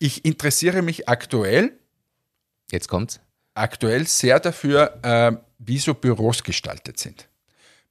ich 0.00 0.26
interessiere 0.26 0.82
mich 0.82 1.08
aktuell. 1.08 1.78
Jetzt 2.70 2.88
kommt's. 2.88 3.20
Aktuell 3.54 4.06
sehr 4.06 4.38
dafür, 4.38 4.98
äh, 5.02 5.32
wie 5.58 5.78
so 5.78 5.94
Büros 5.94 6.42
gestaltet 6.42 6.98
sind. 6.98 7.26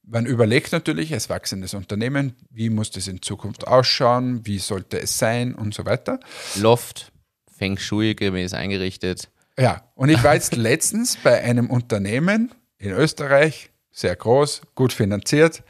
Man 0.04 0.26
überlegt 0.26 0.72
natürlich 0.72 1.14
als 1.14 1.28
wachsendes 1.28 1.74
Unternehmen, 1.74 2.34
wie 2.50 2.70
muss 2.70 2.90
das 2.90 3.06
in 3.06 3.22
Zukunft 3.22 3.66
ausschauen, 3.66 4.44
wie 4.44 4.58
sollte 4.58 5.00
es 5.00 5.16
sein 5.16 5.54
und 5.54 5.74
so 5.74 5.86
weiter. 5.86 6.18
Loft, 6.56 7.12
Feng 7.56 7.78
Shui 7.78 8.14
gemäß 8.14 8.52
eingerichtet. 8.52 9.28
Ja, 9.58 9.84
und 9.94 10.08
ich 10.08 10.22
war 10.24 10.34
jetzt 10.34 10.56
letztens 10.56 11.16
bei 11.16 11.40
einem 11.42 11.70
Unternehmen 11.70 12.52
in 12.78 12.90
Österreich, 12.90 13.70
sehr 13.92 14.16
groß, 14.16 14.62
gut 14.74 14.92
finanziert, 14.92 15.62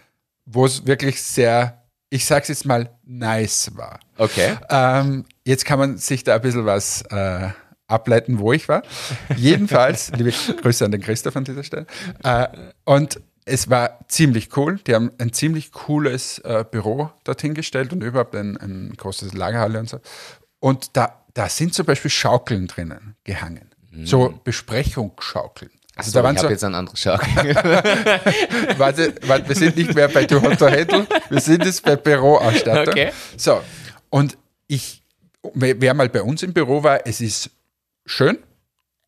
wo 0.47 0.65
es 0.65 0.87
wirklich 0.87 1.23
sehr, 1.23 1.83
ich 2.09 2.25
sag's 2.25 2.49
jetzt 2.49 2.65
mal, 2.65 2.91
nice 3.05 3.73
war. 3.77 4.01
Okay. 4.17 4.57
Ähm, 4.71 5.27
jetzt 5.45 5.67
kann 5.67 5.79
man 5.79 5.99
sich 5.99 6.25
da 6.25 6.37
ein 6.37 6.41
bisschen 6.41 6.65
was 6.65 7.03
äh, 7.11 7.51
ableiten, 7.87 8.39
wo 8.39 8.53
ich 8.53 8.69
war. 8.69 8.83
Jedenfalls, 9.37 10.11
liebe 10.17 10.33
Grüße 10.63 10.85
an 10.85 10.93
den 10.93 11.03
Christoph 11.03 11.37
an 11.37 11.45
dieser 11.45 11.65
Stelle. 11.65 11.87
Äh, 12.23 12.49
und 12.85 13.21
es 13.45 13.69
war 13.71 13.99
ziemlich 14.09 14.57
cool. 14.57 14.79
Die 14.87 14.95
haben 14.95 15.11
ein 15.19 15.33
ziemlich 15.33 15.73
cooles 15.73 16.39
äh, 16.41 16.65
Büro 16.71 17.11
dorthin 17.25 17.55
gestellt 17.55 17.93
und 17.93 18.03
überhaupt 18.03 18.35
ein, 18.37 18.57
ein 18.57 18.93
großes 18.97 19.35
Lagerhalle 19.35 19.81
und 19.81 19.89
so. 19.89 20.01
Und 20.61 20.97
da, 20.97 21.25
da 21.35 21.49
sind 21.49 21.75
zum 21.75 21.87
Beispiel 21.87 22.11
Schaukeln 22.11 22.69
drinnen 22.69 23.17
gehangen. 23.25 23.71
Mhm. 23.91 24.07
So 24.07 24.41
Besprechungsschaukeln. 24.45 25.71
Also 25.97 26.11
so, 26.11 26.19
da 26.19 26.25
waren 26.25 26.37
ich 26.37 26.43
so, 26.43 26.49
jetzt 26.49 26.65
ein 26.65 26.75
anderes 26.75 27.01
Schaukel. 27.01 27.29
warte, 28.79 29.15
warte, 29.27 29.49
wir 29.49 29.57
sind 29.57 29.77
nicht 29.77 29.95
mehr 29.95 30.09
bei 30.09 30.25
Toronto 30.25 30.67
Händel, 30.67 31.07
wir 31.29 31.41
sind 31.41 31.65
jetzt 31.65 31.83
bei 31.83 31.97
Büroausstattung. 31.97 32.95
Okay. 32.95 33.13
So, 33.37 33.61
und 34.09 34.39
ich, 34.69 35.03
wer 35.53 35.93
mal 35.93 36.09
bei 36.09 36.23
uns 36.23 36.43
im 36.43 36.55
Büro 36.55 36.83
war, 36.83 37.07
es 37.07 37.21
ist 37.21 37.51
schön, 38.07 38.39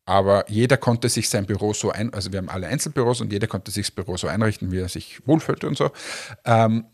aber 0.05 0.49
jeder 0.49 0.77
konnte 0.77 1.09
sich 1.09 1.29
sein 1.29 1.45
Büro 1.45 1.73
so 1.73 1.91
ein, 1.91 2.13
also 2.13 2.31
wir 2.31 2.37
haben 2.37 2.49
alle 2.49 2.67
Einzelbüros 2.67 3.21
und 3.21 3.33
jeder 3.33 3.47
konnte 3.47 3.71
sich 3.71 3.87
das 3.87 3.91
Büro 3.91 4.17
so 4.17 4.27
einrichten, 4.27 4.71
wie 4.71 4.79
er 4.79 4.89
sich 4.89 5.25
wohlfühlt 5.27 5.63
und 5.63 5.77
so. 5.77 5.91
Ähm, 6.45 6.85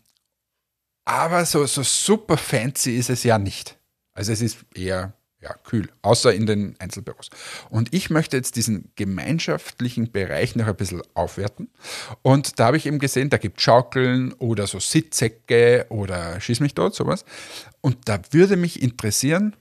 aber 1.04 1.44
so, 1.44 1.66
so 1.66 1.82
super 1.82 2.36
fancy 2.36 2.96
ist 2.96 3.10
es 3.10 3.24
ja 3.24 3.38
nicht. 3.38 3.78
Also 4.14 4.32
es 4.32 4.40
ist 4.40 4.58
eher 4.74 5.12
ja, 5.42 5.54
kühl, 5.64 5.90
außer 6.02 6.32
in 6.32 6.46
den 6.46 6.76
Einzelbüros. 6.78 7.28
Und 7.68 7.92
ich 7.92 8.10
möchte 8.10 8.36
jetzt 8.36 8.54
diesen 8.54 8.92
gemeinschaftlichen 8.94 10.12
Bereich 10.12 10.54
noch 10.54 10.68
ein 10.68 10.76
bisschen 10.76 11.02
aufwerten. 11.14 11.68
Und 12.22 12.60
da 12.60 12.66
habe 12.66 12.76
ich 12.76 12.86
eben 12.86 13.00
gesehen, 13.00 13.28
da 13.28 13.38
gibt 13.38 13.58
es 13.58 13.64
Schaukeln 13.64 14.32
oder 14.34 14.68
so 14.68 14.78
Sitzsäcke 14.78 15.86
oder 15.88 16.40
Schieß 16.40 16.60
mich 16.60 16.74
dort, 16.74 16.94
sowas. 16.94 17.24
Und 17.80 18.08
da 18.08 18.20
würde 18.30 18.56
mich 18.56 18.80
interessieren, 18.80 19.56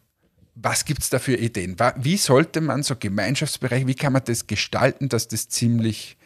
was 0.56 0.86
gibt 0.86 1.02
es 1.02 1.10
da 1.10 1.20
für 1.20 1.36
Ideen? 1.36 1.76
Wie 1.98 2.18
sollte 2.18 2.62
man 2.62 2.84
so 2.84 2.96
Gemeinschaftsbereich, 2.96 3.88
wie 3.88 3.96
kann 3.96 4.14
man 4.14 4.24
das 4.26 4.48
gestalten, 4.48 5.10
dass 5.10 5.28
das 5.28 5.48
ziemlich 5.48 6.18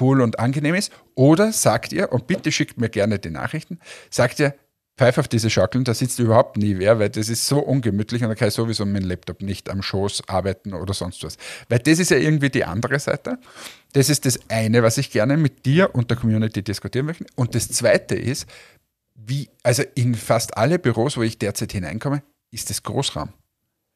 cool 0.00 0.20
und 0.20 0.38
angenehm 0.38 0.74
ist? 0.74 0.92
Oder 1.14 1.52
sagt 1.52 1.92
ihr, 1.92 2.12
und 2.12 2.26
bitte 2.26 2.52
schickt 2.52 2.78
mir 2.78 2.88
gerne 2.88 3.18
die 3.18 3.30
Nachrichten, 3.30 3.78
sagt 4.10 4.38
ihr, 4.40 4.54
pfeif 4.98 5.16
auf 5.16 5.28
diese 5.28 5.48
Schaukeln, 5.48 5.84
da 5.84 5.94
sitzt 5.94 6.18
überhaupt 6.18 6.58
nie 6.58 6.78
wer, 6.78 6.98
weil 6.98 7.08
das 7.08 7.30
ist 7.30 7.46
so 7.46 7.58
ungemütlich 7.58 8.22
und 8.22 8.28
da 8.28 8.34
kann 8.34 8.48
ich 8.48 8.54
sowieso 8.54 8.84
mit 8.84 9.02
dem 9.02 9.08
Laptop 9.08 9.40
nicht 9.40 9.70
am 9.70 9.82
Schoß 9.82 10.28
arbeiten 10.28 10.74
oder 10.74 10.92
sonst 10.92 11.24
was. 11.24 11.38
Weil 11.70 11.78
das 11.78 11.98
ist 11.98 12.10
ja 12.10 12.18
irgendwie 12.18 12.50
die 12.50 12.64
andere 12.64 12.98
Seite. 13.00 13.38
Das 13.94 14.10
ist 14.10 14.26
das 14.26 14.38
eine, 14.50 14.82
was 14.82 14.98
ich 14.98 15.10
gerne 15.10 15.38
mit 15.38 15.64
dir 15.64 15.94
und 15.94 16.10
der 16.10 16.18
Community 16.18 16.62
diskutieren 16.62 17.06
möchte. 17.06 17.24
Und 17.34 17.54
das 17.54 17.68
zweite 17.68 18.14
ist, 18.14 18.46
wie, 19.14 19.48
also 19.62 19.82
in 19.94 20.14
fast 20.14 20.56
alle 20.58 20.78
Büros, 20.78 21.16
wo 21.16 21.22
ich 21.22 21.38
derzeit 21.38 21.72
hineinkomme, 21.72 22.22
ist 22.50 22.68
das 22.68 22.82
Großraum 22.82 23.30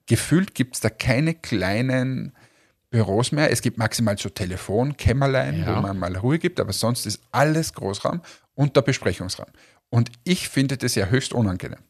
gefühlt 0.07 0.55
gibt 0.55 0.75
es 0.75 0.81
da 0.81 0.91
keine 0.91 1.35
kleinen 1.35 2.33
Büros 2.91 3.33
mehr. 3.33 3.51
Es 3.51 3.63
gibt 3.63 3.79
maximal 3.79 4.17
so 4.19 4.29
Telefonkämmerlein, 4.29 5.61
ja. 5.61 5.77
wo 5.77 5.81
man 5.81 5.99
mal 5.99 6.17
Ruhe 6.17 6.39
gibt, 6.39 6.61
aber 6.61 6.73
sonst 6.73 7.07
ist 7.07 7.21
alles 7.33 7.73
Großraum 7.73 8.21
und 8.55 8.77
der 8.77 8.83
Besprechungsraum. 8.83 9.49
Und 9.91 10.11
ich 10.25 10.49
finde 10.49 10.77
das 10.77 10.95
ja 10.95 11.07
höchst 11.07 11.33
unangenehm. 11.33 11.81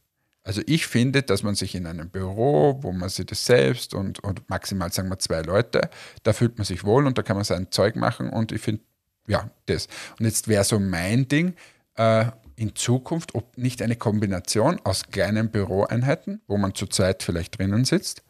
Also 0.45 0.61
ich 0.67 0.87
finde, 0.87 1.23
dass 1.23 1.43
man 1.43 1.55
sich 1.55 1.75
in 1.75 1.87
einem 1.87 2.11
Büro, 2.11 2.79
wo 2.83 2.93
man 2.93 3.09
sich 3.09 3.25
das 3.25 3.47
selbst 3.47 3.95
und, 3.95 4.23
und 4.23 4.49
maximal 4.51 4.93
sagen 4.93 5.09
wir 5.09 5.19
zwei 5.19 5.41
Leute, 5.41 5.89
da 6.23 6.35
fühlt 6.35 6.59
man 6.59 6.67
sich 6.67 6.85
wohl 6.85 7.07
und 7.07 7.17
da 7.17 7.23
kann 7.23 7.37
man 7.37 7.45
sein 7.45 7.71
Zeug 7.71 7.97
machen 7.97 8.29
und 8.29 8.53
ich 8.53 8.61
finde, 8.61 8.83
ja, 9.27 9.51
das. 9.67 9.89
Und 10.19 10.27
jetzt 10.27 10.49
wäre 10.49 10.65
so 10.65 10.79
mein 10.79 11.29
Ding, 11.29 11.55
äh, 11.97 12.27
in 12.57 12.75
Zukunft, 12.75 13.35
ob 13.35 13.57
nicht 13.59 13.83
eine 13.83 13.97
Kombination 13.97 14.81
aus 14.85 15.05
kleinen 15.11 15.51
Büroeinheiten, 15.51 16.41
wo 16.47 16.57
man 16.57 16.75
zurzeit 16.75 17.23
vielleicht 17.23 17.59
drinnen 17.59 17.85
sitzt, 17.85 18.23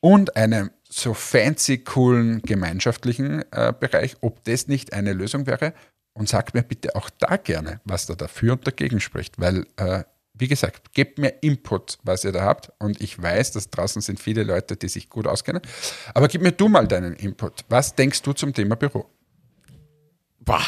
und 0.00 0.36
einem 0.36 0.70
so 0.90 1.14
fancy, 1.14 1.78
coolen 1.78 2.42
gemeinschaftlichen 2.42 3.42
äh, 3.52 3.72
Bereich, 3.78 4.16
ob 4.20 4.44
das 4.44 4.68
nicht 4.68 4.92
eine 4.92 5.14
Lösung 5.14 5.46
wäre. 5.46 5.72
Und 6.12 6.28
sagt 6.28 6.54
mir 6.54 6.62
bitte 6.62 6.94
auch 6.94 7.10
da 7.18 7.38
gerne, 7.38 7.80
was 7.84 8.06
da 8.06 8.14
dafür 8.14 8.52
und 8.52 8.66
dagegen 8.66 9.00
spricht, 9.00 9.40
weil, 9.40 9.66
äh, 9.76 10.04
wie 10.34 10.46
gesagt, 10.46 10.92
gebt 10.92 11.18
mir 11.18 11.30
Input, 11.40 11.98
was 12.04 12.22
ihr 12.22 12.30
da 12.32 12.42
habt. 12.42 12.70
Und 12.78 13.00
ich 13.00 13.20
weiß, 13.20 13.52
dass 13.52 13.70
draußen 13.70 14.02
sind 14.02 14.20
viele 14.20 14.44
Leute, 14.44 14.76
die 14.76 14.88
sich 14.88 15.08
gut 15.08 15.26
auskennen. 15.26 15.62
Aber 16.12 16.28
gib 16.28 16.42
mir 16.42 16.52
du 16.52 16.68
mal 16.68 16.86
deinen 16.86 17.14
Input. 17.14 17.64
Was 17.68 17.94
denkst 17.94 18.22
du 18.22 18.32
zum 18.32 18.52
Thema 18.52 18.76
Büro? 18.76 19.06
Boah, 20.40 20.62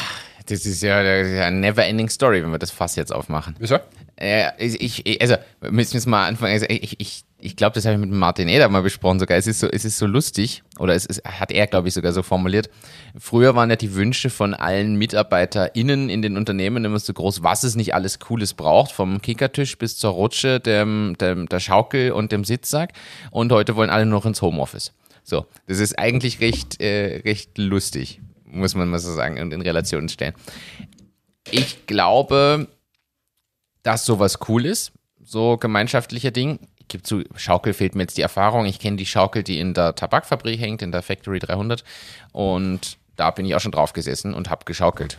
das 0.49 0.65
ist 0.65 0.81
ja 0.81 0.97
eine 0.97 1.57
never-ending 1.57 2.09
Story, 2.09 2.41
wenn 2.43 2.51
wir 2.51 2.59
das 2.59 2.71
Fass 2.71 2.95
jetzt 2.95 3.13
aufmachen. 3.13 3.55
Wieso? 3.59 3.77
Äh, 4.15 4.49
ich, 4.57 5.05
ich, 5.05 5.21
also, 5.21 5.35
wir 5.61 5.71
müssen 5.71 5.95
jetzt 5.95 6.07
mal 6.07 6.27
anfangen. 6.27 6.53
Also, 6.53 6.65
ich, 6.69 6.99
ich, 6.99 7.23
ich 7.39 7.55
glaube, 7.55 7.75
das 7.75 7.85
habe 7.85 7.95
ich 7.95 7.99
mit 7.99 8.09
Martin 8.09 8.47
Eder 8.47 8.67
mal 8.69 8.81
besprochen 8.81 9.19
sogar. 9.19 9.37
Es 9.37 9.45
ist 9.45 9.59
so, 9.59 9.67
es 9.67 9.85
ist 9.85 9.97
so 9.97 10.07
lustig, 10.07 10.63
oder 10.79 10.95
es 10.95 11.05
ist, 11.05 11.23
hat 11.23 11.51
er, 11.51 11.67
glaube 11.67 11.87
ich, 11.87 11.93
sogar 11.93 12.13
so 12.13 12.23
formuliert. 12.23 12.69
Früher 13.17 13.55
waren 13.55 13.69
ja 13.69 13.75
die 13.75 13.93
Wünsche 13.93 14.29
von 14.29 14.53
allen 14.53 14.95
MitarbeiterInnen 14.95 16.09
in 16.09 16.21
den 16.21 16.37
Unternehmen 16.37 16.83
immer 16.83 16.99
so 16.99 17.13
groß, 17.13 17.43
was 17.43 17.63
es 17.63 17.75
nicht 17.75 17.93
alles 17.93 18.19
Cooles 18.19 18.53
braucht, 18.53 18.91
vom 18.91 19.21
Kickertisch 19.21 19.77
bis 19.77 19.97
zur 19.97 20.11
Rutsche, 20.11 20.59
dem, 20.59 21.15
dem, 21.19 21.47
der 21.47 21.59
Schaukel 21.59 22.11
und 22.11 22.31
dem 22.31 22.43
Sitzsack. 22.43 22.93
Und 23.31 23.51
heute 23.51 23.75
wollen 23.75 23.89
alle 23.89 24.05
noch 24.05 24.25
ins 24.25 24.41
Homeoffice. 24.41 24.93
So, 25.23 25.45
das 25.67 25.79
ist 25.79 25.99
eigentlich 25.99 26.39
recht, 26.39 26.79
äh, 26.79 27.21
recht 27.25 27.57
lustig 27.57 28.21
muss 28.47 28.75
man 28.75 28.89
mal 28.89 28.99
so 28.99 29.13
sagen, 29.13 29.39
und 29.39 29.53
in 29.53 29.61
Relation 29.61 30.09
stellen. 30.09 30.33
Ich 31.51 31.85
glaube, 31.85 32.67
dass 33.83 34.05
sowas 34.05 34.39
cool 34.47 34.65
ist, 34.65 34.91
so 35.23 35.57
gemeinschaftlicher 35.57 36.31
Ding. 36.31 36.59
Ich 36.79 36.87
gebe 36.87 37.03
zu, 37.03 37.23
Schaukel 37.35 37.73
fehlt 37.73 37.95
mir 37.95 38.03
jetzt 38.03 38.17
die 38.17 38.21
Erfahrung. 38.21 38.65
Ich 38.65 38.79
kenne 38.79 38.97
die 38.97 39.05
Schaukel, 39.05 39.43
die 39.43 39.59
in 39.59 39.73
der 39.73 39.95
Tabakfabrik 39.95 40.59
hängt, 40.59 40.81
in 40.81 40.91
der 40.91 41.01
Factory 41.01 41.39
300. 41.39 41.83
Und 42.31 42.97
da 43.15 43.31
bin 43.31 43.45
ich 43.45 43.55
auch 43.55 43.59
schon 43.59 43.71
drauf 43.71 43.93
gesessen 43.93 44.33
und 44.33 44.49
habe 44.49 44.65
geschaukelt. 44.65 45.17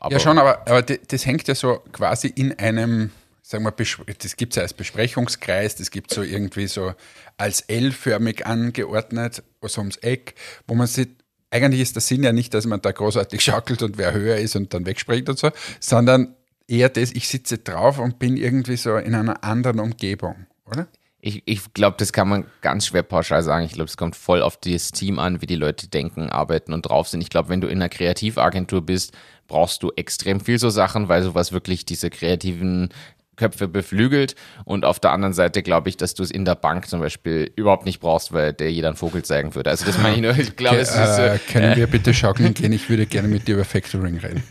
Aber 0.00 0.12
ja, 0.12 0.20
schon, 0.20 0.38
aber, 0.38 0.60
aber 0.68 0.82
das 0.82 1.26
hängt 1.26 1.48
ja 1.48 1.54
so 1.54 1.82
quasi 1.92 2.28
in 2.28 2.58
einem, 2.58 3.10
sagen 3.42 3.64
wir, 3.64 3.72
das 3.72 4.36
gibt 4.36 4.52
es 4.52 4.56
ja 4.56 4.62
als 4.62 4.72
Besprechungskreis, 4.72 5.76
das 5.76 5.90
gibt 5.90 6.10
es 6.10 6.14
so 6.14 6.22
irgendwie 6.22 6.68
so 6.68 6.94
als 7.36 7.62
L-förmig 7.62 8.46
angeordnet, 8.46 9.42
so 9.62 9.80
ums 9.80 9.96
Eck, 9.96 10.34
wo 10.66 10.74
man 10.74 10.86
sieht, 10.86 11.17
eigentlich 11.50 11.80
ist 11.80 11.96
der 11.96 12.02
Sinn 12.02 12.22
ja 12.22 12.32
nicht, 12.32 12.52
dass 12.54 12.66
man 12.66 12.80
da 12.80 12.92
großartig 12.92 13.40
schaukelt 13.40 13.82
und 13.82 13.98
wer 13.98 14.12
höher 14.12 14.36
ist 14.36 14.56
und 14.56 14.74
dann 14.74 14.86
wegspringt 14.86 15.28
und 15.28 15.38
so, 15.38 15.50
sondern 15.80 16.34
eher 16.66 16.88
das, 16.88 17.12
ich 17.12 17.28
sitze 17.28 17.58
drauf 17.58 17.98
und 17.98 18.18
bin 18.18 18.36
irgendwie 18.36 18.76
so 18.76 18.96
in 18.96 19.14
einer 19.14 19.42
anderen 19.42 19.80
Umgebung, 19.80 20.46
oder? 20.66 20.86
Ich, 21.20 21.42
ich 21.46 21.74
glaube, 21.74 21.96
das 21.98 22.12
kann 22.12 22.28
man 22.28 22.44
ganz 22.60 22.86
schwer 22.86 23.02
pauschal 23.02 23.42
sagen. 23.42 23.64
Ich 23.64 23.72
glaube, 23.72 23.88
es 23.88 23.96
kommt 23.96 24.14
voll 24.14 24.40
auf 24.40 24.56
das 24.56 24.92
Team 24.92 25.18
an, 25.18 25.42
wie 25.42 25.46
die 25.46 25.56
Leute 25.56 25.88
denken, 25.88 26.30
arbeiten 26.30 26.72
und 26.72 26.82
drauf 26.82 27.08
sind. 27.08 27.22
Ich 27.22 27.30
glaube, 27.30 27.48
wenn 27.48 27.60
du 27.60 27.66
in 27.66 27.78
einer 27.78 27.88
Kreativagentur 27.88 28.82
bist, 28.82 29.12
brauchst 29.48 29.82
du 29.82 29.90
extrem 29.96 30.38
viel 30.38 30.60
so 30.60 30.70
Sachen, 30.70 31.08
weil 31.08 31.24
sowas 31.24 31.50
wirklich 31.50 31.84
diese 31.84 32.10
kreativen 32.10 32.90
Köpfe 33.38 33.68
beflügelt. 33.68 34.34
Und 34.64 34.84
auf 34.84 35.00
der 35.00 35.12
anderen 35.12 35.32
Seite 35.32 35.62
glaube 35.62 35.88
ich, 35.88 35.96
dass 35.96 36.14
du 36.14 36.22
es 36.22 36.30
in 36.30 36.44
der 36.44 36.54
Bank 36.54 36.88
zum 36.88 37.00
Beispiel 37.00 37.50
überhaupt 37.56 37.86
nicht 37.86 38.00
brauchst, 38.00 38.32
weil 38.32 38.52
der 38.52 38.70
jeder 38.70 38.88
einen 38.88 38.96
Vogel 38.96 39.22
zeigen 39.24 39.54
würde. 39.54 39.70
Also 39.70 39.86
das 39.86 39.96
meine 39.98 40.16
ich 40.16 40.22
nur. 40.22 40.38
Ich 40.38 40.56
glaube, 40.56 40.78
es 40.78 40.90
ist. 40.90 41.18
Äh, 41.18 41.38
können 41.50 41.76
wir 41.76 41.86
bitte 41.86 42.12
schaukeln 42.12 42.52
gehen? 42.52 42.72
Ich 42.72 42.90
würde 42.90 43.06
gerne 43.06 43.28
mit 43.28 43.48
dir 43.48 43.54
über 43.54 43.64
Factoring 43.68 44.18
reden. 44.18 44.42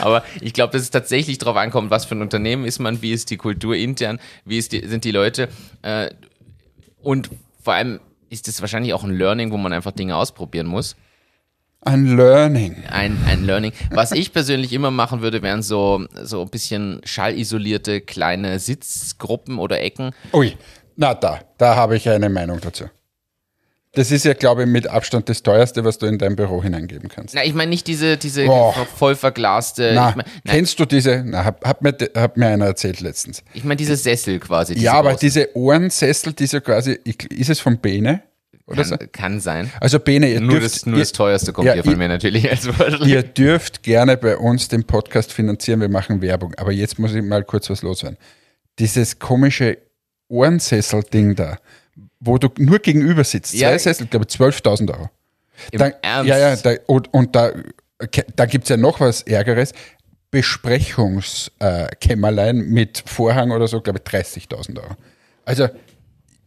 Aber 0.00 0.24
ich 0.40 0.52
glaube, 0.52 0.72
dass 0.72 0.82
es 0.82 0.90
tatsächlich 0.90 1.38
darauf 1.38 1.56
ankommt, 1.56 1.90
was 1.90 2.06
für 2.06 2.14
ein 2.14 2.22
Unternehmen 2.22 2.64
ist 2.64 2.78
man, 2.78 3.02
wie 3.02 3.12
ist 3.12 3.30
die 3.30 3.36
Kultur 3.36 3.76
intern, 3.76 4.18
wie 4.44 4.58
ist 4.58 4.72
die, 4.72 4.86
sind 4.88 5.04
die 5.04 5.10
Leute. 5.10 5.48
Äh, 5.82 6.10
und 7.02 7.30
vor 7.62 7.74
allem 7.74 8.00
ist 8.30 8.48
es 8.48 8.60
wahrscheinlich 8.62 8.94
auch 8.94 9.04
ein 9.04 9.10
Learning, 9.10 9.52
wo 9.52 9.58
man 9.58 9.72
einfach 9.72 9.92
Dinge 9.92 10.16
ausprobieren 10.16 10.66
muss. 10.66 10.96
Ein 11.84 12.16
Learning. 12.16 12.76
Ein, 12.90 13.18
ein 13.26 13.44
Learning. 13.44 13.72
Was 13.90 14.12
ich 14.12 14.32
persönlich 14.32 14.72
immer 14.72 14.90
machen 14.92 15.20
würde, 15.20 15.42
wären 15.42 15.62
so, 15.62 16.06
so 16.22 16.42
ein 16.42 16.48
bisschen 16.48 17.00
schallisolierte 17.04 18.00
kleine 18.00 18.58
Sitzgruppen 18.60 19.58
oder 19.58 19.80
Ecken. 19.80 20.12
Ui, 20.32 20.56
na 20.96 21.14
da, 21.14 21.40
da 21.58 21.74
habe 21.74 21.96
ich 21.96 22.08
eine 22.08 22.28
Meinung 22.28 22.60
dazu. 22.60 22.84
Das 23.94 24.10
ist 24.10 24.24
ja, 24.24 24.32
glaube 24.32 24.62
ich, 24.62 24.68
mit 24.68 24.86
Abstand 24.86 25.28
das 25.28 25.42
teuerste, 25.42 25.84
was 25.84 25.98
du 25.98 26.06
in 26.06 26.16
dein 26.16 26.34
Büro 26.34 26.62
hineingeben 26.62 27.10
kannst. 27.10 27.34
Na, 27.34 27.44
ich 27.44 27.52
meine 27.52 27.68
nicht 27.68 27.86
diese, 27.86 28.16
diese 28.16 28.46
Oh. 28.48 28.72
voll 28.96 29.14
verglaste. 29.16 29.92
Na, 29.94 30.10
ich 30.10 30.16
mein, 30.16 30.24
kennst 30.46 30.80
du 30.80 30.86
diese? 30.86 31.22
Na, 31.26 31.44
hat, 31.44 31.62
hat, 31.62 31.82
mir, 31.82 31.94
hat 32.16 32.36
mir 32.38 32.46
einer 32.46 32.64
erzählt 32.66 33.00
letztens. 33.00 33.42
ich 33.52 33.64
mein 33.64 33.76
diese 33.76 33.96
Sessel 33.96 34.38
quasi. 34.38 34.72
diese 34.74 34.86
Ja, 34.86 34.94
aber 34.94 35.10
großen. 35.10 35.20
diese 35.26 35.54
Ohrensessel, 35.56 36.32
diese 36.32 36.62
quasi, 36.62 36.92
ist 37.28 37.50
es 37.50 37.60
von 37.60 37.78
Bene? 37.80 38.22
Oder 38.66 38.84
kann, 38.84 39.12
kann 39.12 39.40
sein. 39.40 39.70
Also 39.80 39.98
Bene, 39.98 40.30
ihr 40.30 40.40
Nur, 40.40 40.60
dürft, 40.60 40.74
das, 40.76 40.86
nur 40.86 40.96
ihr, 40.96 41.00
das 41.02 41.12
teuerste 41.12 41.52
kommt 41.52 41.66
ja, 41.66 41.74
hier 41.74 41.82
von 41.84 41.92
ihr- 41.92 41.98
mir 41.98 42.08
natürlich 42.08 42.48
als 42.50 42.66
ihr 43.04 43.22
dürft 43.22 43.82
gerne 43.82 44.16
bei 44.16 44.36
uns 44.36 44.68
den 44.68 44.84
Podcast 44.84 45.32
finanzieren, 45.32 45.80
wir 45.80 45.88
machen 45.88 46.22
Werbung. 46.22 46.54
Aber 46.56 46.72
jetzt 46.72 46.98
muss 46.98 47.12
ich 47.14 47.22
mal 47.22 47.44
kurz 47.44 47.68
was 47.70 47.82
loswerden. 47.82 48.16
Dieses 48.78 49.18
komische 49.18 49.78
Ohrensessel-Ding 50.28 51.34
da, 51.34 51.58
wo 52.20 52.38
du 52.38 52.48
nur 52.58 52.78
gegenüber 52.78 53.24
sitzt, 53.24 53.54
Ja. 53.54 53.68
zwei 53.70 53.78
Sessel, 53.78 54.06
glaube 54.06 54.26
ich, 54.28 54.34
12.000 54.34 54.90
Euro. 54.92 55.10
Im 55.72 55.78
Dann, 55.78 55.92
Ernst? 56.02 56.28
Ja, 56.28 56.38
ja, 56.38 56.56
da, 56.56 56.74
und, 56.86 57.12
und 57.12 57.34
da, 57.36 57.52
da 58.36 58.46
gibt 58.46 58.64
es 58.64 58.70
ja 58.70 58.76
noch 58.76 59.00
was 59.00 59.22
Ärgeres. 59.22 59.72
Besprechungskämmerlein 60.30 62.56
mit 62.68 63.02
Vorhang 63.06 63.50
oder 63.50 63.66
so, 63.68 63.80
glaube 63.80 64.00
ich, 64.04 64.10
30.000 64.10 64.78
Euro. 64.78 64.96
Also 65.44 65.68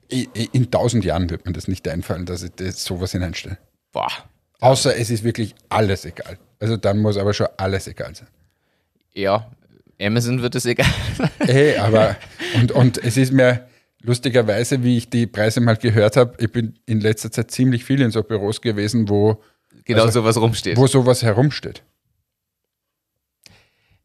in 0.10 0.66
1000 0.66 1.04
Jahren 1.06 1.30
wird 1.30 1.46
mir 1.46 1.54
das 1.54 1.68
nicht 1.68 1.88
einfallen, 1.88 2.26
dass 2.26 2.44
ich 2.44 2.52
das 2.56 2.84
sowas 2.84 3.12
hineinstelle. 3.12 3.58
Boah. 3.92 4.08
Außer 4.60 4.96
es 4.98 5.10
ist 5.10 5.24
wirklich 5.24 5.56
alles 5.70 6.06
egal. 6.06 6.38
Also 6.60 6.78
dann 6.78 7.00
muss 7.00 7.18
aber 7.18 7.34
schon 7.34 7.48
alles 7.58 7.88
egal 7.88 8.16
sein. 8.16 8.28
Ja, 9.14 9.50
Amazon 10.02 10.42
wird 10.42 10.56
es 10.56 10.66
egal. 10.66 10.88
Hey, 11.40 11.78
aber 11.78 12.18
und, 12.56 12.72
und 12.72 12.98
es 13.04 13.18
ist 13.18 13.32
mir 13.32 13.68
lustigerweise, 14.02 14.84
wie 14.84 14.98
ich 14.98 15.10
die 15.10 15.26
Preise 15.28 15.62
mal 15.62 15.78
gehört 15.78 16.18
habe, 16.18 16.36
ich 16.44 16.52
bin 16.52 16.78
in 16.86 17.00
letzter 17.02 17.32
Zeit 17.32 17.52
ziemlich 17.52 17.84
viel 17.86 18.02
in 18.02 18.12
so 18.12 18.22
Büros 18.24 18.62
gewesen, 18.62 19.10
wo, 19.10 19.42
genau 19.84 20.04
Also, 20.04 20.22
sowas 20.22 20.38
rumsteht. 20.38 20.78
wo 20.78 20.88
sowas 20.88 21.24
herumsteht. 21.24 21.82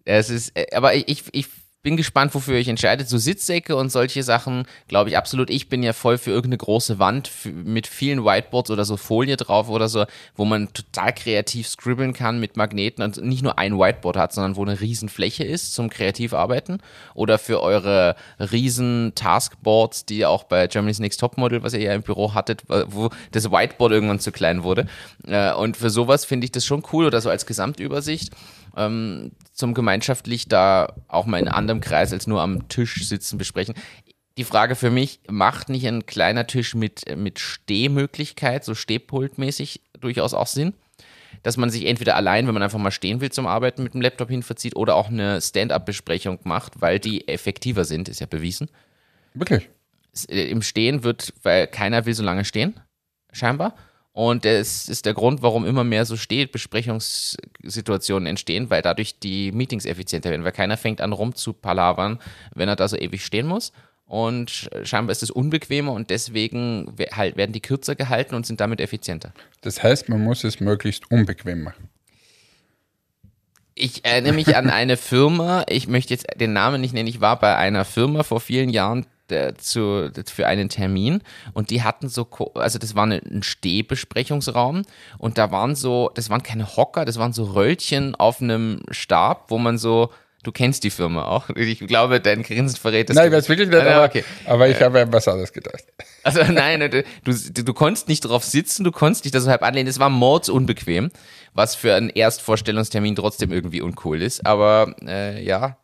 Es 0.05 0.31
ist, 0.31 0.57
äh, 0.57 0.67
aber 0.75 0.95
ich, 0.95 1.27
ich 1.33 1.47
bin 1.83 1.97
gespannt, 1.97 2.35
wofür 2.35 2.55
ihr 2.55 2.61
euch 2.61 2.69
entscheidet. 2.69 3.09
So 3.09 3.17
Sitzsäcke 3.17 3.75
und 3.75 3.91
solche 3.91 4.23
Sachen, 4.23 4.67
glaube 4.87 5.11
ich 5.11 5.17
absolut. 5.17 5.49
Ich 5.49 5.69
bin 5.69 5.83
ja 5.83 5.93
voll 5.95 6.19
für 6.19 6.31
irgendeine 6.31 6.59
große 6.59 6.99
Wand 6.99 7.31
mit 7.45 7.87
vielen 7.87 8.25
Whiteboards 8.25 8.71
oder 8.71 8.85
so 8.85 8.99
Folie 8.99 9.37
drauf 9.37 9.69
oder 9.71 9.89
so, 9.89 10.05
wo 10.37 10.45
man 10.45 10.73
total 10.75 11.15
kreativ 11.15 11.69
scribbeln 11.69 12.13
kann 12.13 12.39
mit 12.39 12.57
Magneten 12.57 13.03
und 13.03 13.23
nicht 13.25 13.43
nur 13.43 13.59
ein 13.59 13.79
Whiteboard 13.79 14.17
hat, 14.19 14.33
sondern 14.35 14.57
wo 14.57 14.63
eine 14.63 14.81
riesen 14.81 15.09
Fläche 15.09 15.45
ist 15.45 15.75
zum 15.75 15.89
kreativ 15.89 16.35
arbeiten. 16.35 16.79
Oder 17.15 17.39
für 17.39 17.63
eure 17.63 18.15
riesen 18.39 19.13
Taskboards, 19.15 20.05
die 20.05 20.19
ihr 20.19 20.31
auch 20.31 20.45
bei 20.45 20.67
Germany's 20.67 20.99
Next 20.99 21.21
Topmodel, 21.21 21.63
was 21.63 21.73
ihr 21.73 21.81
ja 21.81 21.95
im 21.95 22.03
Büro 22.03 22.35
hattet, 22.35 22.63
wo 22.69 23.09
das 23.33 23.51
Whiteboard 23.51 23.93
irgendwann 23.93 24.21
zu 24.21 24.33
klein 24.33 24.63
wurde. 24.65 24.87
Äh, 25.27 25.53
Und 25.55 25.79
für 25.79 25.89
sowas 25.89 26.27
finde 26.27 26.45
ich 26.45 26.53
das 26.53 26.67
schon 26.67 26.83
cool 26.93 27.07
oder 27.07 27.21
so 27.23 27.31
als 27.31 27.47
Gesamtübersicht 27.47 28.35
ähm, 28.77 29.33
zum 29.53 29.75
gemeinschaftlich 29.75 30.49
da 30.49 30.95
auch 31.09 31.27
mal 31.27 31.39
in 31.39 31.49
anderem 31.49 31.81
Kreis 31.81 32.13
als 32.13 32.27
nur 32.27 32.41
am 32.41 32.69
Tisch 32.69 33.07
sitzen 33.07 33.39
besprechen. 33.39 33.75
Die 34.39 34.45
Frage 34.45 34.75
für 34.75 34.91
mich, 34.91 35.21
macht 35.29 35.69
nicht 35.69 35.87
ein 35.87 36.07
kleiner 36.07 36.47
Tisch 36.47 36.75
mit, 36.75 37.05
mit 37.17 37.39
Stehmöglichkeit, 37.39 38.65
so 38.65 38.75
Stehpultmäßig 38.75 39.83
durchaus 39.99 40.35
auch 40.35 40.47
Sinn? 40.47 40.75
Dass 41.43 41.57
man 41.57 41.71
sich 41.71 41.87
entweder 41.87 42.17
allein, 42.17 42.47
wenn 42.47 42.55
man 42.55 42.63
einfach 42.63 42.79
mal 42.79 42.91
stehen 42.91 43.21
will 43.21 43.31
zum 43.31 43.47
Arbeiten, 43.47 43.83
mit 43.83 43.95
dem 43.95 44.01
Laptop 44.01 44.31
hinverzieht 44.31 44.77
oder 44.77 44.95
auch 44.95 45.09
eine 45.09 45.41
Stand-up-Besprechung 45.41 46.39
macht, 46.45 46.81
weil 46.81 46.99
die 46.99 47.29
effektiver 47.29 47.85
sind, 47.85 48.09
ist 48.09 48.21
ja 48.21 48.27
bewiesen. 48.27 48.69
Wirklich. 49.35 49.69
Äh, 50.29 50.51
Im 50.51 50.63
Stehen 50.63 51.05
wird, 51.05 51.35
weil 51.43 51.67
keiner 51.67 52.07
will 52.07 52.15
so 52.15 52.23
lange 52.23 52.45
stehen, 52.45 52.81
scheinbar. 53.33 53.75
Und 54.21 54.45
das 54.45 54.91
ist 54.91 55.07
der 55.07 55.15
Grund, 55.15 55.41
warum 55.41 55.65
immer 55.65 55.83
mehr 55.83 56.05
so 56.05 56.19
Stehbesprechungssituationen 56.19 58.27
entstehen, 58.27 58.69
weil 58.69 58.83
dadurch 58.83 59.19
die 59.19 59.51
Meetings 59.51 59.87
effizienter 59.87 60.29
werden, 60.29 60.45
weil 60.45 60.53
keiner 60.53 60.77
fängt 60.77 61.01
an 61.01 61.15
rumzupalavern, 61.15 62.19
wenn 62.55 62.69
er 62.69 62.77
da 62.77 62.87
so 62.87 62.99
ewig 62.99 63.25
stehen 63.25 63.47
muss. 63.47 63.73
Und 64.05 64.69
scheinbar 64.85 65.13
ist 65.13 65.23
es 65.23 65.31
unbequemer 65.31 65.93
und 65.93 66.11
deswegen 66.11 66.93
we- 66.99 67.09
halt 67.13 67.39
werden 67.39 67.53
die 67.53 67.63
kürzer 67.63 67.95
gehalten 67.95 68.35
und 68.35 68.45
sind 68.45 68.61
damit 68.61 68.83
effizienter. 68.83 69.33
Das 69.63 69.83
heißt, 69.83 70.11
man 70.11 70.23
muss 70.23 70.45
es 70.45 70.61
möglichst 70.61 71.11
unbequem 71.11 71.63
machen. 71.63 71.89
Ich 73.75 74.05
erinnere 74.05 74.35
mich 74.35 74.55
an 74.55 74.69
eine 74.69 74.99
Firma, 74.99 75.65
ich 75.67 75.89
möchte 75.89 76.13
jetzt 76.13 76.27
den 76.39 76.53
Namen 76.53 76.83
nicht 76.83 76.93
nennen, 76.93 77.09
ich 77.09 77.23
war 77.23 77.41
bei 77.41 77.57
einer 77.57 77.87
Firma 77.87 78.23
vor 78.23 78.41
vielen 78.41 78.69
Jahren 78.69 79.07
der, 79.31 79.57
zu, 79.57 80.11
für 80.27 80.47
einen 80.47 80.69
Termin 80.69 81.23
und 81.53 81.71
die 81.71 81.83
hatten 81.83 82.09
so, 82.09 82.29
also 82.55 82.79
das 82.79 82.95
war 82.95 83.05
eine, 83.05 83.17
ein 83.17 83.43
Stehbesprechungsraum 83.43 84.83
und 85.19 85.39
da 85.39 85.51
waren 85.51 85.75
so, 85.75 86.11
das 86.15 86.31
waren 86.31 86.43
keine 86.43 86.77
Hocker, 86.77 87.05
das 87.05 87.19
waren 87.19 87.33
so 87.33 87.45
Röllchen 87.45 88.15
auf 88.15 88.41
einem 88.41 88.83
Stab, 88.91 89.51
wo 89.51 89.59
man 89.59 89.79
so, 89.79 90.11
du 90.43 90.53
kennst 90.53 90.85
die 90.85 90.91
Firma 90.91 91.25
auch, 91.25 91.51
ich 91.51 91.81
glaube, 91.81 92.21
dein 92.21 92.43
Grinsen 92.43 92.79
verrät 92.79 93.09
das. 93.09 93.17
Nein, 93.17 93.27
ich 93.29 93.33
weiß 93.33 93.49
wirklich 93.49 93.69
nicht, 93.69 93.79
Ah, 93.81 93.97
aber, 93.97 94.05
okay. 94.07 94.25
aber 94.47 94.69
ich 94.69 94.81
habe 94.81 95.01
an 95.03 95.13
was 95.13 95.29
anderes 95.29 95.53
gedacht. 95.53 95.85
Also 96.23 96.43
nein, 96.45 96.81
du, 96.81 97.03
du, 97.25 97.63
du 97.65 97.73
konntest 97.73 98.09
nicht 98.09 98.21
drauf 98.21 98.45
sitzen, 98.45 98.85
du 98.85 98.93
konntest 98.93 99.25
dich 99.25 99.33
da 99.33 99.41
so 99.41 99.49
halb 99.51 99.63
anlehnen. 99.63 99.89
Es 99.89 99.99
war 99.99 100.11
mordsunbequem, 100.11 101.11
was 101.55 101.75
für 101.75 101.95
einen 101.95 102.11
Erstvorstellungstermin 102.11 103.17
trotzdem 103.17 103.51
irgendwie 103.53 103.81
uncool 103.81 104.21
ist. 104.21 104.45
Aber 104.45 104.95
äh, 105.07 105.43
ja, 105.43 105.79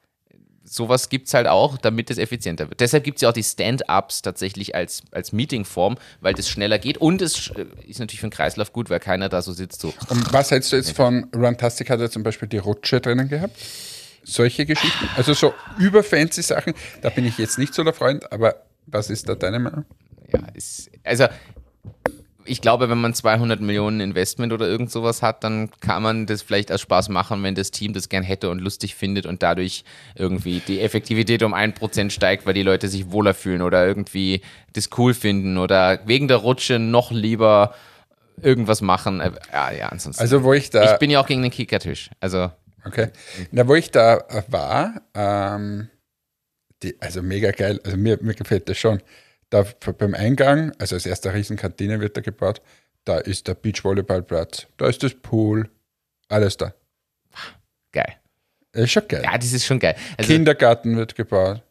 sowas 0.67 1.09
gibt's 1.09 1.33
halt 1.33 1.47
auch, 1.47 1.79
damit 1.79 2.11
es 2.11 2.19
effizienter 2.19 2.69
wird. 2.69 2.81
Deshalb 2.81 3.05
gibt's 3.05 3.23
ja 3.23 3.29
auch 3.29 3.33
die 3.33 3.43
Stand-Ups 3.43 4.23
tatsächlich 4.23 4.75
als, 4.75 5.03
als 5.13 5.33
Meetingform, 5.33 5.97
weil 6.21 6.35
das 6.35 6.49
schneller 6.49 6.79
geht. 6.79 6.99
Und 6.99 7.23
es 7.23 7.51
äh, 7.51 7.67
ist 7.87 8.01
natürlich 8.01 8.21
für 8.21 8.27
den 8.27 8.33
Kreislauf 8.33 8.73
gut, 8.73 8.91
weil 8.91 9.01
keiner 9.01 9.29
da 9.29 9.43
so 9.43 9.53
sitzt. 9.53 9.81
So. 9.81 9.95
Und 10.09 10.33
was 10.33 10.51
hältst 10.51 10.73
du 10.73 10.77
jetzt 10.77 10.91
von 10.91 11.29
Runtastic 11.35 11.89
hat 11.89 12.01
er 12.01 12.11
zum 12.11 12.23
Beispiel 12.23 12.49
die 12.49 12.59
Rutsche 12.59 13.01
drinnen 13.01 13.29
gehabt? 13.29 13.57
Solche 14.25 14.67
Geschichten. 14.67 15.09
Also 15.17 15.35
so 15.35 15.55
überfancy 15.79 16.43
Sachen, 16.43 16.75
da 17.01 17.11
bin 17.11 17.25
ich 17.25 17.39
jetzt 17.39 17.59
nicht 17.59 17.73
so 17.73 17.85
der 17.85 17.93
Freund, 17.93 18.31
aber 18.33 18.57
was 18.87 19.09
ist 19.09 19.29
da 19.29 19.37
deine 19.37 19.61
Meinung? 19.61 19.85
Ja, 20.33 20.41
ist, 20.55 20.91
also 21.05 21.27
ich 22.47 22.61
glaube, 22.61 22.89
wenn 22.89 23.01
man 23.01 23.15
200 23.15 23.61
Millionen 23.61 24.01
Investment 24.01 24.53
oder 24.53 24.67
irgend 24.67 24.91
sowas 24.91 25.23
hat, 25.23 25.45
dann 25.45 25.71
kann 25.81 26.03
man 26.03 26.27
das 26.27 26.43
vielleicht 26.43 26.73
aus 26.73 26.81
Spaß 26.81 27.09
machen, 27.09 27.43
wenn 27.43 27.55
das 27.55 27.71
Team 27.71 27.93
das 27.93 28.09
gern 28.09 28.23
hätte 28.23 28.51
und 28.51 28.61
lustig 28.61 28.95
findet 28.95 29.27
und 29.27 29.43
dadurch 29.43 29.85
irgendwie 30.15 30.61
die 30.61 30.81
Effektivität 30.81 31.43
um 31.43 31.55
1% 31.55 32.11
steigt, 32.11 32.47
weil 32.47 32.55
die 32.55 32.63
Leute 32.63 32.89
sich 32.89 33.11
wohler 33.11 33.35
fühlen 33.35 33.63
oder 33.63 33.87
irgendwie 33.87 34.41
das 34.73 34.91
cool 34.97 35.15
finden 35.15 35.59
oder 35.59 36.01
wegen 36.07 36.29
der 36.29 36.39
Rutsche 36.39 36.79
noch 36.79 37.11
lieber 37.11 37.75
irgendwas 38.41 38.81
machen. 38.81 39.21
Äh, 39.21 39.33
Ja, 39.53 39.71
ja, 39.73 39.89
ansonsten. 39.89 40.23
Also 40.23 40.43
wo 40.43 40.53
ich 40.53 40.71
da, 40.71 40.93
ich 40.93 40.99
bin 40.99 41.11
ja 41.11 41.21
auch 41.21 41.27
gegen 41.27 41.43
den 41.43 41.51
Kickertisch. 41.51 42.11
Also 42.21 42.51
okay, 42.85 43.09
na 43.51 43.67
wo 43.67 43.75
ich 43.75 43.91
da 43.91 44.19
äh, 44.29 44.43
war, 44.49 45.03
ähm, 45.15 45.89
die, 46.83 46.97
also 47.01 47.23
mega 47.23 47.51
geil, 47.51 47.81
also 47.85 47.97
mir, 47.97 48.19
mir 48.21 48.35
gefällt 48.35 48.69
das 48.69 48.79
schon. 48.79 49.01
Da 49.51 49.65
beim 49.99 50.15
Eingang, 50.15 50.73
also 50.79 50.97
als 50.97 51.07
erste 51.07 51.33
Riesenkantine 51.33 52.01
wird 52.01 52.17
da 52.17 52.21
gebaut, 52.21 52.61
da 53.05 53.19
ist 53.19 53.47
der 53.47 53.55
Beachvolleyballplatz, 53.55 54.67
da 54.77 54.89
ist 54.89 55.03
das 55.03 55.15
Pool, 55.15 55.71
alles 56.29 56.57
da. 56.57 56.75
geil. 57.93 58.17
Ist 58.73 58.91
schon 58.93 59.09
geil. 59.09 59.23
Ja, 59.25 59.39
das 59.39 59.53
ist 59.53 59.65
schon 59.65 59.79
geil. 59.79 59.97
Also, 60.19 60.33
Kindergarten 60.33 60.97
wird 60.97 61.15
gebaut. 61.15 61.63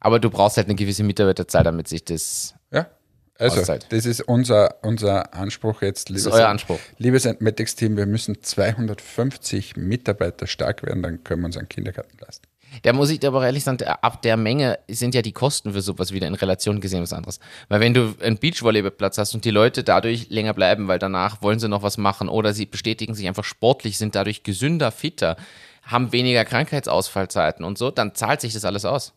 aber 0.00 0.18
du 0.18 0.30
brauchst 0.30 0.56
halt 0.56 0.66
eine 0.66 0.74
gewisse 0.74 1.04
Mitarbeiterzahl, 1.04 1.62
damit 1.62 1.86
sich 1.88 2.04
das. 2.04 2.54
Ja. 2.72 2.90
Also, 3.38 3.60
Auszeit. 3.60 3.86
das 3.90 4.04
ist 4.04 4.20
unser, 4.22 4.82
unser 4.82 5.32
Anspruch 5.32 5.80
jetzt, 5.82 6.08
liebes, 6.10 6.26
ist 6.26 6.32
euer 6.32 6.48
Anspruch. 6.48 6.78
liebes 6.98 7.24
Entmetics-Team. 7.24 7.96
Wir 7.96 8.06
müssen 8.06 8.42
250 8.42 9.76
Mitarbeiter 9.76 10.46
stark 10.46 10.82
werden, 10.82 11.02
dann 11.02 11.24
können 11.24 11.42
wir 11.42 11.46
uns 11.46 11.56
einen 11.56 11.68
Kindergarten 11.68 12.18
leisten. 12.18 12.46
Da 12.82 12.92
muss 12.92 13.10
ich 13.10 13.20
dir 13.20 13.28
aber 13.28 13.44
ehrlich 13.44 13.64
sagen, 13.64 13.82
ab 13.84 14.22
der 14.22 14.36
Menge 14.36 14.78
sind 14.88 15.14
ja 15.14 15.22
die 15.22 15.32
Kosten 15.32 15.72
für 15.72 15.82
sowas 15.82 16.12
wieder 16.12 16.26
in 16.26 16.34
Relation 16.34 16.80
gesehen 16.80 17.02
was 17.02 17.12
anderes. 17.12 17.40
Weil 17.68 17.80
wenn 17.80 17.94
du 17.94 18.14
einen 18.22 18.38
Beachvolleyballplatz 18.38 19.18
hast 19.18 19.34
und 19.34 19.44
die 19.44 19.50
Leute 19.50 19.82
dadurch 19.82 20.30
länger 20.30 20.54
bleiben, 20.54 20.88
weil 20.88 20.98
danach 20.98 21.42
wollen 21.42 21.58
sie 21.58 21.68
noch 21.68 21.82
was 21.82 21.98
machen 21.98 22.28
oder 22.28 22.52
sie 22.52 22.66
bestätigen 22.66 23.14
sich 23.14 23.26
einfach 23.26 23.44
sportlich, 23.44 23.98
sind 23.98 24.14
dadurch 24.14 24.42
gesünder, 24.42 24.92
fitter, 24.92 25.36
haben 25.82 26.12
weniger 26.12 26.44
Krankheitsausfallzeiten 26.44 27.64
und 27.64 27.78
so, 27.78 27.90
dann 27.90 28.14
zahlt 28.14 28.40
sich 28.40 28.52
das 28.52 28.64
alles 28.64 28.84
aus. 28.84 29.14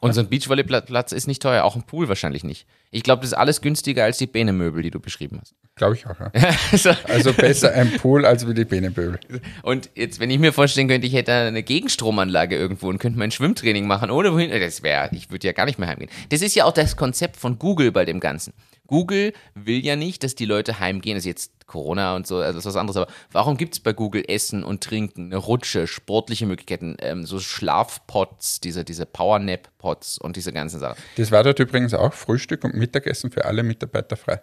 Und 0.00 0.14
so 0.14 0.20
ein 0.20 0.28
Beachvolleyballplatz 0.28 1.12
ist 1.12 1.26
nicht 1.26 1.42
teuer, 1.42 1.64
auch 1.64 1.76
ein 1.76 1.82
Pool 1.82 2.08
wahrscheinlich 2.08 2.42
nicht. 2.42 2.66
Ich 2.92 3.02
glaube, 3.04 3.22
das 3.22 3.30
ist 3.32 3.38
alles 3.38 3.60
günstiger 3.60 4.04
als 4.04 4.18
die 4.18 4.26
Bene-Möbel, 4.26 4.82
die 4.82 4.90
du 4.90 4.98
beschrieben 4.98 5.38
hast. 5.40 5.54
Glaube 5.76 5.94
ich 5.94 6.06
auch, 6.06 6.18
ja. 6.18 6.30
Also- 6.72 6.90
Also 7.04 7.32
besser 7.32 7.72
ein 7.72 7.92
Pool 7.98 8.26
als 8.26 8.46
wie 8.48 8.54
die 8.54 8.64
Beneböbel. 8.64 9.20
Und 9.62 9.90
jetzt, 9.94 10.18
wenn 10.20 10.28
ich 10.30 10.38
mir 10.38 10.52
vorstellen 10.52 10.88
könnte, 10.88 11.06
ich 11.06 11.12
hätte 11.14 11.32
eine 11.32 11.62
Gegenstromanlage 11.62 12.56
irgendwo 12.56 12.88
und 12.88 12.98
könnte 12.98 13.18
mein 13.18 13.30
Schwimmtraining 13.30 13.86
machen, 13.86 14.10
ohne 14.10 14.32
wohin, 14.32 14.50
das 14.50 14.82
wäre, 14.82 15.08
ich 15.12 15.30
würde 15.30 15.46
ja 15.46 15.52
gar 15.52 15.66
nicht 15.66 15.78
mehr 15.78 15.88
heimgehen. 15.88 16.10
Das 16.30 16.42
ist 16.42 16.54
ja 16.56 16.64
auch 16.64 16.72
das 16.72 16.96
Konzept 16.96 17.36
von 17.36 17.58
Google 17.58 17.92
bei 17.92 18.04
dem 18.04 18.18
Ganzen. 18.20 18.52
Google 18.86 19.32
will 19.54 19.84
ja 19.84 19.94
nicht, 19.94 20.24
dass 20.24 20.34
die 20.34 20.46
Leute 20.46 20.80
heimgehen. 20.80 21.14
Das 21.14 21.22
ist 21.22 21.28
jetzt 21.28 21.52
Corona 21.68 22.16
und 22.16 22.26
so, 22.26 22.38
also 22.38 22.54
das 22.54 22.64
ist 22.64 22.66
was 22.66 22.76
anderes. 22.76 22.96
Aber 22.96 23.06
warum 23.30 23.56
gibt 23.56 23.74
es 23.74 23.80
bei 23.80 23.92
Google 23.92 24.24
Essen 24.26 24.64
und 24.64 24.82
Trinken, 24.82 25.26
eine 25.26 25.36
Rutsche, 25.36 25.86
sportliche 25.86 26.44
Möglichkeiten, 26.44 26.96
ähm, 27.00 27.24
so 27.24 27.38
Schlafpots, 27.38 28.58
diese, 28.58 28.84
diese 28.84 29.06
Powernap-Pots 29.06 30.18
und 30.18 30.34
diese 30.34 30.52
ganzen 30.52 30.80
Sachen? 30.80 31.00
Das 31.16 31.30
war 31.30 31.44
dort 31.44 31.60
übrigens 31.60 31.94
auch 31.94 32.12
Frühstück 32.12 32.64
und 32.64 32.74
Mittagessen 32.80 33.30
für 33.30 33.44
alle 33.44 33.62
Mitarbeiter 33.62 34.16
frei. 34.16 34.40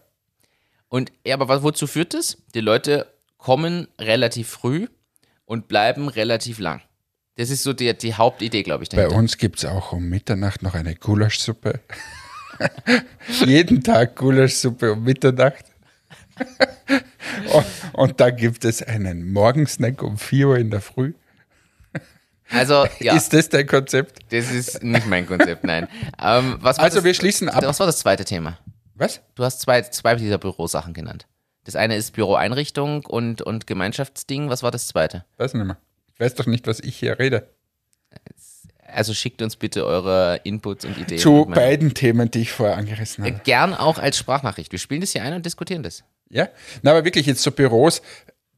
Und 0.88 1.12
ja, 1.26 1.36
aber 1.36 1.50
was, 1.50 1.64
wozu 1.64 1.88
führt 1.88 2.14
das? 2.14 2.38
Die 2.54 2.62
Leute 2.62 3.08
kommen 3.38 3.88
relativ 4.00 4.48
früh 4.48 4.88
und 5.46 5.68
bleiben 5.68 6.08
relativ 6.08 6.60
lang. 6.60 6.82
Das 7.36 7.50
ist 7.50 7.64
so 7.64 7.74
die, 7.74 7.96
die 7.96 8.14
Hauptidee, 8.16 8.64
glaube 8.64 8.84
ich. 8.84 8.90
Bei 8.90 8.98
dahinter. 8.98 9.18
uns 9.18 9.38
gibt 9.38 9.60
es 9.60 9.66
auch 9.66 9.92
um 9.92 10.10
Mitternacht 10.10 10.64
noch 10.64 10.74
eine 10.74 10.96
Gulaschsuppe. 10.96 11.82
Jeden 13.46 13.84
Tag 13.84 14.16
Gulaschsuppe 14.16 14.94
um 14.94 15.04
Mitternacht. 15.04 15.66
und, 17.54 17.66
und 17.94 18.20
dann 18.20 18.36
gibt 18.36 18.66
es 18.66 18.82
einen 18.82 19.32
Morgensnack 19.32 20.02
um 20.02 20.18
4 20.18 20.48
Uhr 20.48 20.58
in 20.58 20.72
der 20.72 20.82
Früh. 20.82 21.14
Also, 22.50 22.86
ja, 23.00 23.16
Ist 23.16 23.34
das 23.34 23.50
dein 23.50 23.68
Konzept? 23.68 24.20
das 24.32 24.52
ist 24.52 24.84
nicht 24.84 25.06
mein 25.08 25.28
Konzept, 25.28 25.64
nein. 25.64 25.88
Ähm, 26.22 26.60
Also 26.64 26.82
das, 26.82 27.04
wir 27.04 27.14
schließen 27.14 27.50
ab. 27.50 27.64
Was 27.66 27.80
war 27.80 27.88
das 27.88 28.00
zweite 28.00 28.26
Thema? 28.26 28.58
Was? 28.96 29.22
Du 29.36 29.44
hast 29.44 29.62
zwei, 29.62 29.82
zwei 29.84 30.16
dieser 30.16 30.38
Bürosachen 30.38 30.94
genannt. 30.94 31.28
Das 31.66 31.76
eine 31.76 31.96
ist 31.98 32.14
Büroeinrichtung 32.14 33.06
und, 33.06 33.42
und 33.42 33.68
Gemeinschaftsding. 33.68 34.50
Was 34.50 34.64
war 34.64 34.72
das 34.72 34.88
zweite? 34.88 35.26
Weiß 35.38 35.54
nicht 35.54 35.66
mehr. 35.66 35.78
Ich 36.14 36.20
weiß 36.20 36.36
doch 36.36 36.46
nicht, 36.46 36.66
was 36.66 36.80
ich 36.80 36.96
hier 36.96 37.20
rede. 37.20 37.50
Also 38.88 39.14
schickt 39.14 39.42
uns 39.42 39.58
bitte 39.58 39.86
eure 39.86 40.40
Inputs 40.46 40.86
und 40.86 40.98
Ideen. 40.98 41.20
Zu 41.20 41.42
Und 41.42 41.54
beiden 41.54 41.94
Themen, 41.94 42.32
die 42.32 42.42
ich 42.42 42.52
vorher 42.54 42.78
angerissen 42.78 43.26
habe. 43.26 43.42
Gern 43.44 43.74
auch 43.74 44.00
als 44.00 44.18
Sprachnachricht. 44.18 44.72
Wir 44.72 44.80
spielen 44.80 45.02
das 45.02 45.12
hier 45.12 45.24
ein 45.24 45.34
und 45.34 45.46
diskutieren 45.46 45.84
das. 45.84 46.04
Ja? 46.30 46.48
Na, 46.82 46.92
aber 46.92 47.04
wirklich 47.04 47.26
jetzt 47.26 47.44
so 47.44 47.52
Büros. 47.52 48.02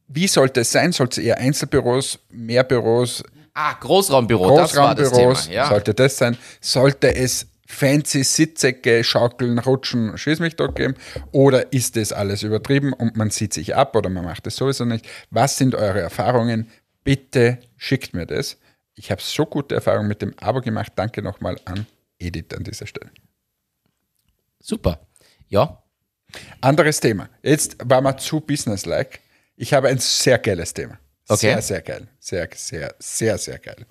Wie 0.06 0.28
sollte 0.28 0.60
es 0.60 0.72
sein? 0.72 0.92
Sollte 0.92 1.20
es 1.20 1.26
eher 1.26 1.38
Einzelbüros, 1.38 2.20
mehr 2.30 2.64
Büros, 2.64 3.22
Ah, 3.54 3.74
Großraumbüro, 3.74 4.56
das 4.56 4.76
war 4.76 4.94
das 4.94 5.08
Großraumbüros? 5.10 5.44
Thema. 5.44 5.54
Ja. 5.54 5.68
Sollte 5.68 5.94
das 5.94 6.16
sein? 6.16 6.36
Sollte 6.60 7.14
es 7.14 7.46
fancy 7.66 8.24
Sitzecke, 8.24 9.04
Schaukeln, 9.04 9.58
Rutschen, 9.58 10.16
Schieß 10.16 10.40
mich 10.40 10.56
dort 10.56 10.76
geben? 10.76 10.94
Oder 11.32 11.72
ist 11.72 11.96
das 11.96 12.12
alles 12.12 12.42
übertrieben 12.42 12.92
und 12.92 13.16
man 13.16 13.30
sieht 13.30 13.52
sich 13.52 13.74
ab 13.76 13.94
oder 13.96 14.08
man 14.10 14.24
macht 14.24 14.46
das 14.46 14.56
sowieso 14.56 14.84
nicht? 14.84 15.06
Was 15.30 15.56
sind 15.56 15.74
eure 15.74 16.00
Erfahrungen? 16.00 16.70
Bitte 17.04 17.58
schickt 17.76 18.14
mir 18.14 18.26
das. 18.26 18.58
Ich 18.94 19.10
habe 19.10 19.22
so 19.22 19.46
gute 19.46 19.74
Erfahrungen 19.74 20.08
mit 20.08 20.22
dem 20.22 20.38
Abo 20.38 20.60
gemacht. 20.60 20.92
Danke 20.96 21.22
nochmal 21.22 21.56
an 21.64 21.86
Edith 22.18 22.54
an 22.56 22.64
dieser 22.64 22.86
Stelle. 22.86 23.10
Super. 24.60 25.00
Ja, 25.48 25.82
Anderes 26.60 27.00
Thema. 27.00 27.28
Jetzt 27.42 27.76
war 27.84 28.00
mal 28.00 28.16
zu 28.16 28.40
businesslike. 28.40 29.18
Ich 29.56 29.72
habe 29.72 29.88
ein 29.88 29.98
sehr 29.98 30.38
geiles 30.38 30.74
Thema. 30.74 30.98
Okay. 31.30 31.40
Sehr, 31.52 31.62
sehr 31.62 31.82
geil. 31.82 32.08
Sehr, 32.18 32.48
sehr, 32.54 32.94
sehr, 32.98 33.38
sehr 33.38 33.58
geil. 33.58 33.86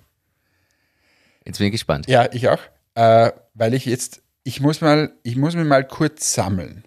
jetzt 1.44 1.58
bin 1.58 1.66
ich 1.68 1.72
gespannt. 1.72 2.08
Ja, 2.08 2.28
ich 2.32 2.48
auch. 2.48 2.60
Äh, 2.94 3.32
weil 3.54 3.74
ich 3.74 3.86
jetzt, 3.86 4.22
ich 4.44 4.60
muss 4.60 4.80
mal, 4.80 5.12
ich 5.22 5.36
muss 5.36 5.54
mich 5.54 5.66
mal 5.66 5.86
kurz 5.86 6.34
sammeln. 6.34 6.84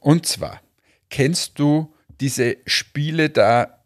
Und 0.00 0.26
zwar, 0.26 0.60
kennst 1.10 1.58
du 1.58 1.92
diese 2.20 2.56
Spiele 2.66 3.30
da, 3.30 3.82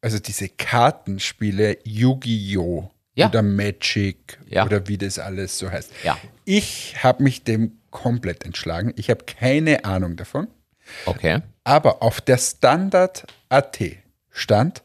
also 0.00 0.18
diese 0.18 0.48
Kartenspiele 0.48 1.78
Yu-Gi-Oh! 1.84 2.90
Ja. 3.14 3.26
oder 3.28 3.42
Magic 3.42 4.38
Ja. 4.48 4.64
oder 4.64 4.86
wie 4.86 4.96
das 4.96 5.18
alles 5.18 5.58
so 5.58 5.68
heißt. 5.68 5.90
Ja. 6.04 6.16
Ich 6.44 7.02
habe 7.02 7.24
mich 7.24 7.42
dem 7.42 7.78
komplett 7.90 8.44
entschlagen. 8.44 8.92
Ich 8.96 9.10
habe 9.10 9.24
keine 9.24 9.84
Ahnung 9.84 10.14
davon. 10.14 10.46
Okay. 11.04 11.40
Aber 11.64 12.00
auf 12.00 12.20
der 12.20 12.38
Standard.at 12.38 13.78
stand, 14.30 14.82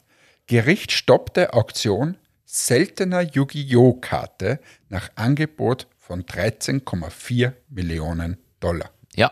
Gericht 0.53 0.91
stoppte 0.91 1.53
Auktion 1.53 2.15
seltener 2.45 3.21
Yu-Gi-Oh! 3.21 3.93
Karte 3.93 4.59
nach 4.87 5.09
Angebot 5.15 5.87
von 5.97 6.25
13,4 6.25 7.53
Millionen 7.69 8.37
Dollar. 8.59 8.91
Ja. 9.15 9.31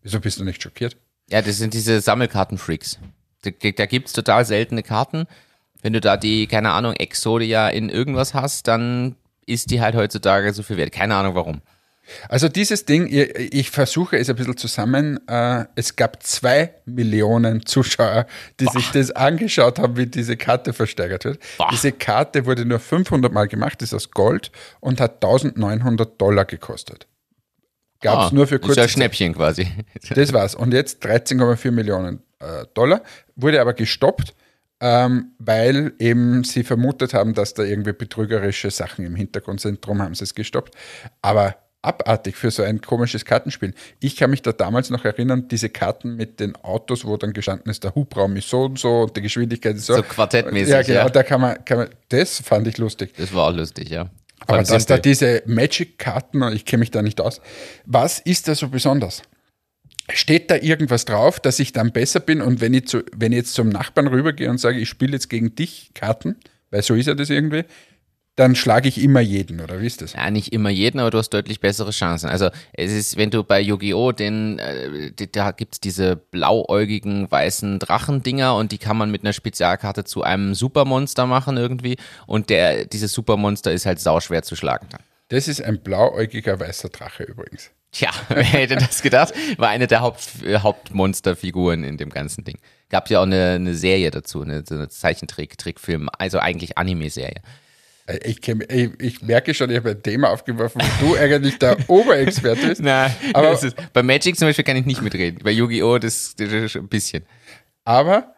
Wieso 0.00 0.18
bist 0.20 0.40
du 0.40 0.44
nicht 0.44 0.62
schockiert? 0.62 0.96
Ja, 1.28 1.42
das 1.42 1.58
sind 1.58 1.74
diese 1.74 2.00
Sammelkarten-Freaks. 2.00 3.00
Da, 3.42 3.50
da 3.50 3.84
gibt 3.84 4.06
es 4.06 4.14
total 4.14 4.46
seltene 4.46 4.82
Karten. 4.82 5.26
Wenn 5.82 5.92
du 5.92 6.00
da 6.00 6.16
die, 6.16 6.46
keine 6.46 6.70
Ahnung, 6.70 6.94
Exodia 6.94 7.68
in 7.68 7.90
irgendwas 7.90 8.32
hast, 8.32 8.68
dann 8.68 9.16
ist 9.44 9.70
die 9.70 9.82
halt 9.82 9.94
heutzutage 9.94 10.54
so 10.54 10.62
viel 10.62 10.78
wert. 10.78 10.92
Keine 10.92 11.16
Ahnung 11.16 11.34
warum. 11.34 11.60
Also 12.28 12.48
dieses 12.48 12.84
Ding, 12.84 13.06
ich, 13.06 13.54
ich 13.54 13.70
versuche 13.70 14.16
es 14.18 14.28
ein 14.28 14.36
bisschen 14.36 14.56
zusammen. 14.56 15.20
Äh, 15.28 15.66
es 15.76 15.96
gab 15.96 16.22
zwei 16.22 16.74
Millionen 16.84 17.64
Zuschauer, 17.64 18.26
die 18.60 18.66
sich 18.66 18.90
das 18.90 19.10
angeschaut 19.12 19.78
haben, 19.78 19.96
wie 19.96 20.06
diese 20.06 20.36
Karte 20.36 20.72
versteigert 20.72 21.24
wird. 21.24 21.38
Boah. 21.58 21.68
Diese 21.70 21.92
Karte 21.92 22.44
wurde 22.46 22.64
nur 22.64 22.80
500 22.80 23.32
Mal 23.32 23.46
gemacht, 23.48 23.82
ist 23.82 23.94
aus 23.94 24.10
Gold 24.10 24.50
und 24.80 25.00
hat 25.00 25.24
1900 25.24 26.20
Dollar 26.20 26.44
gekostet. 26.44 27.06
Gab 28.00 28.18
es 28.26 28.32
Ah, 28.32 28.34
nur 28.34 28.48
für 28.48 28.56
ist 28.56 28.62
ja 28.62 28.66
kurze 28.66 28.80
ein 28.80 28.88
Zeit. 28.88 28.90
Schnäppchen 28.94 29.34
quasi. 29.34 29.68
Das 30.10 30.32
war's. 30.32 30.54
Und 30.56 30.74
jetzt 30.74 31.04
13,4 31.06 31.70
Millionen 31.70 32.20
äh, 32.40 32.66
Dollar. 32.74 33.02
Wurde 33.36 33.60
aber 33.60 33.74
gestoppt, 33.74 34.34
ähm, 34.80 35.32
weil 35.38 35.92
eben 36.00 36.42
sie 36.42 36.64
vermutet 36.64 37.14
haben, 37.14 37.32
dass 37.34 37.54
da 37.54 37.62
irgendwie 37.62 37.92
betrügerische 37.92 38.72
Sachen 38.72 39.06
im 39.06 39.14
Hintergrund 39.14 39.60
sind. 39.60 39.84
Darum 39.84 40.02
haben 40.02 40.16
sie 40.16 40.24
es 40.24 40.34
gestoppt. 40.34 40.74
Aber 41.22 41.54
abartig 41.82 42.36
für 42.36 42.50
so 42.50 42.62
ein 42.62 42.80
komisches 42.80 43.24
Kartenspiel. 43.24 43.74
Ich 44.00 44.16
kann 44.16 44.30
mich 44.30 44.42
da 44.42 44.52
damals 44.52 44.90
noch 44.90 45.04
erinnern, 45.04 45.48
diese 45.48 45.68
Karten 45.68 46.16
mit 46.16 46.38
den 46.38 46.54
Autos, 46.56 47.04
wo 47.04 47.16
dann 47.16 47.32
gestanden 47.32 47.70
ist, 47.70 47.82
der 47.82 47.94
Hubraum 47.94 48.36
ist 48.36 48.48
so 48.48 48.64
und 48.64 48.78
so 48.78 49.02
und 49.02 49.16
die 49.16 49.22
Geschwindigkeit 49.22 49.76
ist 49.76 49.86
so. 49.86 49.96
So 49.96 50.02
quartettmäßig, 50.02 50.72
Ja, 50.72 50.82
genau. 50.82 51.00
ja. 51.00 51.08
Da 51.10 51.22
kann 51.24 51.40
man, 51.40 51.64
kann 51.64 51.78
man, 51.78 51.88
das 52.08 52.40
fand 52.40 52.68
ich 52.68 52.78
lustig. 52.78 53.12
Das 53.16 53.34
war 53.34 53.48
auch 53.48 53.56
lustig, 53.56 53.90
ja. 53.90 54.04
Vor 54.46 54.56
Aber 54.56 54.62
dass 54.62 54.86
da 54.86 54.98
diese 54.98 55.42
Magic-Karten, 55.46 56.42
und 56.42 56.54
ich 56.54 56.64
kenne 56.64 56.80
mich 56.80 56.90
da 56.90 57.02
nicht 57.02 57.20
aus, 57.20 57.40
was 57.84 58.20
ist 58.20 58.48
da 58.48 58.54
so 58.54 58.68
besonders? 58.68 59.22
Steht 60.12 60.50
da 60.50 60.56
irgendwas 60.56 61.04
drauf, 61.04 61.38
dass 61.38 61.58
ich 61.58 61.72
dann 61.72 61.92
besser 61.92 62.20
bin 62.20 62.42
und 62.42 62.60
wenn 62.60 62.74
ich, 62.74 62.88
zu, 62.88 63.02
wenn 63.16 63.32
ich 63.32 63.38
jetzt 63.38 63.54
zum 63.54 63.68
Nachbarn 63.68 64.08
rübergehe 64.08 64.50
und 64.50 64.58
sage, 64.58 64.78
ich 64.78 64.88
spiele 64.88 65.12
jetzt 65.12 65.30
gegen 65.30 65.54
dich 65.54 65.90
Karten, 65.94 66.36
weil 66.70 66.82
so 66.82 66.94
ist 66.94 67.06
ja 67.06 67.14
das 67.14 67.30
irgendwie, 67.30 67.64
dann 68.36 68.54
schlage 68.56 68.88
ich 68.88 69.02
immer 69.02 69.20
jeden, 69.20 69.60
oder 69.60 69.80
wie 69.80 69.86
ist 69.86 70.00
das? 70.00 70.14
Ja, 70.14 70.30
nicht 70.30 70.52
immer 70.52 70.70
jeden, 70.70 71.00
aber 71.00 71.10
du 71.10 71.18
hast 71.18 71.30
deutlich 71.30 71.60
bessere 71.60 71.90
Chancen. 71.90 72.30
Also 72.30 72.48
es 72.72 72.90
ist, 72.90 73.16
wenn 73.18 73.30
du 73.30 73.44
bei 73.44 73.60
Yu-Gi-Oh! 73.60 74.12
den, 74.12 74.58
äh, 74.58 75.12
da 75.30 75.50
gibt's 75.50 75.80
diese 75.80 76.16
blauäugigen 76.16 77.30
weißen 77.30 77.78
Drachendinger 77.78 78.56
und 78.56 78.72
die 78.72 78.78
kann 78.78 78.96
man 78.96 79.10
mit 79.10 79.22
einer 79.22 79.34
Spezialkarte 79.34 80.04
zu 80.04 80.22
einem 80.22 80.54
Supermonster 80.54 81.26
machen 81.26 81.58
irgendwie 81.58 81.96
und 82.26 82.48
der, 82.48 82.86
dieses 82.86 83.12
Supermonster 83.12 83.72
ist 83.72 83.84
halt 83.84 84.00
sauschwer 84.00 84.42
zu 84.42 84.56
schlagen 84.56 84.86
dann. 84.90 85.02
Das 85.28 85.48
ist 85.48 85.62
ein 85.62 85.82
blauäugiger 85.82 86.58
weißer 86.58 86.88
Drache 86.88 87.24
übrigens. 87.24 87.70
Tja, 87.90 88.10
wer 88.28 88.42
hätte 88.42 88.76
das 88.76 89.02
gedacht? 89.02 89.34
War 89.58 89.68
eine 89.68 89.86
der 89.86 90.00
Haupt, 90.00 90.42
äh, 90.42 90.58
Hauptmonsterfiguren 90.58 91.84
in 91.84 91.98
dem 91.98 92.08
ganzen 92.08 92.44
Ding. 92.44 92.58
Gab 92.88 93.10
ja 93.10 93.18
auch 93.18 93.24
eine, 93.24 93.52
eine 93.52 93.74
Serie 93.74 94.10
dazu, 94.10 94.40
eine, 94.40 94.64
eine 94.70 94.88
Zeichentrick, 94.88 95.58
Trickfilm, 95.58 96.08
also 96.18 96.38
eigentlich 96.38 96.78
Anime-Serie. 96.78 97.42
Äh, 98.06 98.18
Ich, 98.24 98.40
kenn, 98.40 98.62
ich, 98.68 98.90
ich 99.00 99.22
merke 99.22 99.54
schon, 99.54 99.70
ich 99.70 99.76
habe 99.76 99.90
ein 99.90 100.02
Thema 100.02 100.30
aufgeworfen, 100.30 100.80
wo 101.00 101.14
du 101.14 101.16
eigentlich 101.18 101.58
der 101.58 101.76
Oberexperte 101.88 102.68
bist. 102.68 102.80
Nein, 102.82 103.14
Aber- 103.34 103.52
ist, 103.52 103.74
bei 103.92 104.02
Magic 104.02 104.36
zum 104.36 104.48
Beispiel 104.48 104.64
kann 104.64 104.76
ich 104.76 104.86
nicht 104.86 105.02
mitreden. 105.02 105.40
Bei 105.42 105.50
Yu-Gi-Oh! 105.50 105.98
Das, 105.98 106.34
das 106.36 106.52
ist 106.52 106.76
ein 106.76 106.88
bisschen. 106.88 107.24
Aber 107.84 108.34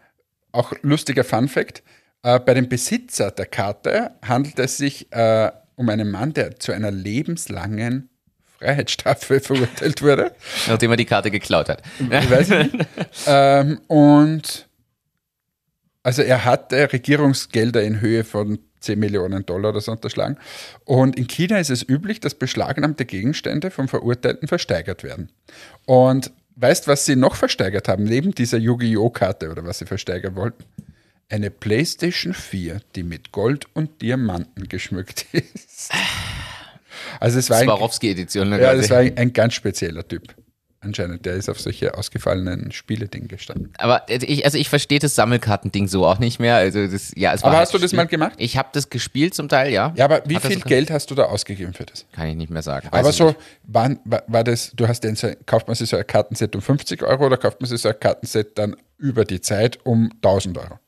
auch 0.52 0.72
lustiger 0.82 1.24
Fun 1.24 1.48
Fact: 1.48 1.82
Äh, 2.22 2.40
bei 2.40 2.54
dem 2.54 2.68
Besitzer 2.68 3.30
der 3.30 3.46
Karte 3.46 4.12
handelt 4.26 4.58
es 4.58 4.76
sich 4.78 5.10
äh, 5.12 5.50
um 5.76 5.88
einen 5.88 6.10
Mann, 6.10 6.32
der 6.32 6.58
zu 6.58 6.72
einer 6.72 6.90
lebenslangen 6.90 8.08
Freiheitsstrafe 8.58 9.40
verurteilt 9.40 10.00
wurde. 10.02 10.32
Nachdem 10.68 10.92
er 10.92 10.96
die 10.96 11.04
Karte 11.04 11.30
geklaut 11.30 11.68
hat. 11.68 11.82
Ich 11.98 12.30
weiß 12.30 12.48
nicht. 12.50 12.76
ähm, 13.26 13.80
und 13.88 14.68
also 16.02 16.22
er 16.22 16.44
hatte 16.44 16.92
Regierungsgelder 16.92 17.82
in 17.82 18.00
Höhe 18.00 18.24
von 18.24 18.58
10 18.84 18.98
Millionen 18.98 19.44
Dollar 19.44 19.70
oder 19.70 19.80
so 19.80 19.92
unterschlagen. 19.92 20.36
Und 20.84 21.16
in 21.16 21.26
China 21.26 21.58
ist 21.58 21.70
es 21.70 21.86
üblich, 21.86 22.20
dass 22.20 22.34
beschlagnahmte 22.34 23.04
Gegenstände 23.04 23.70
vom 23.70 23.88
Verurteilten 23.88 24.48
versteigert 24.48 25.02
werden. 25.02 25.30
Und 25.86 26.30
weißt, 26.56 26.88
was 26.88 27.04
sie 27.04 27.16
noch 27.16 27.36
versteigert 27.36 27.88
haben, 27.88 28.04
neben 28.04 28.32
dieser 28.32 28.58
Yu-Gi-Oh! 28.58 29.10
Karte 29.10 29.50
oder 29.50 29.64
was 29.64 29.78
sie 29.78 29.86
versteigern 29.86 30.36
wollten? 30.36 30.64
Eine 31.28 31.50
PlayStation 31.50 32.34
4, 32.34 32.80
die 32.94 33.02
mit 33.02 33.32
Gold 33.32 33.66
und 33.74 34.02
Diamanten 34.02 34.68
geschmückt 34.68 35.26
ist. 35.32 35.90
Also 37.18 37.38
es 37.38 37.50
war, 37.50 37.62
Swarovski-Edition. 37.62 38.48
ne, 38.50 38.60
ja, 38.60 38.74
das 38.74 38.90
war 38.90 38.98
ein, 38.98 39.16
ein 39.16 39.32
ganz 39.32 39.54
spezieller 39.54 40.06
Typ. 40.06 40.34
Anscheinend, 40.84 41.24
der 41.24 41.34
ist 41.34 41.48
auf 41.48 41.58
solche 41.60 41.96
ausgefallenen 41.96 42.70
Spiele-Ding 42.70 43.26
gestanden. 43.28 43.72
Aber 43.78 44.04
ich, 44.08 44.44
also 44.44 44.58
ich 44.58 44.68
verstehe 44.68 44.98
das 44.98 45.14
Sammelkartending 45.14 45.88
so 45.88 46.06
auch 46.06 46.18
nicht 46.18 46.38
mehr. 46.38 46.56
Also 46.56 46.86
das, 46.86 47.12
ja, 47.16 47.32
es 47.32 47.42
war 47.42 47.48
Aber 47.48 47.58
halt 47.58 47.66
hast 47.68 47.74
du 47.74 47.78
das 47.78 47.90
Spiel- 47.90 47.96
mal 47.96 48.06
gemacht? 48.06 48.34
Ich 48.36 48.56
habe 48.58 48.68
das 48.72 48.90
gespielt 48.90 49.34
zum 49.34 49.48
Teil, 49.48 49.72
ja. 49.72 49.92
Ja, 49.96 50.04
aber 50.04 50.22
wie 50.26 50.36
Hat 50.36 50.42
viel 50.42 50.58
so- 50.58 50.64
Geld 50.68 50.90
hast 50.90 51.10
du 51.10 51.14
da 51.14 51.24
ausgegeben 51.24 51.72
für 51.72 51.84
das? 51.86 52.04
Kann 52.12 52.28
ich 52.28 52.36
nicht 52.36 52.50
mehr 52.50 52.62
sagen. 52.62 52.88
Weiß 52.90 53.00
aber 53.00 53.12
so, 53.12 53.26
nicht. 53.28 53.38
wann, 53.64 53.98
war, 54.04 54.22
war 54.26 54.44
das, 54.44 54.72
du 54.76 54.86
hast 54.86 55.00
den 55.00 55.16
so, 55.16 55.28
kauft 55.46 55.66
man 55.68 55.74
sich 55.74 55.88
so 55.88 55.96
ein 55.96 56.06
Kartenset 56.06 56.54
um 56.54 56.62
50 56.62 57.02
Euro 57.02 57.26
oder 57.26 57.36
kauft 57.38 57.60
man 57.60 57.68
sich 57.68 57.80
so 57.80 57.88
ein 57.88 57.98
Kartenset 57.98 58.58
dann 58.58 58.76
über 58.98 59.24
die 59.24 59.40
Zeit 59.40 59.78
um 59.84 60.10
1000 60.22 60.58
Euro? 60.58 60.78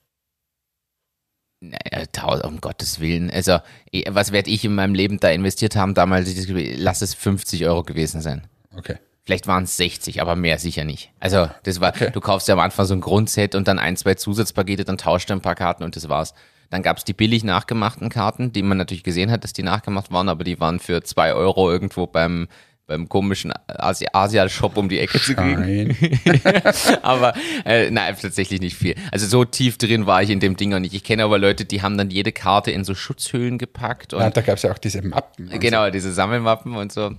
Naja, 1.61 2.05
um 2.44 2.61
Gottes 2.61 3.01
Willen. 3.01 3.30
Also, 3.30 3.59
eh, 3.90 4.05
was 4.09 4.30
werde 4.30 4.51
ich 4.51 4.64
in 4.64 4.74
meinem 4.74 4.94
Leben 4.94 5.18
da 5.18 5.30
investiert 5.30 5.74
haben 5.74 5.94
damals? 5.94 6.28
Lass 6.49 7.01
es 7.01 7.14
50 7.14 7.64
Euro 7.66 7.82
gewesen 7.82 8.20
sein. 8.20 8.47
Okay. 8.76 8.97
Vielleicht 9.27 9.49
waren 9.49 9.64
es 9.64 9.77
60, 9.77 10.22
aber 10.22 10.37
mehr 10.37 10.57
sicher 10.59 10.85
nicht. 10.85 11.11
Also, 11.18 11.51
das 11.64 11.81
war, 11.81 11.89
Okay. 11.91 12.11
du 12.12 12.20
kaufst 12.20 12.47
ja 12.47 12.55
am 12.55 12.61
Anfang 12.61 12.87
so 12.87 12.95
ein 12.95 13.01
Grundset 13.01 13.57
und 13.57 13.66
dann 13.66 13.79
ein, 13.81 13.97
zwei 13.97 14.14
Zusatzpakete, 14.14 14.85
dann 14.85 14.99
tauscht 14.99 15.29
du 15.29 15.35
ein 15.35 15.41
paar 15.41 15.57
Karten 15.57 15.83
und 15.83 15.97
das 15.97 16.09
war's. 16.09 16.33
Dann 16.70 16.83
gab 16.83 16.99
es 16.99 17.05
die 17.05 17.12
billig 17.12 17.43
nachgemachten 17.43 18.09
Karten, 18.09 18.53
die 18.53 18.62
man 18.62 18.79
natürlich 18.79 19.03
gesehen 19.03 19.31
hat, 19.33 19.43
dass 19.43 19.53
die 19.53 19.64
nachgemacht 19.64 20.12
waren, 20.12 20.29
aber 20.29 20.45
die 20.45 20.61
waren 20.61 20.79
für 20.79 21.03
zwei 21.03 21.33
Euro 21.33 21.70
irgendwo 21.70 22.07
beim, 22.07 22.47
beim 22.87 23.09
komischen 23.09 23.53
Asi 23.66 24.07
Asia-Shop 24.12 24.77
um 24.77 24.89
die 24.89 25.01
Ecke 25.01 25.20
zu 25.20 25.35
kriegen. 25.35 25.97
Aber 27.03 27.35
äh, 27.64 27.91
nein, 27.91 28.16
tatsächlich 28.20 28.61
nicht 28.61 28.77
viel. 28.77 28.95
Also 29.11 29.27
so 29.27 29.45
tief 29.45 29.77
drin 29.79 30.07
war 30.07 30.22
ich 30.22 30.31
in 30.31 30.41
dem 30.41 30.57
Ding 30.57 30.70
noch 30.70 30.79
nicht. 30.81 30.95
Ich 30.95 31.03
kenne 31.05 31.24
aber 31.24 31.39
Leute, 31.39 31.64
die 31.64 31.83
haben 31.83 31.99
dann 31.99 32.11
jede 32.11 32.31
Karte 32.33 32.70
in 32.70 32.85
so 32.85 32.95
Schutzhüllen 32.95 33.59
gepackt 33.59 34.14
und 34.14 34.20
Ja, 34.20 34.31
da 34.31 34.41
gab 34.41 34.57
es 34.57 34.62
ja 34.62 34.72
auch 34.72 34.79
diese 34.79 35.03
Mappen. 35.03 35.49
Genau, 35.59 35.91
diese 35.91 36.12
Sammelmappen 36.12 36.77
und 36.77 36.93
so. 36.93 37.12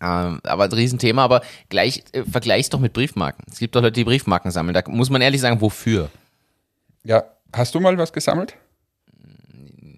Ähm, 0.00 0.40
aber 0.44 0.64
ein 0.64 0.72
Riesenthema, 0.72 1.24
aber 1.24 1.42
gleich, 1.68 2.04
äh, 2.12 2.24
vergleich's 2.24 2.70
doch 2.70 2.80
mit 2.80 2.92
Briefmarken. 2.92 3.44
Es 3.50 3.58
gibt 3.58 3.74
doch 3.74 3.82
Leute, 3.82 3.92
die 3.92 4.04
Briefmarken 4.04 4.50
sammeln. 4.50 4.74
Da 4.74 4.82
muss 4.86 5.10
man 5.10 5.20
ehrlich 5.20 5.40
sagen, 5.40 5.60
wofür? 5.60 6.10
Ja, 7.04 7.24
hast 7.52 7.74
du 7.74 7.80
mal 7.80 7.96
was 7.98 8.12
gesammelt? 8.12 8.56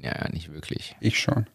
Ja, 0.01 0.17
ja, 0.19 0.29
nicht 0.31 0.53
wirklich. 0.53 0.97
Ich 1.01 1.19
schon. 1.21 1.47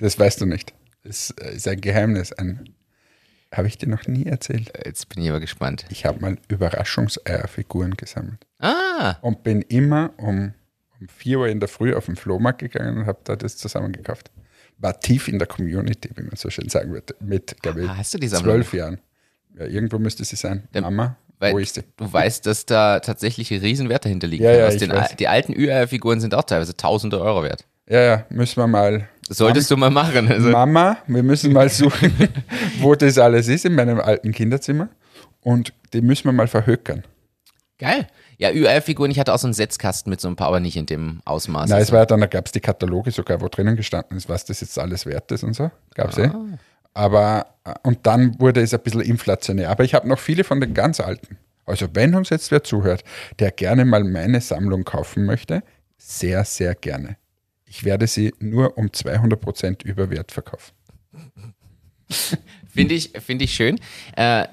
Das 0.00 0.18
weißt 0.18 0.40
du 0.40 0.46
nicht. 0.46 0.74
Das 1.02 1.30
äh, 1.40 1.54
ist 1.56 1.66
ein 1.66 1.80
Geheimnis. 1.80 2.32
Ein, 2.32 2.74
habe 3.52 3.66
ich 3.66 3.78
dir 3.78 3.88
noch 3.88 4.06
nie 4.06 4.26
erzählt. 4.26 4.74
Äh, 4.76 4.88
Jetzt 4.88 5.08
bin 5.08 5.22
ich 5.22 5.30
aber 5.30 5.40
gespannt. 5.40 5.84
Ich 5.90 6.04
habe 6.04 6.20
mal 6.20 6.38
Überraschungseierfiguren 6.48 7.96
gesammelt. 7.96 8.46
Ah, 8.58 9.16
und 9.22 9.42
bin 9.42 9.62
immer 9.62 10.10
um, 10.18 10.54
um 11.00 11.08
4 11.08 11.38
Uhr 11.40 11.48
in 11.48 11.60
der 11.60 11.68
Früh 11.68 11.94
auf 11.94 12.06
den 12.06 12.16
Flohmarkt 12.16 12.60
gegangen 12.60 12.98
und 12.98 13.06
habe 13.06 13.20
da 13.24 13.36
das 13.36 13.56
zusammengekauft. 13.56 14.30
War 14.78 14.98
tief 15.00 15.26
in 15.28 15.38
der 15.38 15.48
Community, 15.48 16.08
wie 16.14 16.22
man 16.22 16.36
so 16.36 16.50
schön 16.50 16.68
sagen 16.68 16.92
würde, 16.92 17.14
mit, 17.20 17.60
glaube 17.62 17.82
ich, 17.82 17.88
Ah, 17.88 17.96
hast 17.96 18.14
du 18.14 18.18
die 18.18 18.28
Sammlung? 18.28 18.54
zwölf 18.56 18.72
Jahren. 18.74 19.00
Ja, 19.58 19.66
irgendwo 19.66 19.98
müsste 19.98 20.24
sie 20.24 20.36
sein. 20.36 20.68
Der- 20.72 20.82
Mama, 20.82 21.16
weil 21.40 21.52
wo 21.54 21.58
ist 21.58 21.74
sie? 21.74 21.82
du 21.96 22.12
weißt, 22.12 22.46
dass 22.46 22.64
da 22.66 23.00
tatsächlich 23.00 23.50
Riesenwert 23.50 24.04
dahinter 24.04 24.26
liegt. 24.28 24.42
Ja, 24.44 24.52
ja, 24.52 24.68
ich 24.68 24.76
den, 24.76 24.92
die 25.18 25.26
alten 25.28 25.52
Ü-Figuren 25.52 26.20
sind 26.20 26.34
auch 26.34 26.44
teilweise 26.44 26.76
tausende 26.76 27.20
Euro 27.20 27.42
wert. 27.42 27.64
Ja, 27.88 28.00
ja, 28.02 28.26
müssen 28.30 28.56
wir 28.56 28.66
mal. 28.66 29.08
Solltest 29.28 29.70
du 29.70 29.76
mal 29.76 29.90
machen. 29.90 30.28
Also, 30.28 30.50
Mama, 30.50 30.98
wir 31.06 31.22
müssen 31.22 31.52
mal 31.52 31.68
suchen, 31.68 32.12
wo 32.80 32.94
das 32.94 33.18
alles 33.18 33.48
ist 33.48 33.64
in 33.64 33.74
meinem 33.74 33.98
alten 34.00 34.32
Kinderzimmer. 34.32 34.88
Und 35.40 35.72
die 35.92 36.02
müssen 36.02 36.24
wir 36.26 36.32
mal 36.32 36.48
verhökern. 36.48 37.02
geil. 37.78 38.06
Ja, 38.38 38.50
Ü-Figuren, 38.52 39.10
ich 39.10 39.18
hatte 39.18 39.34
auch 39.34 39.38
so 39.38 39.48
einen 39.48 39.54
Setzkasten 39.54 40.10
mit 40.10 40.20
so 40.20 40.28
ein 40.28 40.36
paar, 40.36 40.46
aber 40.46 40.60
nicht 40.60 40.76
in 40.76 40.86
dem 40.86 41.20
Ausmaß. 41.24 41.68
Nein, 41.68 41.78
es 41.78 41.86
Also, 41.88 41.92
war 41.94 42.00
ja 42.00 42.06
dann, 42.06 42.20
da 42.20 42.26
gab 42.26 42.46
es 42.46 42.52
die 42.52 42.60
Kataloge 42.60 43.10
sogar, 43.10 43.40
wo 43.40 43.48
drinnen 43.48 43.76
gestanden 43.76 44.16
ist, 44.16 44.28
was 44.28 44.44
das 44.44 44.60
jetzt 44.60 44.78
alles 44.78 45.06
wert 45.06 45.30
ist 45.32 45.42
und 45.42 45.54
so. 45.54 45.70
Gab 45.94 46.10
es 46.10 46.18
eh. 46.18 46.30
Aber, 46.94 47.46
äh, 47.64 47.74
und 47.82 48.06
dann 48.06 48.38
wurde 48.40 48.60
es 48.62 48.72
ein 48.72 48.80
bisschen 48.80 49.00
inflationär. 49.00 49.70
Aber 49.70 49.84
ich 49.84 49.92
habe 49.94 50.08
noch 50.08 50.20
viele 50.20 50.44
von 50.44 50.60
den 50.60 50.72
ganz 50.72 51.00
alten. 51.00 51.36
Also, 51.66 51.88
wenn 51.92 52.14
uns 52.14 52.30
jetzt 52.30 52.50
wer 52.52 52.62
zuhört, 52.62 53.02
der 53.40 53.50
gerne 53.50 53.84
mal 53.84 54.04
meine 54.04 54.40
Sammlung 54.40 54.84
kaufen 54.84 55.26
möchte, 55.26 55.62
sehr, 55.96 56.44
sehr 56.44 56.74
gerne. 56.76 57.16
Ich 57.66 57.84
werde 57.84 58.06
sie 58.06 58.32
nur 58.38 58.78
um 58.78 58.86
200% 58.86 59.84
über 59.84 60.10
Wert 60.10 60.32
verkaufen. 60.32 60.72
Finde 62.72 62.94
ich, 62.94 63.12
finde 63.20 63.44
ich 63.44 63.54
schön. 63.54 63.80
Äh, 64.16 64.46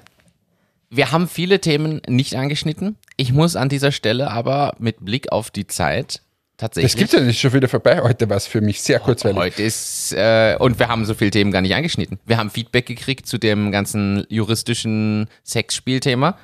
wir 0.96 1.12
haben 1.12 1.28
viele 1.28 1.60
Themen 1.60 2.00
nicht 2.08 2.34
angeschnitten. 2.36 2.96
Ich 3.16 3.32
muss 3.32 3.56
an 3.56 3.68
dieser 3.68 3.92
Stelle 3.92 4.30
aber 4.30 4.74
mit 4.78 5.04
Blick 5.04 5.32
auf 5.32 5.50
die 5.50 5.66
Zeit 5.66 6.22
tatsächlich. 6.56 6.92
Das 6.92 6.98
gibt 6.98 7.12
ja 7.12 7.20
nicht 7.20 7.40
schon 7.40 7.52
wieder 7.52 7.68
vorbei. 7.68 8.00
Heute 8.02 8.28
war 8.28 8.36
es 8.36 8.46
für 8.46 8.60
mich 8.60 8.82
sehr 8.82 8.98
kurzweilig. 9.00 9.38
Heute 9.38 9.62
ist, 9.62 10.12
äh, 10.12 10.56
und 10.58 10.78
wir 10.78 10.88
haben 10.88 11.04
so 11.04 11.14
viele 11.14 11.30
Themen 11.30 11.52
gar 11.52 11.60
nicht 11.60 11.74
angeschnitten. 11.74 12.18
Wir 12.26 12.38
haben 12.38 12.50
Feedback 12.50 12.86
gekriegt 12.86 13.26
zu 13.26 13.38
dem 13.38 13.72
ganzen 13.72 14.26
juristischen 14.28 15.28
Sexspielthema. 15.44 16.38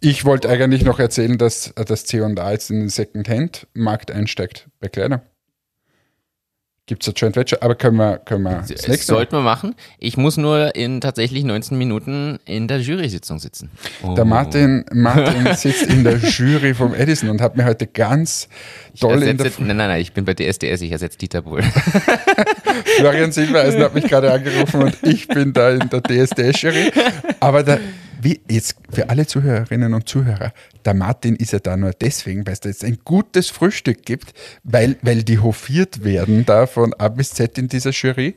Ich 0.00 0.24
wollte 0.24 0.48
eigentlich 0.48 0.84
noch 0.84 0.98
erzählen, 0.98 1.36
dass 1.36 1.68
äh, 1.72 1.84
das 1.84 2.04
C&A 2.04 2.50
jetzt 2.52 2.70
in 2.70 2.80
den 2.80 2.88
Second-Hand-Markt 2.88 4.10
einsteigt 4.10 4.68
bei 4.80 4.88
Kleidung. 4.88 5.20
Gibt 6.88 7.02
es 7.02 7.08
ein 7.08 7.14
Joint 7.16 7.34
Venture, 7.34 7.60
aber 7.62 7.74
können 7.74 7.96
wir, 7.96 8.18
können 8.18 8.44
wir 8.44 8.58
das 8.58 8.68
Das 8.68 8.86
nächste 8.86 9.06
sollten 9.06 9.32
wir 9.32 9.40
machen. 9.40 9.74
Ich 9.98 10.16
muss 10.16 10.36
nur 10.36 10.76
in 10.76 11.00
tatsächlich 11.00 11.42
19 11.42 11.76
Minuten 11.76 12.38
in 12.44 12.68
der 12.68 12.78
Jury-Sitzung 12.78 13.40
sitzen. 13.40 13.70
Der 14.16 14.24
Martin, 14.24 14.84
Martin 14.92 15.52
sitzt 15.56 15.82
in 15.82 16.04
der 16.04 16.18
Jury 16.18 16.74
vom 16.74 16.94
Edison 16.94 17.28
und 17.28 17.40
hat 17.40 17.56
mir 17.56 17.64
heute 17.64 17.88
ganz 17.88 18.48
toll 19.00 19.14
in 19.14 19.36
der 19.36 19.46
Ersetze, 19.46 19.64
nein, 19.64 19.76
nein, 19.78 19.88
nein, 19.88 20.00
ich 20.00 20.12
bin 20.12 20.24
bei 20.24 20.34
DSDS, 20.34 20.80
ich 20.80 20.92
ersetze 20.92 21.18
Dieter 21.18 21.42
Bohl. 21.42 21.60
Florian 22.98 23.32
Silbereisen 23.32 23.82
hat 23.82 23.92
mich 23.92 24.04
gerade 24.04 24.32
angerufen 24.32 24.84
und 24.84 24.96
ich 25.02 25.26
bin 25.26 25.52
da 25.52 25.70
in 25.70 25.90
der 25.90 26.02
DSD-Jury. 26.02 26.92
Aber 27.40 27.64
da, 27.64 27.78
wie 28.20 28.40
jetzt 28.48 28.75
für 28.90 29.10
alle 29.10 29.26
Zuhörerinnen 29.26 29.94
und 29.94 30.08
Zuhörer, 30.08 30.52
der 30.84 30.94
Martin 30.94 31.36
ist 31.36 31.52
ja 31.52 31.58
da 31.58 31.76
nur 31.76 31.92
deswegen, 31.92 32.46
weil 32.46 32.54
es 32.54 32.60
da 32.60 32.68
jetzt 32.68 32.84
ein 32.84 32.98
gutes 33.04 33.50
Frühstück 33.50 34.04
gibt, 34.04 34.32
weil, 34.64 34.96
weil 35.02 35.22
die 35.22 35.38
hofiert 35.38 36.04
werden 36.04 36.46
da 36.46 36.66
von 36.66 36.94
A 36.94 37.08
bis 37.08 37.30
Z 37.30 37.58
in 37.58 37.68
dieser 37.68 37.90
Jury. 37.90 38.36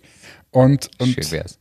Und, 0.52 0.90
und 0.98 1.14
Schön 1.14 1.32
wär's. 1.32 1.60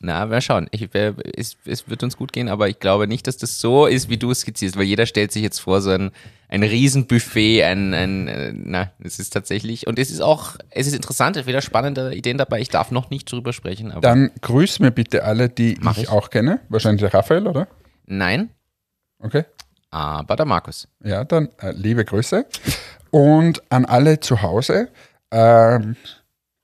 Na, 0.00 0.26
mal 0.26 0.40
schauen. 0.40 0.68
Ich, 0.72 0.92
äh, 0.94 1.12
es, 1.36 1.56
es 1.64 1.88
wird 1.88 2.02
uns 2.02 2.16
gut 2.16 2.32
gehen, 2.32 2.48
aber 2.48 2.68
ich 2.68 2.80
glaube 2.80 3.06
nicht, 3.06 3.26
dass 3.26 3.36
das 3.36 3.60
so 3.60 3.86
ist, 3.86 4.08
wie 4.08 4.16
du 4.16 4.30
es 4.30 4.40
skizzierst, 4.40 4.76
weil 4.76 4.84
jeder 4.84 5.06
stellt 5.06 5.32
sich 5.32 5.42
jetzt 5.42 5.60
vor, 5.60 5.80
so 5.80 5.90
ein, 5.90 6.10
ein 6.48 6.62
Riesenbuffet, 6.62 7.62
ein, 7.62 7.94
ein, 7.94 8.28
äh, 8.28 8.52
na, 8.54 8.90
es 9.04 9.18
ist 9.18 9.32
tatsächlich, 9.32 9.86
und 9.86 9.98
es 9.98 10.10
ist 10.10 10.20
auch, 10.20 10.56
es 10.70 10.86
ist 10.86 10.94
interessant, 10.94 11.46
wieder 11.46 11.62
spannende 11.62 12.14
Ideen 12.14 12.38
dabei. 12.38 12.60
Ich 12.60 12.68
darf 12.68 12.90
noch 12.90 13.10
nicht 13.10 13.30
drüber 13.30 13.52
sprechen, 13.52 13.92
dann 14.00 14.30
grüß 14.40 14.80
mir 14.80 14.90
bitte 14.90 15.24
alle, 15.24 15.48
die 15.48 15.74
ich, 15.74 15.98
ich. 15.98 16.08
auch 16.08 16.30
kenne. 16.30 16.60
Wahrscheinlich 16.68 17.02
der 17.02 17.14
Raphael, 17.14 17.46
oder? 17.46 17.68
Nein, 18.06 18.50
Okay. 19.18 19.44
aber 19.90 20.36
der 20.36 20.46
Markus. 20.46 20.88
Ja, 21.02 21.24
dann 21.24 21.48
äh, 21.60 21.70
liebe 21.72 22.04
Grüße. 22.04 22.44
Und 23.10 23.62
an 23.70 23.84
alle 23.84 24.20
zu 24.20 24.42
Hause, 24.42 24.88
ähm, 25.30 25.96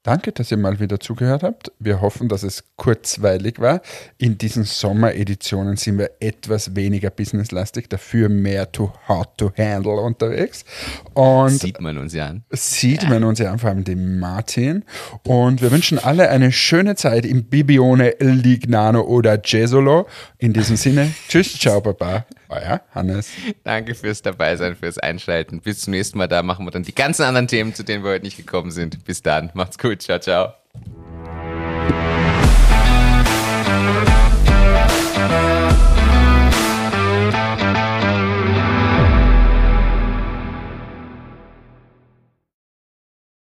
danke, 0.09 0.33
dass 0.33 0.51
ihr 0.51 0.57
mal 0.57 0.81
wieder 0.81 0.99
zugehört 1.01 1.43
habt. 1.43 1.71
Wir 1.79 2.01
hoffen, 2.01 2.31
dass 2.31 2.43
es 2.43 2.65
kurzweilig 2.77 3.61
war. 3.61 3.83
In 4.17 4.39
diesen 4.39 4.65
Sommereditionen 4.65 5.77
sind 5.77 5.99
wir 5.99 6.13
etwas 6.21 6.75
weniger 6.75 7.11
businesslastig, 7.11 7.91
dafür 7.91 8.31
mehr 8.31 8.73
to 8.73 8.91
how 9.07 9.27
to 9.37 9.53
handle 9.59 10.01
unterwegs. 10.01 10.65
Und 11.13 11.61
Sieht 11.61 11.81
man 11.83 11.99
uns 11.99 12.15
ja 12.15 12.27
an. 12.29 12.43
sieht 12.51 13.07
man 13.07 13.23
uns 13.23 13.39
ja 13.39 13.57
vor 13.59 13.69
allem 13.69 13.85
den 13.85 14.19
Martin. 14.19 14.83
Und 15.25 15.61
wir 15.61 15.71
wünschen 15.71 15.99
alle 15.99 16.31
eine 16.31 16.53
schöne 16.53 16.97
Zeit 16.97 17.27
im 17.27 17.45
Bibione, 17.45 18.15
Lignano 18.19 19.03
oder 19.03 19.39
Jesolo. 19.45 20.07
In 20.39 20.55
diesem 20.55 20.77
Sinne, 20.77 21.13
tschüss, 21.29 21.59
ciao, 21.59 21.83
baba. 21.83 22.25
Ah 22.49 22.57
Euer 22.57 22.81
Hannes. 22.95 23.31
Danke 23.65 23.95
fürs 23.95 24.23
Dabeisein, 24.23 24.75
fürs 24.77 24.99
Einschalten. 24.99 25.61
Bis 25.61 25.81
zum 25.81 25.93
nächsten 25.93 26.19
Mal. 26.19 26.29
Da 26.29 26.43
machen 26.43 26.67
wir 26.67 26.71
dann 26.71 26.83
die 26.83 26.95
ganzen 26.95 27.23
anderen 27.23 27.47
Themen, 27.47 27.75
zu 27.75 27.83
denen 27.83 28.05
wir 28.05 28.13
heute 28.13 28.25
nicht 28.25 28.37
gekommen 28.37 28.71
sind. 28.71 29.05
Bis 29.05 29.23
dann. 29.23 29.51
Macht's 29.55 29.79
gut. 29.79 30.03
Ciao, 30.03 30.19
ciao. 30.19 30.55